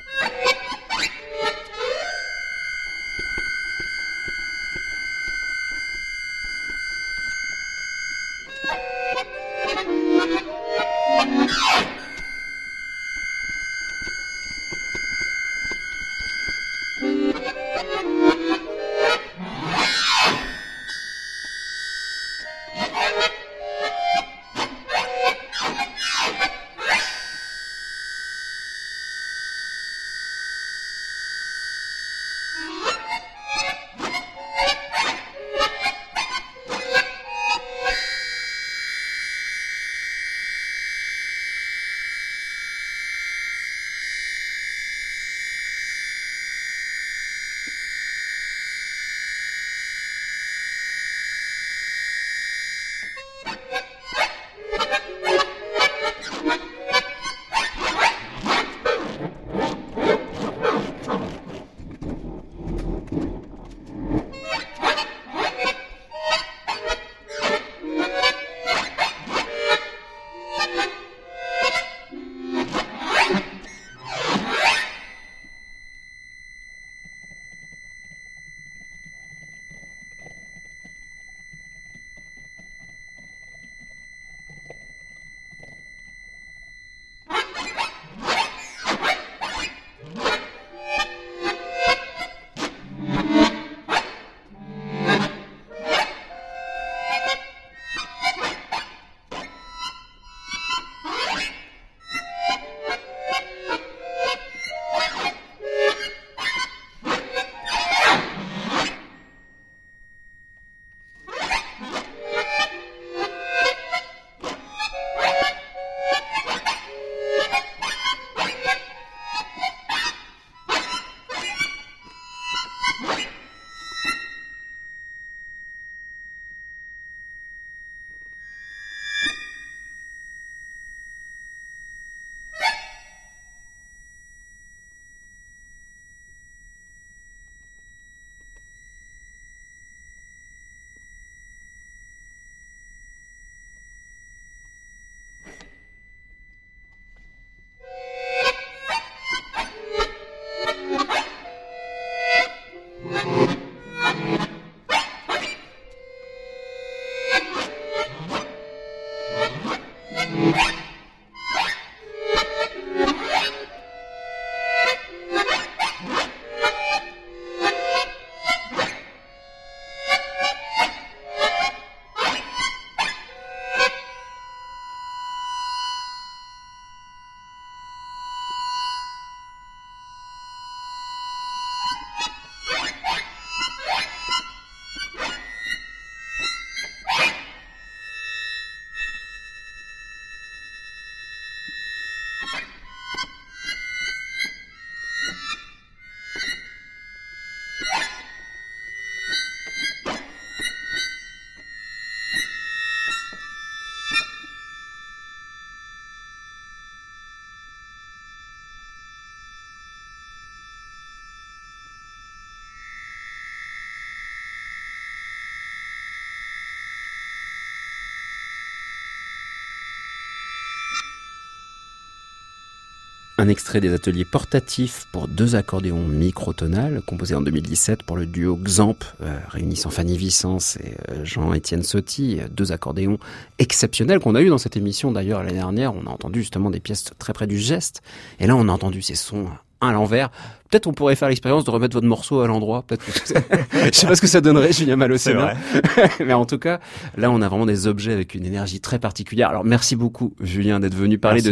Un 223.42 223.48
extrait 223.48 223.82
des 223.82 223.92
ateliers 223.92 224.24
portatifs 224.24 225.08
pour 225.12 225.28
deux 225.28 225.56
accordéons 225.56 226.06
microtonales, 226.08 227.02
composés 227.02 227.34
en 227.34 227.42
2017 227.42 228.04
pour 228.04 228.16
le 228.16 228.28
duo 228.28 228.56
Xamp, 228.56 228.98
euh, 229.24 229.36
réunissant 229.50 229.90
Fanny 229.90 230.16
Vicence 230.16 230.78
et 230.78 230.96
euh, 231.10 231.26
Jean-Étienne 231.26 231.82
Sotti, 231.82 232.38
euh, 232.40 232.48
deux 232.52 232.72
accordéons 232.72 233.18
exceptionnels 233.58 234.20
qu'on 234.20 234.36
a 234.36 234.44
eu 234.44 234.50
dans 234.50 234.60
cette 234.60 234.78
émission 234.78 235.12
d'ailleurs 235.12 235.42
l'année 235.42 235.58
dernière. 235.58 235.96
On 235.96 236.06
a 236.06 236.12
entendu 236.12 236.42
justement 236.42 236.70
des 236.70 236.80
pièces 236.80 237.06
très 237.18 237.34
près 237.34 237.48
du 237.48 237.58
geste, 237.58 238.04
et 238.40 238.46
là 238.46 238.56
on 238.56 238.70
a 238.70 238.72
entendu 238.72 239.02
ces 239.02 239.16
sons 239.16 239.48
à 239.82 239.92
l'envers. 239.92 240.30
Peut-être 240.72 240.88
on 240.88 240.94
pourrait 240.94 241.18
faire 241.18 241.28
l'expérience 241.28 241.66
de 241.66 241.70
remettre 241.70 241.94
votre 241.94 242.08
morceau 242.08 242.40
à 242.40 242.48
l'endroit. 242.48 242.84
Peut-être. 242.88 243.04
je 243.74 243.92
sais 243.92 244.08
pas 244.08 244.16
ce 244.16 244.22
que 244.22 244.28
ça 244.28 244.40
donnerait, 244.40 244.72
Julien 244.72 244.96
Malocena. 244.96 245.54
Mais 246.26 246.32
en 246.32 246.46
tout 246.46 246.58
cas, 246.58 246.80
là, 247.18 247.30
on 247.30 247.42
a 247.42 247.50
vraiment 247.50 247.66
des 247.66 247.88
objets 247.88 248.14
avec 248.14 248.36
une 248.36 248.46
énergie 248.46 248.80
très 248.80 248.98
particulière. 248.98 249.50
Alors, 249.50 249.66
merci 249.66 249.98
beaucoup, 249.98 250.34
Julien, 250.40 250.80
d'être 250.80 250.96
venu 250.96 251.18
parler 251.18 251.42
de 251.42 251.52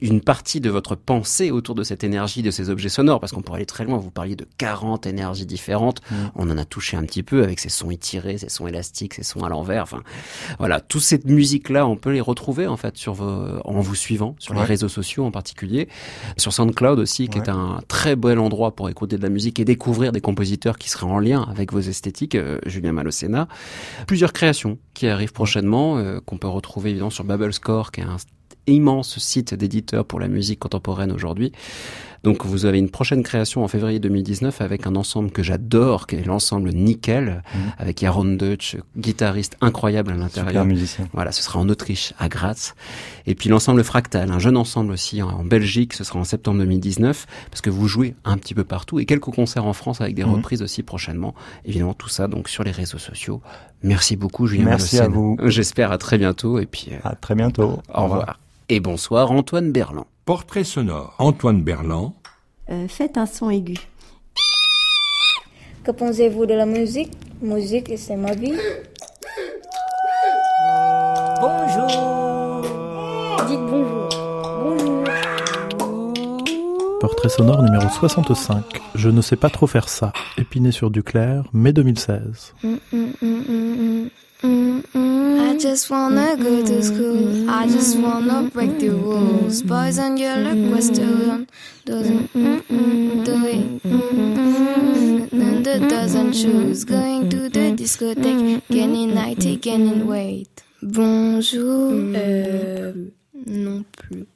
une 0.00 0.20
partie 0.20 0.60
de 0.60 0.70
votre 0.70 0.94
pensée 0.94 1.50
autour 1.50 1.74
de 1.74 1.82
cette 1.82 2.04
énergie, 2.04 2.42
de 2.42 2.52
ces 2.52 2.70
objets 2.70 2.88
sonores, 2.88 3.18
parce 3.18 3.32
qu'on 3.32 3.42
pourrait 3.42 3.58
aller 3.58 3.66
très 3.66 3.84
loin. 3.84 3.98
Vous 3.98 4.12
parliez 4.12 4.36
de 4.36 4.46
40 4.58 5.06
énergies 5.06 5.46
différentes. 5.46 6.00
Mm. 6.10 6.14
On 6.36 6.50
en 6.50 6.56
a 6.56 6.64
touché 6.64 6.96
un 6.96 7.02
petit 7.02 7.24
peu 7.24 7.42
avec 7.42 7.58
ces 7.58 7.68
sons 7.68 7.90
étirés, 7.90 8.38
ces 8.38 8.48
sons 8.48 8.68
élastiques, 8.68 9.14
ces 9.14 9.24
sons 9.24 9.42
à 9.42 9.48
l'envers. 9.48 9.82
Enfin, 9.82 10.02
voilà, 10.60 10.80
toute 10.80 11.02
cette 11.02 11.26
musique-là, 11.26 11.84
on 11.84 11.96
peut 11.96 12.12
les 12.12 12.20
retrouver 12.20 12.68
en 12.68 12.76
fait 12.76 12.96
sur 12.96 13.14
vos, 13.14 13.60
en 13.64 13.80
vous 13.80 13.96
suivant 13.96 14.36
sur 14.38 14.54
les 14.54 14.62
réseaux 14.62 14.88
sociaux 14.88 15.24
en 15.24 15.32
particulier, 15.32 15.88
sur 16.36 16.52
SoundCloud 16.52 17.00
aussi, 17.00 17.28
qui 17.28 17.38
est 17.38 17.48
un 17.48 17.80
très 17.88 18.14
bel 18.14 18.38
endroit 18.38 18.51
pour 18.52 18.88
écouter 18.90 19.16
de 19.16 19.22
la 19.22 19.28
musique 19.28 19.58
et 19.60 19.64
découvrir 19.64 20.12
des 20.12 20.20
compositeurs 20.20 20.78
qui 20.78 20.90
seraient 20.90 21.06
en 21.06 21.18
lien 21.18 21.42
avec 21.50 21.72
vos 21.72 21.80
esthétiques, 21.80 22.34
euh, 22.34 22.58
Julien 22.66 22.92
Malocena. 22.92 23.48
Plusieurs 24.06 24.32
créations 24.32 24.78
qui 24.94 25.08
arrivent 25.08 25.32
prochainement, 25.32 25.98
euh, 25.98 26.20
qu'on 26.24 26.38
peut 26.38 26.48
retrouver 26.48 26.90
évidemment 26.90 27.10
sur 27.10 27.24
Bubble 27.24 27.52
Score, 27.52 27.92
qui 27.92 28.00
est 28.00 28.04
un 28.04 28.18
immense 28.66 29.18
site 29.18 29.54
d'éditeurs 29.54 30.04
pour 30.04 30.20
la 30.20 30.28
musique 30.28 30.60
contemporaine 30.60 31.12
aujourd'hui. 31.12 31.52
Donc 32.22 32.46
vous 32.46 32.66
avez 32.66 32.78
une 32.78 32.90
prochaine 32.90 33.22
création 33.22 33.64
en 33.64 33.68
février 33.68 33.98
2019 33.98 34.60
avec 34.60 34.86
un 34.86 34.94
ensemble 34.94 35.30
que 35.30 35.42
j'adore, 35.42 36.06
qui 36.06 36.16
est 36.16 36.24
l'ensemble 36.24 36.70
Nickel, 36.70 37.42
mhm. 37.54 37.60
avec 37.78 38.00
Jaron 38.00 38.24
Deutsch, 38.24 38.76
guitariste 38.96 39.56
incroyable 39.60 40.12
à 40.12 40.16
l'intérieur. 40.16 40.64
musicien. 40.64 41.08
Voilà, 41.12 41.32
ce 41.32 41.42
sera 41.42 41.58
en 41.58 41.68
Autriche, 41.68 42.14
à 42.18 42.28
Graz. 42.28 42.74
Et 43.26 43.34
puis 43.34 43.48
l'ensemble 43.48 43.82
Fractal, 43.82 44.30
un 44.30 44.38
jeune 44.38 44.56
ensemble 44.56 44.92
aussi 44.92 45.22
en, 45.22 45.44
Belgique, 45.44 45.94
ce 45.94 46.04
sera 46.04 46.18
en 46.18 46.24
septembre 46.24 46.58
2019, 46.58 47.26
parce 47.50 47.60
que 47.60 47.70
vous 47.70 47.88
jouez 47.88 48.14
un 48.24 48.38
petit 48.38 48.54
peu 48.54 48.64
partout, 48.64 49.00
et 49.00 49.06
quelques 49.06 49.24
concerts 49.24 49.66
en 49.66 49.72
France 49.72 50.00
avec 50.00 50.14
des 50.14 50.24
mhm. 50.24 50.34
reprises 50.34 50.62
aussi 50.62 50.82
prochainement. 50.82 51.34
Évidemment, 51.64 51.94
tout 51.94 52.08
ça 52.08 52.28
donc 52.28 52.48
sur 52.48 52.62
les 52.62 52.70
réseaux 52.70 52.98
sociaux. 52.98 53.40
Merci 53.82 54.16
beaucoup, 54.16 54.46
Julien 54.46 54.66
Merci 54.66 55.00
à 55.00 55.08
vous. 55.08 55.36
J'espère 55.46 55.90
à 55.90 55.98
très 55.98 56.18
bientôt, 56.18 56.60
et 56.60 56.66
puis... 56.66 56.88
Euh, 56.92 56.98
à 57.02 57.16
très 57.16 57.34
bientôt. 57.34 57.80
Au, 57.92 58.04
revoir. 58.04 58.38
Et 58.68 58.80
bonsoir, 58.80 59.30
Antoine 59.32 59.72
Berland. 59.72 60.06
Portrait 60.24 60.64
sonore. 60.64 61.14
Antoine 61.18 61.62
Berland. 61.62 62.14
Euh, 62.70 62.86
faites 62.88 63.18
un 63.18 63.26
son 63.26 63.50
aigu. 63.50 63.76
Que 65.84 65.90
pensez-vous 65.90 66.46
de 66.46 66.54
la 66.54 66.66
musique? 66.66 67.12
Musique, 67.40 67.92
c'est 67.96 68.16
ma 68.16 68.34
vie. 68.34 68.54
Bonjour. 71.40 72.62
Dites 73.48 73.60
bonjour. 73.68 74.08
Bonjour. 74.62 75.04
Portrait 77.00 77.28
sonore 77.28 77.62
numéro 77.64 77.88
65. 77.88 78.80
Je 78.94 79.08
ne 79.08 79.20
sais 79.20 79.36
pas 79.36 79.50
trop 79.50 79.66
faire 79.66 79.88
ça. 79.88 80.12
Épiné 80.38 80.70
sur 80.70 80.90
du 80.90 81.02
clair, 81.02 81.44
mai 81.52 81.72
2016. 81.72 82.54
I 82.62 84.08
just 85.62 85.90
wanna 85.90 86.36
go 86.36 86.66
to 86.66 86.82
school. 86.82 87.48
I 87.48 87.68
just 87.68 87.96
wanna 87.96 88.50
break 88.52 88.80
the 88.80 88.88
rules. 88.88 89.62
Boys 89.62 89.96
and 89.96 90.18
girls 90.18 90.42
look 90.44 90.72
Western. 90.74 91.46
Doesn't 91.84 92.32
doing 93.24 93.80
the 95.62 95.86
dozen 95.88 96.32
shoes. 96.32 96.82
Going 96.82 97.30
to 97.30 97.48
the 97.48 97.76
discotheque. 97.76 98.62
Gaining 98.68 99.14
90, 99.14 99.56
gaining 99.58 100.06
weight. 100.08 100.64
Bonjour. 100.82 101.92
Euh, 102.16 102.92
non 103.46 103.84
plus. 103.92 104.26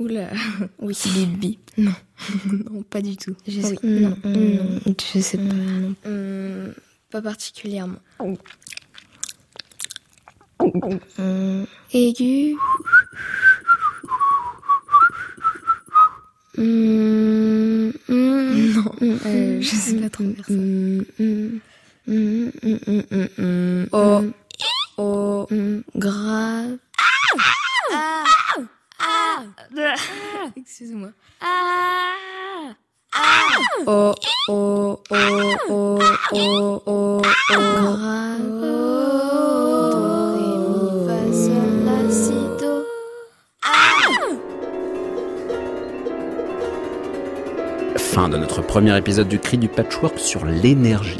Oula, 0.00 0.30
oui. 0.80 0.96
Bibi. 1.14 1.58
Non. 1.78 1.94
non, 2.72 2.82
pas 2.82 3.00
du 3.00 3.16
tout. 3.16 3.36
Je 3.46 3.60
sais, 3.60 3.76
oui. 3.84 4.00
non, 4.00 4.16
non, 4.24 4.94
je 5.14 5.20
sais 5.20 5.38
pas. 5.38 5.54
Non. 5.54 6.74
pas 7.10 7.22
particulièrement. 7.22 8.00
Aigu. 8.18 8.38
Mmh, 16.60 17.92
mmh, 18.08 18.74
non, 18.74 18.84
euh, 19.00 19.58
je 19.62 19.74
sais 19.74 19.94
pas 19.94 20.10
trop 20.10 20.24
faire 20.24 20.44
ça. 20.44 20.52
Mmh, 20.52 21.04
oh, 23.92 24.24
oh, 24.98 25.46
grave. 25.96 26.76
Ah, 27.92 28.24
ah, 28.98 28.98
ah, 28.98 29.42
Excuse-moi. 30.54 31.08
Ah, 31.40 32.12
ah, 33.14 33.46
oh, 33.86 34.14
oh, 34.48 35.00
oh, 35.10 35.54
oh, 35.70 35.70
oh, 35.70 35.98
oh, 36.32 36.82
oh, 36.86 37.22
grave. 37.48 38.60
De 48.28 48.36
notre 48.36 48.60
premier 48.60 48.96
épisode 48.98 49.28
du 49.28 49.38
Cri 49.38 49.56
du 49.56 49.66
Patchwork 49.66 50.18
sur 50.18 50.44
l'énergie. 50.44 51.16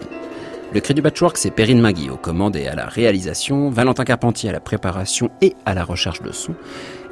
Le 0.74 0.80
Cri 0.80 0.92
du 0.92 1.00
Patchwork, 1.00 1.38
c'est 1.38 1.50
Perrine 1.50 1.80
Magui 1.80 2.10
aux 2.10 2.18
commandes 2.18 2.56
et 2.56 2.68
à 2.68 2.74
la 2.74 2.84
réalisation, 2.84 3.70
Valentin 3.70 4.04
Carpentier 4.04 4.50
à 4.50 4.52
la 4.52 4.60
préparation 4.60 5.30
et 5.40 5.56
à 5.64 5.72
la 5.72 5.82
recherche 5.82 6.20
de 6.20 6.30
son, 6.30 6.54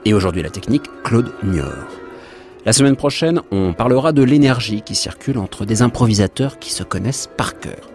et 0.05 0.13
aujourd'hui 0.13 0.43
la 0.43 0.51
technique, 0.51 0.85
Claude 1.05 1.33
Nior. 1.43 1.73
La 2.67 2.75
semaine 2.75 2.97
prochaine, 2.97 3.41
on 3.51 3.73
parlera 3.73 4.13
de 4.13 4.23
l'énergie 4.23 4.83
qui 4.83 4.95
circule 4.95 5.39
entre 5.39 5.65
des 5.65 5.81
improvisateurs 5.81 6.59
qui 6.59 6.71
se 6.71 6.83
connaissent 6.83 7.31
par 7.35 7.59
cœur. 7.59 7.89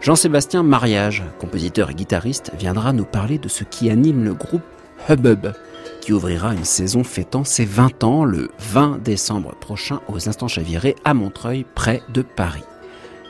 Jean-Sébastien 0.00 0.64
Mariage, 0.64 1.22
compositeur 1.38 1.90
et 1.90 1.94
guitariste, 1.94 2.50
viendra 2.58 2.92
nous 2.92 3.04
parler 3.04 3.38
de 3.38 3.48
ce 3.48 3.62
qui 3.62 3.90
anime 3.90 4.24
le 4.24 4.34
groupe 4.34 4.62
Hubbub, 5.08 5.52
qui 6.00 6.12
ouvrira 6.12 6.54
une 6.54 6.64
saison 6.64 7.04
fêtant 7.04 7.44
ses 7.44 7.64
20 7.64 8.04
ans 8.04 8.24
le 8.24 8.50
20 8.58 9.02
décembre 9.02 9.54
prochain 9.60 10.00
aux 10.08 10.28
Instants 10.28 10.48
Chavirés 10.48 10.96
à 11.04 11.14
Montreuil, 11.14 11.66
près 11.74 12.02
de 12.12 12.22
Paris. 12.22 12.64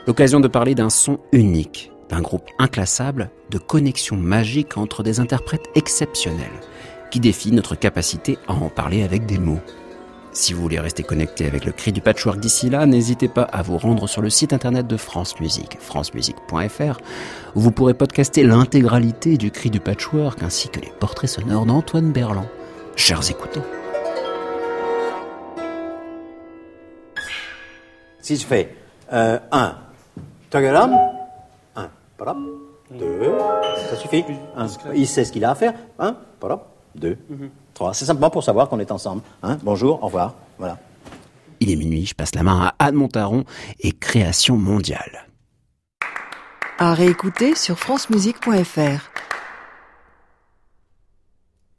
L'occasion 0.07 0.39
de 0.39 0.47
parler 0.47 0.75
d'un 0.75 0.89
son 0.89 1.19
unique, 1.31 1.91
d'un 2.09 2.21
groupe 2.21 2.49
inclassable, 2.57 3.29
de 3.49 3.57
connexions 3.57 4.17
magiques 4.17 4.77
entre 4.77 5.03
des 5.03 5.19
interprètes 5.19 5.69
exceptionnels, 5.75 6.47
qui 7.11 7.19
défient 7.19 7.51
notre 7.51 7.75
capacité 7.75 8.37
à 8.47 8.53
en 8.53 8.69
parler 8.69 9.03
avec 9.03 9.25
des 9.25 9.37
mots. 9.37 9.59
Si 10.31 10.53
vous 10.53 10.61
voulez 10.61 10.79
rester 10.79 11.01
connecté 11.01 11.47
avec 11.47 11.65
le 11.65 11.71
cri 11.71 11.91
du 11.91 12.01
patchwork 12.01 12.39
d'ici 12.39 12.69
là, 12.69 12.85
n'hésitez 12.85 13.27
pas 13.27 13.43
à 13.43 13.63
vous 13.63 13.77
rendre 13.77 14.07
sur 14.07 14.21
le 14.21 14.29
site 14.29 14.53
internet 14.53 14.85
de 14.85 14.95
France 14.95 15.39
Musique, 15.39 15.77
francemusique.fr, 15.79 16.99
où 17.55 17.59
vous 17.59 17.71
pourrez 17.71 17.95
podcaster 17.95 18.43
l'intégralité 18.43 19.37
du 19.37 19.49
cri 19.49 19.71
du 19.71 19.79
patchwork 19.79 20.43
ainsi 20.43 20.69
que 20.69 20.79
les 20.79 20.91
portraits 20.99 21.29
sonores 21.29 21.65
d'Antoine 21.65 22.11
Berland. 22.11 22.47
Chers 22.95 23.29
écoutants. 23.31 23.63
Si 28.21 28.35
je 28.35 28.45
fais 28.45 28.75
1, 29.11 29.15
euh, 29.17 29.69
Tagaram, 30.51 30.95
1, 31.75 31.89
2, 32.91 33.31
ça 33.89 33.95
suffit. 33.95 34.23
il 34.95 35.07
sait 35.07 35.25
ce 35.25 35.31
qu'il 35.31 35.43
a 35.43 35.51
à 35.51 35.55
faire. 35.55 35.73
1, 35.97 36.15
2, 36.95 37.17
3. 37.79 37.93
C'est 37.93 38.05
simplement 38.05 38.29
pour 38.29 38.43
savoir 38.43 38.67
qu'on 38.69 38.79
est 38.79 38.91
ensemble. 38.91 39.21
Hein. 39.41 39.57
Bonjour, 39.63 40.03
au 40.03 40.07
revoir. 40.07 40.35
Voilà. 40.57 40.77
Il 41.61 41.71
est 41.71 41.75
minuit, 41.75 42.05
je 42.05 42.13
passe 42.13 42.35
la 42.35 42.43
main 42.43 42.61
à 42.61 42.85
Anne 42.85 42.95
Montaron 42.95 43.45
et 43.79 43.93
Création 43.93 44.57
mondiale. 44.57 45.25
À 46.77 46.93
réécouter 46.93 47.55
sur 47.55 47.79
francemusique.fr. 47.79 49.11